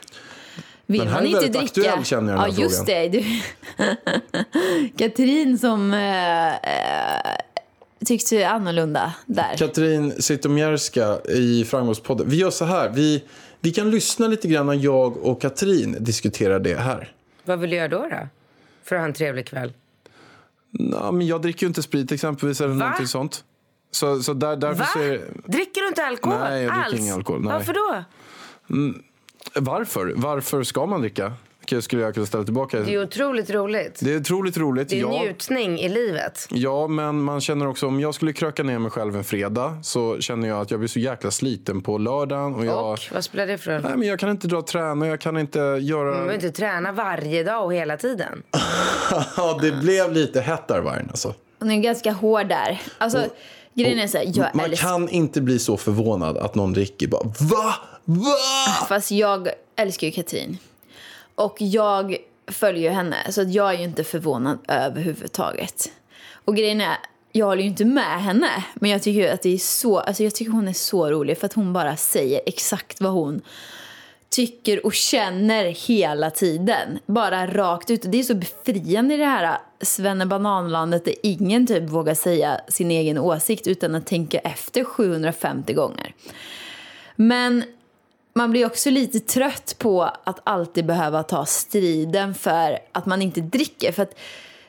Vill 0.86 0.98
Den 1.00 1.08
här 1.08 1.14
man 1.14 1.22
är 1.26 1.28
inte 1.28 1.40
dricka... 1.40 1.64
aktuell, 1.64 2.04
känner 2.04 2.32
jag, 2.32 2.40
den 2.40 2.46
Ja, 2.48 2.54
här 2.54 2.62
just 2.62 2.86
frågan. 2.86 3.10
det. 3.10 3.20
Du... 4.88 4.88
Katrin 4.98 5.58
som 5.58 5.92
eh, 5.92 6.54
eh, 6.54 7.36
tyckte 8.06 8.48
annorlunda 8.48 9.14
där. 9.26 9.56
Katrin 9.58 10.22
Zytomierska 10.22 11.18
i 11.28 11.64
Framgångspodden. 11.64 12.28
Vi 12.28 12.36
gör 12.36 12.50
så 12.50 12.64
här. 12.64 12.90
Vi, 12.90 13.24
vi 13.60 13.70
kan 13.70 13.90
lyssna 13.90 14.26
lite 14.28 14.48
grann 14.48 14.66
när 14.66 14.74
jag 14.74 15.16
och 15.16 15.40
Katrin 15.40 15.96
diskuterar 16.00 16.58
det 16.60 16.74
här. 16.74 17.12
Vad 17.44 17.58
vill 17.58 17.70
du 17.70 17.76
göra 17.76 17.88
då? 17.88 17.98
då? 17.98 18.28
För 18.84 18.96
att 18.96 19.00
ha 19.00 19.06
en 19.06 19.12
trevlig 19.14 19.46
kväll? 19.46 19.72
Nå, 20.70 21.12
men 21.12 21.26
jag 21.26 21.42
dricker 21.42 21.62
ju 21.62 21.68
inte 21.68 21.82
sprit 21.82 22.12
exempelvis 22.12 22.60
eller 22.60 22.74
någonting 22.74 23.06
sånt. 23.06 23.44
Så, 23.90 24.22
så 24.22 24.32
där, 24.34 24.56
därför 24.56 24.78
Va? 24.78 24.86
så 24.92 24.98
är. 24.98 25.20
Dricker 25.46 25.80
du 25.80 25.88
inte 25.88 26.04
alkohol 26.04 26.38
Nej, 26.40 26.62
jag 26.62 26.72
dricker 26.72 26.84
alls? 26.86 27.00
ingen 27.00 27.14
alkohol, 27.14 27.42
nej. 27.42 27.52
Varför 27.52 27.72
då? 27.72 28.04
Varför? 29.54 30.12
Varför 30.16 30.62
ska 30.62 30.86
man 30.86 31.00
dricka? 31.00 31.32
Skulle 31.80 32.02
jag 32.02 32.14
kunna 32.14 32.26
ställa 32.26 32.44
tillbaka? 32.44 32.80
Det 32.80 32.94
är 32.94 33.02
otroligt 33.02 33.50
roligt. 33.50 34.00
Det 34.02 34.12
är 34.12 34.20
otroligt 34.20 34.56
roligt. 34.56 34.88
Det 34.88 34.96
är 34.96 35.00
ja. 35.00 35.22
njutning 35.22 35.78
i 35.78 35.88
livet. 35.88 36.46
Ja, 36.50 36.86
men 36.86 37.22
man 37.22 37.40
känner 37.40 37.66
också 37.68 37.86
om 37.86 38.00
jag 38.00 38.14
skulle 38.14 38.32
kröka 38.32 38.62
ner 38.62 38.78
mig 38.78 38.90
själv 38.90 39.16
en 39.16 39.24
fredag 39.24 39.78
så 39.82 40.20
känner 40.20 40.48
jag 40.48 40.60
att 40.60 40.70
jag 40.70 40.80
blir 40.80 40.88
så 40.88 40.98
jäkla 40.98 41.30
sliten 41.30 41.80
på 41.82 41.98
lördagen. 41.98 42.54
Och 42.54 42.66
jag, 42.66 42.92
Och 42.92 42.98
vad 43.12 43.24
spelar 43.24 43.46
det 43.46 43.58
för 43.58 43.70
roll? 43.72 43.82
nej, 43.82 43.96
men 43.96 44.08
jag 44.08 44.18
kan 44.18 44.30
inte 44.30 44.46
dra 44.46 44.58
och 44.58 44.66
träna, 44.66 45.06
jag 45.06 45.20
kan 45.20 45.38
inte 45.38 45.58
göra... 45.58 46.04
Man 46.04 46.12
behöver 46.12 46.34
inte 46.34 46.50
träna 46.50 46.92
varje 46.92 47.42
dag 47.42 47.64
och 47.64 47.74
hela 47.74 47.96
tiden. 47.96 48.42
ja, 49.36 49.58
det 49.62 49.72
blev 49.72 50.12
lite 50.12 50.40
hett 50.40 50.68
där, 50.68 50.80
Vargen. 50.80 51.08
Alltså. 51.10 51.34
Hon 51.58 51.70
är 51.70 51.80
ganska 51.80 52.12
hård 52.12 52.46
där. 52.48 52.82
Alltså, 52.98 53.24
grejen 53.74 53.98
är 53.98 54.06
så 54.06 54.18
här, 54.18 54.32
jag 54.34 54.54
Man 54.54 54.64
älskar... 54.64 54.88
kan 54.88 55.08
inte 55.08 55.40
bli 55.40 55.58
så 55.58 55.76
förvånad 55.76 56.36
att 56.36 56.54
någon 56.54 56.72
dricker 56.72 57.08
bara 57.08 57.24
Va? 57.24 57.74
Va? 58.04 58.86
Fast 58.88 59.10
jag 59.10 59.48
älskar 59.76 60.06
ju 60.06 60.12
Katrin. 60.12 60.58
Och 61.34 61.56
jag 61.58 62.16
följer 62.48 62.90
henne, 62.90 63.16
så 63.30 63.40
att 63.40 63.52
jag 63.52 63.74
är 63.74 63.78
ju 63.78 63.84
inte 63.84 64.04
förvånad 64.04 64.58
överhuvudtaget. 64.68 65.92
Och 66.44 66.56
grejen 66.56 66.80
är, 66.80 66.96
jag 67.32 67.46
håller 67.46 67.62
ju 67.62 67.68
inte 67.68 67.84
med 67.84 68.22
henne, 68.22 68.64
men 68.74 68.90
jag 68.90 69.02
tycker 69.02 69.32
att 69.32 69.42
det 69.42 69.54
är 69.54 69.58
så, 69.58 69.98
alltså 69.98 70.22
jag 70.22 70.34
tycker 70.34 70.52
hon 70.52 70.68
är 70.68 70.72
så 70.72 71.10
rolig 71.10 71.38
för 71.38 71.46
att 71.46 71.52
hon 71.52 71.72
bara 71.72 71.96
säger 71.96 72.40
exakt 72.46 73.00
vad 73.00 73.12
hon 73.12 73.42
tycker 74.34 74.86
och 74.86 74.94
känner 74.94 75.64
hela 75.64 76.30
tiden. 76.30 76.98
Bara 77.06 77.46
rakt 77.46 77.90
ut. 77.90 78.02
Det 78.02 78.18
är 78.18 78.22
så 78.22 78.34
befriande 78.34 79.14
i 79.14 79.16
det 79.16 79.24
här 79.24 79.44
äh, 79.44 79.56
svennebananlandet 79.80 81.04
där 81.04 81.14
ingen 81.22 81.66
typ 81.66 81.82
vågar 81.82 82.14
säga 82.14 82.60
sin 82.68 82.90
egen 82.90 83.18
åsikt 83.18 83.66
utan 83.66 83.94
att 83.94 84.06
tänka 84.06 84.38
efter 84.38 84.84
750 84.84 85.72
gånger. 85.72 86.14
Men 87.16 87.64
man 88.34 88.50
blir 88.50 88.66
också 88.66 88.90
lite 88.90 89.20
trött 89.20 89.76
på 89.78 90.02
att 90.02 90.40
alltid 90.44 90.86
behöva 90.86 91.22
ta 91.22 91.46
striden 91.46 92.34
för 92.34 92.78
att 92.92 93.06
man 93.06 93.22
inte 93.22 93.40
dricker. 93.40 93.92
För 93.92 94.02
att 94.02 94.14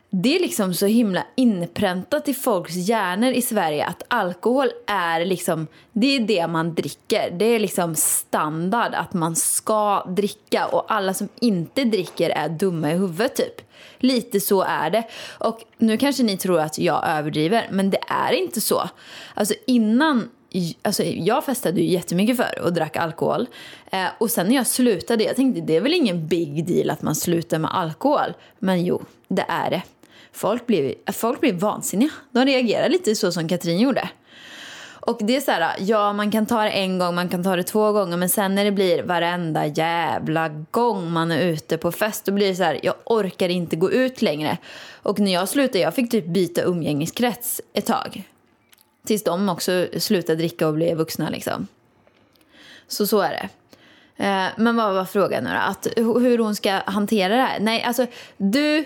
det 0.09 0.35
är 0.35 0.39
liksom 0.39 0.73
så 0.73 0.85
himla 0.85 1.23
inpräntat 1.35 2.27
i 2.27 2.33
folks 2.33 2.75
hjärnor 2.75 3.31
i 3.31 3.41
Sverige 3.41 3.85
att 3.85 4.03
alkohol 4.07 4.67
är 4.87 5.25
liksom, 5.25 5.67
det 5.93 6.15
är 6.15 6.19
det 6.19 6.47
man 6.47 6.75
dricker. 6.75 7.31
Det 7.31 7.45
är 7.45 7.59
liksom 7.59 7.95
standard 7.95 8.93
att 8.93 9.13
man 9.13 9.35
ska 9.35 10.03
dricka 10.03 10.65
och 10.65 10.85
alla 10.93 11.13
som 11.13 11.27
inte 11.39 11.83
dricker 11.83 12.29
är 12.29 12.49
dumma 12.49 12.91
i 12.91 12.93
huvudet 12.93 13.35
typ. 13.35 13.61
Lite 13.97 14.39
så 14.39 14.61
är 14.61 14.89
det. 14.89 15.03
Och 15.39 15.59
nu 15.77 15.97
kanske 15.97 16.23
ni 16.23 16.37
tror 16.37 16.59
att 16.59 16.79
jag 16.79 17.07
överdriver, 17.07 17.67
men 17.71 17.89
det 17.89 17.99
är 18.07 18.31
inte 18.33 18.61
så. 18.61 18.89
Alltså 19.33 19.53
innan 19.67 20.29
Alltså, 20.81 21.03
jag 21.03 21.45
festade 21.45 21.81
ju 21.81 21.87
jättemycket 21.87 22.37
förr 22.37 22.61
och 22.63 22.73
drack 22.73 22.97
alkohol. 22.97 23.47
Eh, 23.91 24.05
och 24.17 24.31
sen 24.31 24.47
när 24.47 24.55
jag 24.55 24.67
slutade, 24.67 25.23
jag 25.23 25.35
tänkte 25.35 25.61
det 25.61 25.75
är 25.75 25.81
väl 25.81 25.93
ingen 25.93 26.27
big 26.27 26.67
deal 26.67 26.89
att 26.89 27.01
man 27.01 27.15
slutar 27.15 27.59
med 27.59 27.75
alkohol. 27.75 28.33
Men 28.59 28.85
jo, 28.85 29.01
det 29.27 29.45
är 29.47 29.69
det. 29.69 29.81
Folk 30.35 30.67
blir, 30.67 31.11
folk 31.11 31.41
blev 31.41 31.55
vansinniga. 31.55 32.11
De 32.31 32.45
reagerar 32.45 32.89
lite 32.89 33.15
så 33.15 33.31
som 33.31 33.47
Katrin 33.47 33.79
gjorde. 33.79 34.09
Och 35.05 35.17
det 35.21 35.35
är 35.35 35.41
så 35.41 35.51
här, 35.51 35.75
ja 35.79 36.13
man 36.13 36.31
kan 36.31 36.45
ta 36.45 36.63
det 36.63 36.69
en 36.69 36.99
gång, 36.99 37.15
man 37.15 37.29
kan 37.29 37.43
ta 37.43 37.55
det 37.55 37.63
två 37.63 37.91
gånger 37.91 38.17
men 38.17 38.29
sen 38.29 38.55
när 38.55 38.65
det 38.65 38.71
blir 38.71 39.03
varenda 39.03 39.65
jävla 39.65 40.49
gång 40.71 41.11
man 41.11 41.31
är 41.31 41.39
ute 41.39 41.77
på 41.77 41.91
fest 41.91 42.25
då 42.25 42.31
blir 42.31 42.47
det 42.47 42.55
så 42.55 42.63
här, 42.63 42.79
jag 42.83 42.95
orkar 43.05 43.49
inte 43.49 43.75
gå 43.75 43.91
ut 43.91 44.21
längre. 44.21 44.57
Och 44.93 45.19
när 45.19 45.33
jag 45.33 45.49
slutade, 45.49 45.79
jag 45.79 45.95
fick 45.95 46.11
typ 46.11 46.25
byta 46.25 46.61
umgängeskrets 46.61 47.61
ett 47.73 47.85
tag. 47.85 48.23
Tills 49.05 49.23
de 49.23 49.49
också 49.49 49.87
slutade 49.97 50.35
dricka 50.35 50.67
och 50.67 50.73
blev 50.73 50.97
vuxna 50.97 51.29
liksom. 51.29 51.67
Så 52.87 53.07
så 53.07 53.21
är 53.21 53.29
det. 53.29 53.49
Eh, 54.23 54.47
men 54.57 54.75
vad 54.75 54.93
var 54.93 55.05
frågan 55.05 55.43
nu 55.43 55.49
då? 55.49 55.55
Att, 55.55 55.87
hur 55.95 56.37
hon 56.37 56.55
ska 56.55 56.81
hantera 56.85 57.35
det 57.35 57.41
här? 57.41 57.59
Nej, 57.59 57.83
alltså 57.83 58.05
du... 58.37 58.85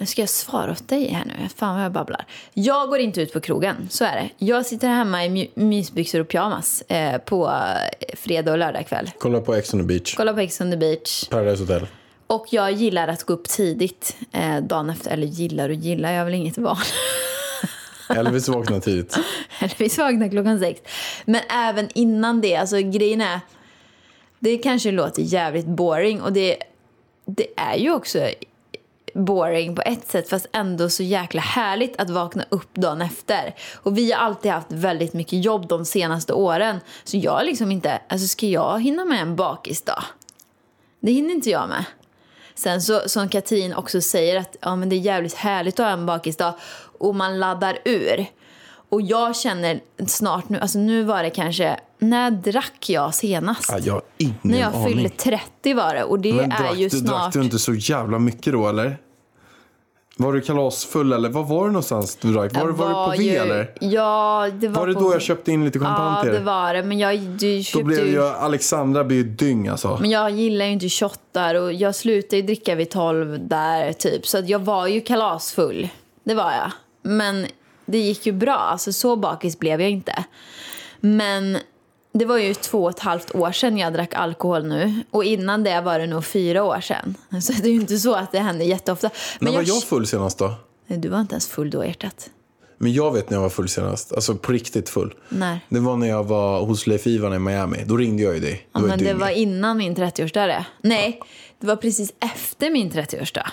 Nu 0.00 0.06
ska 0.06 0.22
jag 0.22 0.28
svara 0.28 0.72
åt 0.72 0.88
dig 0.88 1.08
här 1.12 1.24
nu. 1.24 1.48
Fan 1.56 1.74
vad 1.76 1.84
jag 1.84 1.92
babblar. 1.92 2.24
Jag 2.54 2.88
går 2.88 2.98
inte 2.98 3.20
ut 3.22 3.32
på 3.32 3.40
krogen, 3.40 3.88
så 3.90 4.04
är 4.04 4.16
det. 4.16 4.44
Jag 4.46 4.66
sitter 4.66 4.88
hemma 4.88 5.24
i 5.24 5.28
my- 5.28 5.48
mysbyxor 5.54 6.20
och 6.20 6.28
pyjamas 6.28 6.82
eh, 6.82 7.18
på 7.18 7.46
eh, 7.48 8.16
fredag 8.16 8.52
och 8.52 8.58
lördag 8.58 8.86
kväll. 8.86 9.10
Kolla 9.18 9.40
på 9.40 9.54
Ex 9.54 9.74
on 9.74 9.80
the 9.80 9.86
beach. 9.86 10.14
Kolla 10.16 10.32
på 10.34 10.40
Ex 10.40 10.60
on 10.60 10.70
the 10.70 10.76
beach. 10.76 11.28
Paradise 11.28 11.62
Hotel. 11.62 11.86
Och 12.26 12.46
jag 12.50 12.72
gillar 12.72 13.08
att 13.08 13.24
gå 13.24 13.32
upp 13.32 13.48
tidigt 13.48 14.16
eh, 14.32 14.56
dagen 14.60 14.90
efter. 14.90 15.10
Eller 15.10 15.26
gillar 15.26 15.68
och 15.68 15.74
gillar, 15.74 16.12
jag 16.12 16.18
har 16.18 16.24
väl 16.24 16.34
inget 16.34 16.58
val. 16.58 16.76
Elvis 18.16 18.48
vaknar 18.48 18.80
tidigt. 18.80 19.18
Elvis 19.60 19.98
vaknar 19.98 20.28
klockan 20.28 20.60
sex. 20.60 20.80
Men 21.24 21.40
även 21.50 21.88
innan 21.94 22.40
det, 22.40 22.56
alltså 22.56 22.76
grejen 22.76 23.20
är... 23.20 23.40
Det 24.38 24.58
kanske 24.58 24.90
låter 24.90 25.22
jävligt 25.22 25.66
boring 25.66 26.22
och 26.22 26.32
det, 26.32 26.56
det 27.26 27.46
är 27.56 27.76
ju 27.76 27.92
också 27.94 28.28
boring 29.14 29.74
på 29.74 29.82
ett 29.82 30.08
sätt 30.08 30.28
fast 30.28 30.46
ändå 30.52 30.88
så 30.88 31.02
jäkla 31.02 31.40
härligt 31.40 32.00
att 32.00 32.10
vakna 32.10 32.44
upp 32.48 32.74
dagen 32.74 33.02
efter. 33.02 33.54
Och 33.82 33.98
vi 33.98 34.12
har 34.12 34.20
alltid 34.20 34.52
haft 34.52 34.72
väldigt 34.72 35.12
mycket 35.12 35.44
jobb 35.44 35.68
de 35.68 35.84
senaste 35.84 36.32
åren. 36.32 36.80
Så 37.04 37.16
jag 37.16 37.46
liksom 37.46 37.72
inte, 37.72 38.00
alltså 38.08 38.28
ska 38.28 38.46
jag 38.46 38.82
hinna 38.82 39.04
med 39.04 39.20
en 39.20 39.36
bakisdag? 39.36 40.02
Det 41.00 41.12
hinner 41.12 41.34
inte 41.34 41.50
jag 41.50 41.68
med. 41.68 41.84
Sen 42.54 42.82
så, 42.82 43.08
som 43.08 43.28
Katrin 43.28 43.74
också 43.74 44.00
säger 44.00 44.36
att 44.36 44.56
ja, 44.60 44.76
men 44.76 44.88
det 44.88 44.96
är 44.96 45.00
jävligt 45.00 45.34
härligt 45.34 45.80
att 45.80 45.86
ha 45.86 45.92
en 45.92 46.06
bakisdag 46.06 46.54
och 46.98 47.14
man 47.14 47.38
laddar 47.38 47.78
ur. 47.84 48.26
Och 48.88 49.02
jag 49.02 49.36
känner 49.36 49.80
snart 50.06 50.48
nu, 50.48 50.58
alltså 50.58 50.78
nu 50.78 51.02
var 51.02 51.22
det 51.22 51.30
kanske, 51.30 51.80
när 52.00 52.30
drack 52.30 52.88
jag 52.90 53.14
senast? 53.14 53.68
Ja, 53.72 53.78
jag 53.78 53.92
har 53.92 54.02
ingen 54.18 54.34
när 54.42 54.60
jag 54.60 54.74
aning. 54.74 54.88
fyllde 54.94 55.08
30 55.08 55.74
var 55.74 55.94
det 55.94 56.04
och 56.04 56.20
det 56.20 56.32
Men 56.34 56.52
är 56.52 56.58
drack, 56.58 56.76
ju 56.76 56.88
du, 56.88 56.98
snart... 56.98 57.22
drack 57.22 57.32
du 57.32 57.42
inte 57.42 57.58
så 57.58 57.74
jävla 57.74 58.18
mycket 58.18 58.52
då 58.52 58.68
eller? 58.68 58.98
Var 60.16 60.32
du 60.32 60.40
kalasfull 60.40 61.12
eller 61.12 61.28
var 61.28 61.42
var 61.42 61.64
du 61.64 61.70
någonstans 61.72 62.18
du 62.20 62.32
drack? 62.32 62.54
Var, 62.54 62.60
Jag 62.60 62.72
var, 62.72 62.88
du 62.88 62.94
på 62.94 63.10
V 63.22 63.24
ju- 63.24 63.36
eller? 63.36 63.72
Ja, 63.80 64.48
det 64.52 64.68
var 64.68 64.80
Var 64.80 64.86
det 64.86 64.94
på 64.94 65.00
då 65.00 65.12
jag 65.12 65.22
köpte 65.22 65.52
in 65.52 65.64
lite 65.64 65.78
Ja, 65.78 65.84
champagne 65.84 66.22
till 66.22 66.32
det 66.32 66.40
var 66.40 66.74
det. 66.74 66.82
Men 66.82 66.98
jag, 66.98 67.18
du 67.20 67.56
Då 67.56 67.62
köpte 67.62 67.84
blev 67.84 68.06
ju... 68.06 68.12
jag, 68.14 68.34
Alexandra 68.36 69.04
ju 69.10 69.22
dyng 69.24 69.68
alltså. 69.68 69.98
Men 70.00 70.10
jag 70.10 70.30
gillar 70.30 70.66
ju 70.66 70.72
inte 70.72 70.88
shottar 70.88 71.54
och 71.54 71.72
jag 71.72 71.94
slutade 71.94 72.36
ju 72.36 72.42
dricka 72.42 72.74
vid 72.74 72.90
12 72.90 73.38
där 73.48 73.92
typ. 73.92 74.26
Så 74.26 74.42
jag 74.46 74.58
var 74.58 74.86
ju 74.86 75.00
kalasfull. 75.00 75.88
Det 76.24 76.34
var 76.34 76.52
jag. 76.52 76.72
Men 77.02 77.46
det 77.86 77.98
gick 77.98 78.26
ju 78.26 78.32
bra. 78.32 78.56
Alltså 78.56 78.92
så 78.92 79.16
bakis 79.16 79.58
blev 79.58 79.80
jag 79.80 79.90
inte. 79.90 80.24
Men 81.00 81.58
det 82.12 82.24
var 82.24 82.38
ju 82.38 82.54
två 82.54 82.84
och 82.84 82.90
ett 82.90 82.98
halvt 82.98 83.34
år 83.34 83.52
sedan 83.52 83.78
jag 83.78 83.92
drack 83.92 84.14
alkohol 84.14 84.66
nu. 84.66 85.02
Och 85.10 85.24
innan 85.24 85.64
det 85.64 85.80
var 85.80 85.98
det 85.98 86.06
nog 86.06 86.24
fyra 86.24 86.64
år 86.64 86.80
sedan. 86.80 87.14
Så 87.42 87.52
det 87.52 87.68
är 87.68 87.72
ju 87.72 87.80
inte 87.80 87.98
så 87.98 88.14
att 88.14 88.32
det 88.32 88.38
händer 88.38 88.64
jätteofta. 88.64 89.10
När 89.38 89.52
var 89.52 89.62
jag 89.66 89.82
full 89.82 90.06
senast 90.06 90.38
då? 90.38 90.54
Du 90.86 91.08
var 91.08 91.20
inte 91.20 91.34
ens 91.34 91.48
full 91.48 91.70
då, 91.70 91.84
hjärtat. 91.84 92.30
Men 92.78 92.92
jag 92.92 93.12
vet 93.12 93.30
när 93.30 93.36
jag 93.36 93.42
var 93.42 93.48
full 93.48 93.68
senast. 93.68 94.12
Alltså 94.12 94.34
på 94.34 94.52
riktigt 94.52 94.88
full. 94.88 95.14
När? 95.28 95.60
Det 95.68 95.80
var 95.80 95.96
när 95.96 96.08
jag 96.08 96.24
var 96.24 96.60
hos 96.60 96.86
Leif 96.86 97.06
Ivan 97.06 97.34
i 97.34 97.38
Miami. 97.38 97.84
Då 97.86 97.96
ringde 97.96 98.22
jag 98.22 98.34
ju 98.34 98.40
dig. 98.40 98.68
Ja, 98.72 98.80
men 98.80 98.98
det 98.98 99.14
var 99.14 99.28
innan 99.28 99.78
min 99.78 99.96
30-årsdag 99.96 100.46
det. 100.46 100.66
Nej, 100.82 101.20
det 101.60 101.66
var 101.66 101.76
precis 101.76 102.12
efter 102.20 102.70
min 102.70 102.90
30-årsdag. 102.90 103.46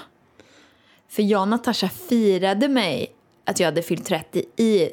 För 1.09 1.23
jag 1.23 1.41
och 1.41 1.47
Natasha 1.47 1.89
firade 2.09 2.67
mig 2.67 3.11
att 3.45 3.59
jag 3.59 3.67
hade 3.67 3.81
fyllt 3.81 4.05
30 4.05 4.43
i 4.57 4.89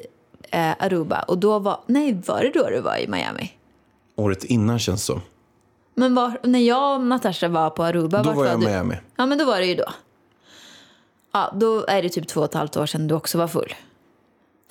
eh, 0.51 0.71
Aruba. 0.79 1.19
Och 1.21 1.37
då 1.37 1.59
var, 1.59 1.79
nej 1.85 2.21
var 2.27 2.41
det 2.43 2.49
då 2.59 2.69
du 2.69 2.79
var 2.81 2.97
i 2.97 3.07
Miami? 3.07 3.51
Året 4.15 4.43
innan 4.43 4.79
känns 4.79 5.03
som. 5.03 5.21
Men 5.95 6.15
var, 6.15 6.39
när 6.43 6.59
jag 6.59 6.95
och 6.95 7.01
Natasha 7.05 7.47
var 7.47 7.69
på 7.69 7.83
Aruba, 7.83 8.17
Då 8.23 8.29
vart 8.29 8.35
var 8.37 8.45
jag 8.45 8.61
i 8.61 8.65
du? 8.65 8.69
Miami. 8.71 8.95
Ja 9.15 9.25
men 9.25 9.37
då 9.37 9.45
var 9.45 9.59
det 9.59 9.65
ju 9.65 9.75
då. 9.75 9.85
Ja, 11.33 11.51
då 11.55 11.85
är 11.85 12.01
det 12.01 12.09
typ 12.09 12.27
två 12.27 12.39
och 12.39 12.45
ett 12.45 12.53
halvt 12.53 12.77
år 12.77 12.85
sedan 12.85 13.07
du 13.07 13.15
också 13.15 13.37
var 13.37 13.47
full. 13.47 13.73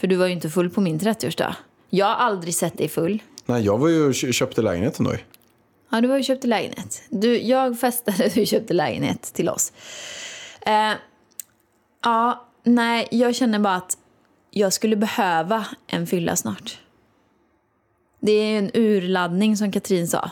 För 0.00 0.06
du 0.06 0.16
var 0.16 0.26
ju 0.26 0.32
inte 0.32 0.50
full 0.50 0.70
på 0.70 0.80
min 0.80 0.98
30-årsdag. 1.00 1.54
Jag 1.90 2.06
har 2.06 2.14
aldrig 2.14 2.54
sett 2.54 2.78
dig 2.78 2.88
full. 2.88 3.22
Nej, 3.46 3.62
jag 3.64 3.78
var 3.78 3.88
ju 3.88 4.08
och 4.08 4.14
kö- 4.14 4.32
köpte 4.32 4.62
lägenheten 4.62 5.04
då 5.04 5.12
ju. 5.12 5.18
Ja, 5.90 6.00
du 6.00 6.08
har 6.08 6.16
ju 6.16 6.22
köpt 6.22 6.44
lägenhet. 6.44 7.02
Du, 7.08 7.38
jag 7.42 7.80
festade, 7.80 8.28
du 8.34 8.46
köpte 8.46 8.72
lägenhet 8.74 9.22
till 9.22 9.48
oss. 9.48 9.72
Eh, 10.60 10.92
ja, 12.02 12.44
nej, 12.62 13.08
jag 13.10 13.34
känner 13.34 13.58
bara 13.58 13.74
att 13.74 13.96
jag 14.54 14.72
skulle 14.72 14.96
behöva 14.96 15.66
en 15.86 16.06
fylla 16.06 16.36
snart. 16.36 16.78
Det 18.20 18.32
är 18.32 18.58
en 18.58 18.70
urladdning 18.74 19.56
som 19.56 19.72
Katrin 19.72 20.08
sa. 20.08 20.30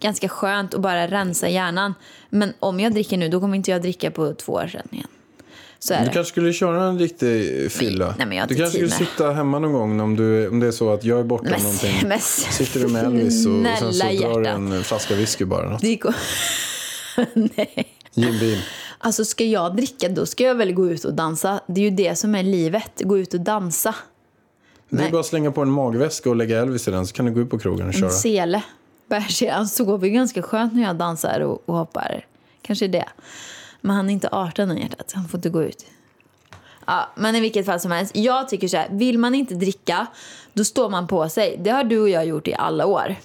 Ganska 0.00 0.28
skönt 0.28 0.74
att 0.74 0.80
bara 0.80 1.06
rensa 1.06 1.48
hjärnan. 1.48 1.94
Men 2.30 2.52
om 2.60 2.80
jag 2.80 2.92
dricker 2.92 3.16
nu, 3.16 3.28
då 3.28 3.40
kommer 3.40 3.56
inte 3.56 3.70
jag 3.70 3.82
dricka 3.82 4.10
på 4.10 4.34
två 4.34 4.52
år 4.52 4.66
sedan 4.68 4.88
igen. 4.92 5.06
Så 5.78 5.94
Du 5.94 5.98
kanske 6.04 6.24
skulle 6.24 6.52
köra 6.52 6.84
en 6.84 6.98
riktig 6.98 7.72
fylla. 7.72 8.14
nej, 8.18 8.38
har 8.38 8.46
du 8.46 8.54
kanske 8.54 8.70
skulle 8.78 8.90
sitta 8.90 9.32
hemma 9.32 9.58
någon 9.58 9.72
gång 9.72 10.00
om, 10.00 10.16
du, 10.16 10.48
om 10.48 10.60
det 10.60 10.66
är 10.66 10.70
så 10.72 10.92
att 10.92 11.04
jag 11.04 11.18
är 11.20 11.24
borta 11.24 11.44
Men- 11.50 11.62
någonting. 11.62 11.96
men- 12.08 12.20
Sitter 12.20 12.80
du 12.80 12.88
med 12.88 13.04
Elvis 13.04 13.46
och, 13.46 13.52
och 13.60 13.66
sen 13.78 13.92
så 13.92 14.04
drar 14.04 14.40
du 14.40 14.48
en 14.48 14.84
flaska 14.84 15.14
whisky 15.14 15.44
bara. 15.44 15.70
Något. 15.70 15.80
Det 15.80 15.96
går... 15.96 16.14
nej. 17.56 17.88
Jim 18.14 18.38
Beam. 18.38 18.58
Alltså 19.02 19.24
ska 19.24 19.44
jag 19.44 19.76
dricka 19.76 20.08
då 20.08 20.26
ska 20.26 20.44
jag 20.44 20.54
väl 20.54 20.72
gå 20.72 20.90
ut 20.90 21.04
och 21.04 21.14
dansa. 21.14 21.60
Det 21.66 21.80
är 21.80 21.84
ju 21.84 21.90
det 21.90 22.16
som 22.18 22.34
är 22.34 22.42
livet, 22.42 23.02
gå 23.04 23.18
ut 23.18 23.34
och 23.34 23.40
dansa. 23.40 23.94
Det 24.88 24.96
är 24.96 25.00
Nej. 25.00 25.10
bara 25.10 25.20
att 25.20 25.26
slänga 25.26 25.52
på 25.52 25.62
en 25.62 25.70
magväska 25.70 26.30
och 26.30 26.36
lägga 26.36 26.60
Elvis 26.60 26.88
i 26.88 26.90
den 26.90 27.06
så 27.06 27.12
kan 27.14 27.26
du 27.26 27.32
gå 27.32 27.40
ut 27.40 27.50
på 27.50 27.58
krogen 27.58 27.88
och 27.88 27.94
köra. 27.94 28.06
En 28.06 28.12
sele. 28.12 28.62
Han 29.50 29.68
sover 29.68 30.06
ju 30.08 30.12
ganska 30.14 30.42
skönt 30.42 30.72
när 30.74 30.82
jag 30.82 30.96
dansar 30.96 31.40
och, 31.40 31.62
och 31.66 31.74
hoppar. 31.74 32.26
Kanske 32.62 32.88
det. 32.88 33.08
Men 33.80 33.96
han 33.96 34.08
är 34.08 34.12
inte 34.12 34.28
18 34.32 34.78
i 34.78 34.80
hjärtat. 34.80 35.12
Han 35.14 35.28
får 35.28 35.38
inte 35.38 35.48
gå 35.48 35.62
ut. 35.62 35.86
Ja, 36.86 37.08
men 37.14 37.36
i 37.36 37.40
vilket 37.40 37.66
fall 37.66 37.80
som 37.80 37.90
helst. 37.90 38.16
Jag 38.16 38.48
tycker 38.48 38.68
så 38.68 38.76
här. 38.76 38.88
Vill 38.90 39.18
man 39.18 39.34
inte 39.34 39.54
dricka, 39.54 40.06
då 40.52 40.64
står 40.64 40.88
man 40.88 41.06
på 41.06 41.28
sig. 41.28 41.56
Det 41.60 41.70
har 41.70 41.84
du 41.84 42.00
och 42.00 42.08
jag 42.08 42.26
gjort 42.26 42.48
i 42.48 42.54
alla 42.54 42.86
år. 42.86 43.16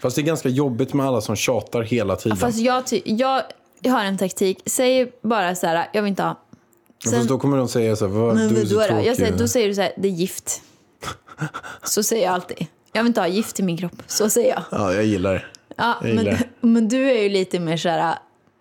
Fast 0.00 0.16
det 0.16 0.22
är 0.22 0.26
ganska 0.26 0.48
jobbigt 0.48 0.94
med 0.94 1.06
alla 1.06 1.20
som 1.20 1.36
tjatar 1.36 1.82
hela 1.82 2.16
tiden. 2.16 2.36
Fast 2.36 2.58
jag, 2.58 2.86
ty- 2.86 3.02
jag, 3.04 3.42
jag 3.80 3.92
har 3.92 4.04
en 4.04 4.18
taktik. 4.18 4.62
Säg 4.66 5.12
bara 5.22 5.54
så 5.54 5.66
här, 5.66 5.88
jag 5.92 6.02
vill 6.02 6.08
inte 6.10 6.22
ha. 6.22 6.40
Fast 7.04 7.28
då 7.28 7.38
kommer 7.38 7.56
de 7.56 7.68
säga 7.68 7.96
så 7.96 8.06
här, 8.06 8.12
vad, 8.14 8.34
Men 8.34 8.48
du 8.48 8.60
är 8.60 8.66
så 8.66 8.74
då, 8.74 8.84
tråkig. 8.84 9.06
jag 9.06 9.16
säger, 9.16 9.38
då 9.38 9.48
säger 9.48 9.68
du 9.68 9.74
så 9.74 9.80
här, 9.80 9.92
det 9.96 10.08
är 10.08 10.12
gift. 10.12 10.62
Så 11.82 12.02
säger 12.02 12.24
jag 12.24 12.34
alltid. 12.34 12.66
Jag 12.92 13.02
vill 13.02 13.08
inte 13.10 13.20
ha 13.20 13.28
gift 13.28 13.60
i 13.60 13.62
min 13.62 13.76
kropp. 13.76 14.02
Så 14.06 14.30
säger 14.30 14.48
jag. 14.50 14.62
Ja, 14.70 14.94
jag 14.94 15.04
gillar 15.04 15.34
det. 15.34 15.42
Ja, 15.76 15.96
Jag 16.02 16.10
gillar 16.10 16.42
men, 16.60 16.72
men 16.72 16.88
du 16.88 17.10
är 17.10 17.22
ju 17.22 17.28
lite 17.28 17.60
mer 17.60 17.76
så 17.76 17.88
här... 17.88 18.14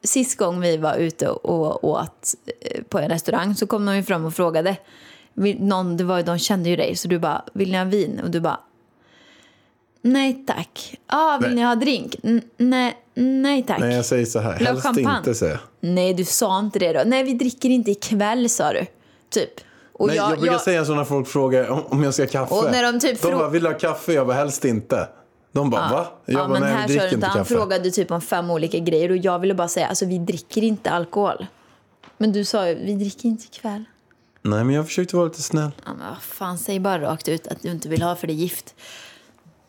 Sist 0.03 0.38
gång 0.38 0.61
vi 0.61 0.78
var 0.78 0.95
ute 0.95 1.30
och 1.30 1.84
åt 1.84 2.34
eh, 2.61 2.84
på 2.84 2.99
en 2.99 3.09
restaurang 3.09 3.55
så 3.55 3.67
kom 3.67 3.86
de 3.86 3.95
ju 3.95 4.03
fram 4.03 4.26
och 4.26 4.34
frågade. 4.34 4.76
Någon, 5.59 5.97
det 5.97 6.03
var, 6.03 6.24
de 6.24 6.38
kände 6.39 6.70
ju 6.70 6.76
dig, 6.76 6.95
så 6.95 7.07
du 7.07 7.20
bara, 7.20 7.43
vill 7.53 7.72
ni 7.72 7.78
ha 7.78 7.86
vin? 7.86 8.22
Och 8.24 8.32
du 8.32 8.39
bara, 8.39 8.59
Nej 10.02 10.43
tack. 10.47 10.95
Ah, 11.08 11.38
vill 11.38 11.47
Nej. 11.50 11.56
ni 11.56 11.64
ha 11.64 11.76
drink? 11.76 12.16
N- 12.24 12.41
nej, 12.58 12.97
nej 13.14 13.64
tack. 13.68 13.80
Nej, 13.80 13.95
jag 13.95 14.06
säger 14.06 14.26
så 14.26 14.39
här. 14.39 14.54
Helst 14.54 14.84
champagne? 14.84 15.18
inte, 15.18 15.36
säger 15.36 15.52
jag. 15.54 15.89
Nej, 15.89 16.14
du 16.14 16.26
sa 16.26 16.60
inte 16.60 16.80
det 16.80 16.93
då. 16.93 17.02
Nej, 17.06 17.24
vi 17.24 17.34
dricker 17.34 17.70
inte 17.70 17.91
ikväll 17.91 18.50
sa 18.50 18.74
du. 18.74 18.86
Typ. 19.30 19.50
Och 19.93 20.08
Nej, 20.08 20.16
jag, 20.16 20.39
brukar 20.39 20.58
säga 20.58 20.86
så 20.86 20.95
när 20.95 21.04
folk 21.04 21.28
frågar 21.28 21.70
om, 21.70 21.86
om 21.89 22.04
jag 22.04 22.14
ska 22.14 22.24
ha 22.24 22.28
kaffe. 22.30 22.54
Och 22.56 22.72
när 22.72 22.91
de 22.91 23.00
typ 23.00 23.22
de 23.22 23.32
bara, 23.32 23.50
vill 23.50 23.64
du 23.64 23.70
ha 23.70 23.78
kaffe? 23.78 24.14
Jag 24.14 24.28
bara, 24.28 24.38
helst 24.38 24.66
inte. 24.66 25.10
De 25.52 25.70
bara, 25.70 25.82
va? 25.91 26.08
Jag 26.26 26.34
ja, 26.36 26.39
bara, 26.39 26.47
men 26.47 26.62
nej, 26.62 26.72
här 26.74 26.88
vi 26.88 26.93
dricker 26.93 27.04
inte. 27.06 27.16
inte 27.16 27.28
Han 27.28 27.38
kaffe. 27.38 27.54
frågade 27.54 27.91
typ 27.91 28.12
om 28.12 28.22
fem 28.22 28.52
olika 28.52 28.80
grejer 28.80 29.10
och 29.12 29.18
jag 29.18 29.39
ville 29.39 29.54
bara 29.54 29.68
säga 29.68 29.88
alltså 29.88 30.06
vi 30.06 30.18
dricker 30.18 30.64
inte 30.64 30.89
alkohol. 30.89 31.45
Men 32.18 32.32
du 32.32 32.45
sa 32.45 32.68
ju 32.70 32.76
vi 32.76 32.93
dricker 32.95 33.26
inte 33.26 33.43
ikväll. 33.45 33.84
Nej, 34.41 34.64
men 34.64 34.76
jag 34.76 34.86
försökte 34.86 35.16
vara 35.16 35.26
lite 35.28 35.41
snäll. 35.41 35.72
Ja, 35.86 35.91
men 35.97 36.08
vad 36.10 36.22
fan, 36.22 36.58
säg 36.58 36.80
bara 36.80 37.02
rakt 37.02 37.28
ut 37.28 37.47
att 37.47 37.62
du 37.62 37.72
inte 37.72 37.89
vill 37.89 38.02
ha 38.02 38.16
för 38.16 38.28
det 38.28 38.34
är 38.34 38.36
gift. 38.36 38.76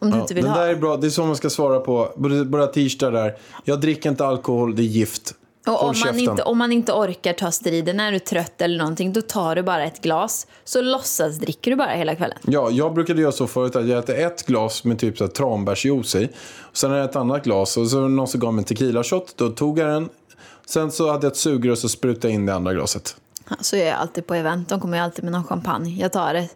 Om 0.03 0.11
du 0.11 0.16
Ja, 0.16 0.22
inte 0.22 0.34
vill 0.34 0.44
den 0.44 0.53
ha. 0.53 0.61
där 0.61 0.68
är 0.68 0.76
bra. 0.76 0.96
Det 0.96 1.07
är 1.07 1.11
så 1.11 1.24
man 1.24 1.36
ska 1.36 1.51
svara 1.51 1.80
på. 1.80 2.12
Bara 2.46 2.66
tisdag 2.66 3.11
där. 3.11 3.36
Jag 3.64 3.80
dricker 3.80 4.11
inte 4.11 4.26
alkohol, 4.26 4.76
det 4.76 4.82
är 4.82 4.84
gift. 4.84 5.34
Och 5.66 5.82
om 5.82 5.94
man, 6.05 6.18
inte, 6.18 6.42
om 6.42 6.59
man 6.59 6.72
inte 6.72 6.92
orkar 6.92 7.32
ta 7.32 7.51
striden 7.51 7.96
när 7.96 8.11
du 8.11 8.16
är 8.16 8.18
trött 8.20 8.61
eller 8.61 8.78
någonting, 8.78 9.12
då 9.12 9.22
tar 9.22 9.55
du 9.57 9.62
bara 9.62 9.84
ett 9.84 10.01
glas. 10.03 10.46
Så 10.64 10.82
låtsas 10.82 11.36
dricker 11.38 11.70
du 11.70 11.76
bara 11.76 11.88
hela 11.90 12.14
kvällen. 12.14 12.38
Ja, 12.46 12.70
jag 12.70 12.94
brukade 12.94 13.22
göra 13.22 13.32
så 13.32 13.46
förut 13.46 13.76
att 13.76 13.86
jag 13.88 13.98
äter 13.98 14.18
ett 14.18 14.46
glas 14.46 14.84
med 14.84 14.98
typ 14.98 15.18
så 15.18 15.24
här 15.24 15.30
tranbärsjuice 15.30 16.14
i. 16.14 16.28
Och 16.61 16.76
sen 16.76 16.92
är 16.92 16.98
det 16.98 17.05
ett 17.05 17.16
annat 17.16 17.44
glas 17.44 17.76
och 17.76 17.86
så 17.88 17.96
var 17.96 18.03
det 18.09 18.14
någon 18.14 18.28
som 18.28 18.40
gav 18.40 18.55
mig 18.55 18.61
en 18.61 18.64
tequila 18.64 19.05
shot. 19.05 19.32
Då 19.36 19.48
tog 19.51 19.78
jag 19.78 19.88
den. 19.88 20.09
Sen 20.66 20.90
så 20.92 21.11
hade 21.11 21.26
jag 21.26 21.30
ett 21.30 21.36
sugrör 21.36 21.72
och 21.72 21.78
så 21.78 21.88
sprutade 21.88 22.28
jag 22.28 22.34
in 22.34 22.46
det 22.46 22.55
andra 22.55 22.72
glaset. 22.74 23.16
Ja, 23.51 23.57
Så 23.61 23.76
gör 23.76 23.86
jag 23.86 23.96
alltid 23.96 24.26
på 24.26 24.34
event. 24.34 24.68
De 24.68 24.80
kommer 24.80 24.96
ju 24.96 25.03
alltid 25.03 25.24
med 25.24 25.32
någon 25.32 25.44
champagne. 25.44 25.96
Jag 26.01 26.12
tar 26.12 26.34
det, 26.34 26.48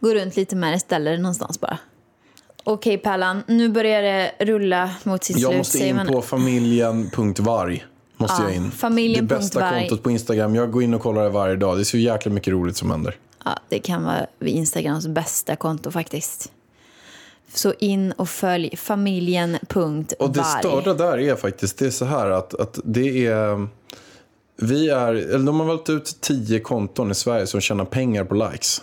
går 0.00 0.14
runt 0.14 0.36
lite 0.36 0.56
med 0.56 0.72
det, 0.72 0.78
ställer 0.78 1.10
det 1.10 1.18
någonstans 1.18 1.60
bara. 1.60 1.78
Okej 2.68 2.98
Pärlan, 2.98 3.42
nu 3.46 3.68
börjar 3.68 4.02
det 4.02 4.32
rulla 4.44 4.90
mot 5.04 5.24
sitt 5.24 5.38
Jag 5.38 5.48
slut. 5.50 5.58
måste 5.58 5.78
säger 5.78 5.90
in 5.90 5.96
man. 5.96 6.06
på 6.06 6.22
familjen.varg. 6.22 7.84
Måste 8.16 8.42
Ja, 8.42 8.48
jag 8.48 8.56
in. 8.56 8.70
familjen 8.70 9.26
Det 9.26 9.34
bästa 9.36 9.60
varg. 9.60 9.80
kontot 9.80 10.02
på 10.02 10.10
Instagram. 10.10 10.54
Jag 10.54 10.70
går 10.70 10.82
in 10.82 10.94
och 10.94 11.00
kollar 11.00 11.22
det 11.22 11.28
varje 11.30 11.56
dag. 11.56 11.76
Det 11.76 11.82
är 11.82 11.84
så 11.84 11.96
jäkla 11.98 12.32
mycket 12.32 12.52
roligt 12.52 12.76
som 12.76 12.90
händer. 12.90 13.16
Ja, 13.44 13.58
det 13.68 13.78
kan 13.78 14.04
vara 14.04 14.26
Instagrams 14.40 15.06
bästa 15.06 15.56
konto 15.56 15.90
faktiskt. 15.90 16.52
Så 17.54 17.72
in 17.78 18.12
och 18.12 18.28
följ 18.28 18.76
familjen.varg. 18.76 20.04
Och 20.18 20.30
det 20.30 20.44
störda 20.44 20.94
där 20.94 21.18
är 21.18 21.34
faktiskt, 21.36 21.78
det 21.78 21.86
är 21.86 21.90
så 21.90 22.04
här 22.04 22.30
att, 22.30 22.54
att 22.54 22.78
det 22.84 23.26
är... 23.26 23.68
Vi 24.58 24.88
är, 24.88 25.14
eller 25.14 25.46
de 25.46 25.60
har 25.60 25.66
valt 25.66 25.88
ut 25.90 26.16
tio 26.20 26.60
konton 26.60 27.10
i 27.10 27.14
Sverige 27.14 27.46
som 27.46 27.60
tjänar 27.60 27.84
pengar 27.84 28.24
på 28.24 28.34
likes. 28.34 28.82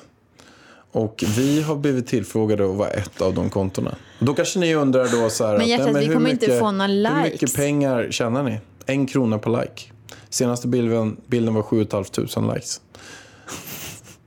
Och 0.93 1.23
vi 1.37 1.61
har 1.61 1.75
blivit 1.75 2.07
tillfrågade 2.07 2.69
att 2.69 2.75
vara 2.75 2.89
ett 2.89 3.21
av 3.21 3.33
de 3.33 3.49
kontona. 3.49 3.95
Då 4.19 4.33
kanske 4.33 4.59
ni 4.59 4.75
undrar 4.75 5.21
då 5.23 5.29
så 5.29 5.45
här... 5.45 5.53
Men 5.53 5.61
att, 5.61 5.67
hjärtat, 5.67 5.93
nej, 5.93 6.01
vi 6.01 6.07
hur 6.07 6.13
kommer 6.13 6.29
inte 6.29 6.59
få 6.59 6.71
några 6.71 6.87
Hur 6.87 7.23
likes. 7.23 7.41
mycket 7.41 7.55
pengar 7.55 8.07
tjänar 8.11 8.43
ni? 8.43 8.59
En 8.85 9.07
krona 9.07 9.39
på 9.39 9.49
like. 9.49 9.83
Senaste 10.29 10.67
bilden, 10.67 11.17
bilden 11.27 11.53
var 11.53 11.61
7 11.61 11.87
500 11.91 12.53
likes. 12.53 12.81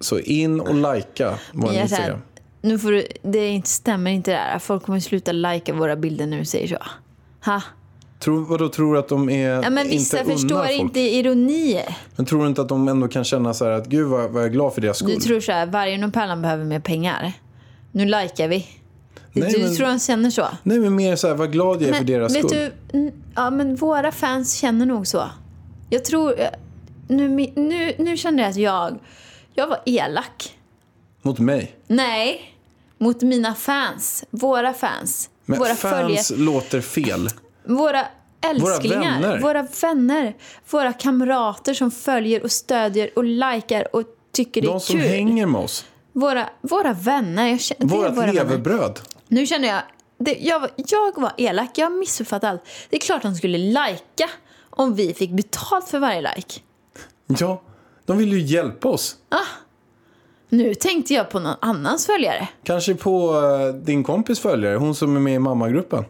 Så 0.01 0.19
in 0.19 0.61
och 0.61 0.75
likea 0.75 1.39
vår 1.53 1.73
Instagram. 1.73 2.19
nu 2.61 2.79
får 2.79 2.93
du, 2.93 3.07
det 3.23 3.49
inte, 3.49 3.69
stämmer 3.69 4.11
inte 4.11 4.31
det 4.31 4.37
där. 4.37 4.59
Folk 4.59 4.83
kommer 4.83 5.01
sluta 5.01 5.33
lajka 5.33 5.75
våra 5.75 5.97
bilder 5.97 6.27
nu 6.27 6.45
säger 6.45 6.69
så. 6.69 6.79
Ha? 7.51 7.62
Tror, 8.19 8.41
vadå, 8.45 8.69
tror 8.69 8.93
du 8.93 8.99
att 8.99 9.09
de 9.09 9.31
är 9.31 9.49
Ja, 9.62 9.71
men 9.71 9.89
vissa 9.89 10.21
inte 10.21 10.33
förstår 10.33 10.59
folk? 10.59 10.71
inte 10.71 11.01
ironier. 11.01 11.97
Men 12.17 12.27
tror 12.27 12.43
du 12.43 12.49
inte 12.49 12.62
att 12.62 12.69
de 12.69 12.89
ändå 12.89 13.09
kan 13.09 13.25
känna 13.25 13.55
så 13.55 13.64
här 13.64 13.73
att 13.73 13.87
gud 13.87 14.07
vad, 14.09 14.31
vad 14.31 14.43
jag 14.43 14.49
är 14.49 14.53
glad 14.53 14.75
för 14.75 14.81
deras 14.81 14.97
skull? 14.99 15.14
Du 15.14 15.21
tror 15.21 15.41
så 15.41 15.53
här, 15.53 15.67
Vargen 15.67 16.05
och 16.05 16.12
Pärlan 16.14 16.43
behöver 16.43 16.64
mer 16.64 16.81
pengar. 16.81 17.33
Nu 17.93 18.05
likar 18.05 18.49
vi. 18.49 18.67
Nej, 19.33 19.53
du 19.53 19.59
men- 19.62 19.77
tror 19.77 19.87
de 19.87 19.99
känner 20.01 20.31
så? 20.31 20.47
Nej 20.62 20.79
men 20.79 20.95
mer 20.95 21.17
så 21.17 21.29
här, 21.29 21.35
vad 21.35 21.53
glad 21.53 21.83
jag 21.83 21.89
är 21.89 21.93
för 21.93 22.01
Men 22.01 22.07
deras 22.07 22.37
vet 22.37 22.49
skull. 22.51 22.71
du, 22.93 23.12
ja 23.35 23.51
men 23.51 23.77
våra 23.77 24.12
fans 24.12 24.55
känner 24.55 24.87
nog 24.87 25.07
så. 25.07 25.23
Jag 25.91 26.05
tror, 26.05 26.41
eh, 26.41 26.47
nu, 27.09 27.29
nu, 27.57 27.95
nu 27.99 28.17
kände 28.17 28.43
jag 28.43 28.51
att 28.51 28.57
jag, 28.57 28.99
jag 29.55 29.67
var 29.67 29.79
elak. 29.87 30.53
Mot 31.23 31.39
mig. 31.39 31.77
Nej, 31.87 32.41
mot 32.99 33.23
mina 33.23 33.55
fans. 33.55 34.25
Våra 34.31 34.73
fans. 34.73 35.31
Men 35.45 35.59
våra 35.59 35.75
fans 35.75 36.33
låter 36.37 36.81
fel. 36.81 37.29
Våra 37.67 38.07
älsklingar. 38.51 39.01
vänner. 39.21 39.41
Våra 39.41 39.67
vänner. 39.83 40.37
Våra 40.71 40.93
kamrater 40.93 41.75
som 41.75 41.91
följer 41.91 42.43
och 42.43 42.51
stödjer 42.53 43.11
och 43.17 43.25
likar 43.25 43.97
och 43.97 44.03
tycker 44.33 44.61
det 44.62 44.67
är 44.69 44.73
De 44.73 44.81
som 44.81 45.01
kul. 45.01 45.09
hänger 45.09 45.47
med 45.47 45.61
oss. 45.61 45.85
Våra, 46.12 46.49
våra 46.61 46.93
vänner. 46.93 47.47
Jag 47.49 47.61
känner, 47.61 47.87
Vårat 47.87 48.12
våra 48.17 48.27
vänner. 48.27 48.33
levebröd. 48.45 49.01
Nu 49.29 49.47
känner 49.47 49.69
jag, 49.69 49.81
det, 50.19 50.37
jag, 50.41 50.61
var- 50.61 50.71
jag 50.77 51.21
var 51.21 51.33
elak, 51.37 51.71
jag 51.79 51.87
har 51.91 51.99
missuppfattat 51.99 52.51
allt. 52.51 52.62
Det 52.91 52.97
är 52.97 53.01
klart 53.01 53.23
de 53.23 53.35
skulle 53.35 53.59
lajka 53.59 54.31
om 54.71 54.95
vi 54.95 55.14
fick 55.14 55.31
betalt 55.31 55.89
för 55.89 55.99
varje 55.99 56.21
like. 56.21 56.61
Ja, 57.27 57.62
de 58.07 58.19
vill 58.19 58.33
ju 58.33 58.41
hjälpa 58.41 58.89
oss. 58.89 59.17
Nu 60.49 60.75
tänkte 60.75 61.14
jag 61.14 61.31
på 61.31 61.39
någon 61.41 61.55
annans 61.61 62.07
följare. 62.07 62.49
Kanske 62.64 62.95
på 62.95 63.35
eh, 63.35 63.75
din 63.75 64.05
kompis 64.05 64.41
följare, 64.41 64.77
hon 64.77 64.95
som 64.95 65.17
är 65.17 65.21
med 65.21 65.35
i 65.35 65.39
mammagruppen. 65.39 66.05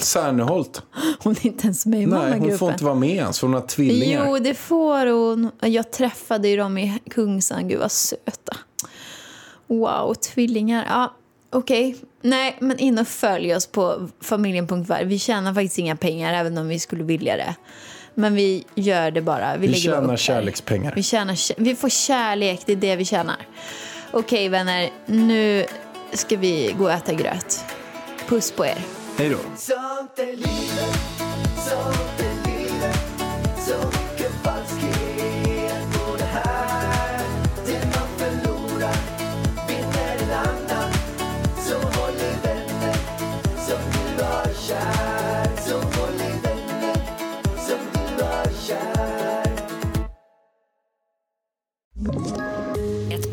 Särneholt. 0.00 0.82
Hon 1.18 1.32
är 1.32 1.46
inte 1.46 1.64
ens 1.64 1.86
med 1.86 2.02
i 2.02 2.06
Nej, 2.06 2.38
hon 2.38 2.58
får 2.58 2.72
inte 2.72 2.84
vara 2.84 2.94
med 2.94 3.10
ens 3.16 3.40
för 3.40 3.46
hon 3.46 3.54
har 3.54 3.60
tvillingar. 3.60 4.26
Jo, 4.26 4.38
det 4.38 4.54
får 4.54 5.06
hon. 5.06 5.50
Jag 5.60 5.90
träffade 5.92 6.48
ju 6.48 6.56
dem 6.56 6.78
i 6.78 6.98
Kungsan. 7.10 7.68
Gud, 7.68 7.78
vad 7.80 7.92
söta. 7.92 8.56
Wow, 9.66 10.14
tvillingar. 10.14 10.86
Ja, 10.88 11.14
okej. 11.50 11.96
Nej, 12.22 12.56
men 12.60 12.78
in 12.78 12.98
och 12.98 13.08
följ 13.08 13.54
oss 13.54 13.66
på 13.66 14.08
familjen.varg. 14.20 15.04
Vi 15.04 15.18
tjänar 15.18 15.54
faktiskt 15.54 15.78
inga 15.78 15.96
pengar, 15.96 16.34
även 16.34 16.58
om 16.58 16.68
vi 16.68 16.78
skulle 16.78 17.04
vilja 17.04 17.36
det. 17.36 17.54
Men 18.14 18.34
vi 18.34 18.64
gör 18.74 19.10
det 19.10 19.22
bara. 19.22 19.56
Vi, 19.56 19.66
Vi 19.66 19.72
bara 19.72 19.78
tjänar 19.78 20.08
där. 20.08 20.16
kärlekspengar. 20.16 20.92
Vi, 20.96 21.02
tjänar, 21.02 21.60
vi 21.62 21.74
får 21.74 21.88
kärlek, 21.88 22.62
det 22.66 22.72
är 22.72 22.76
det 22.76 22.96
vi 22.96 23.04
tjänar. 23.04 23.46
Okej, 24.10 24.48
vänner. 24.48 24.90
Nu 25.06 25.66
ska 26.12 26.36
vi 26.36 26.74
gå 26.78 26.84
och 26.84 26.92
äta 26.92 27.12
gröt. 27.12 27.64
Puss 28.28 28.52
på 28.52 28.66
er. 28.66 28.78
Hej 29.16 29.28
då. 29.30 29.38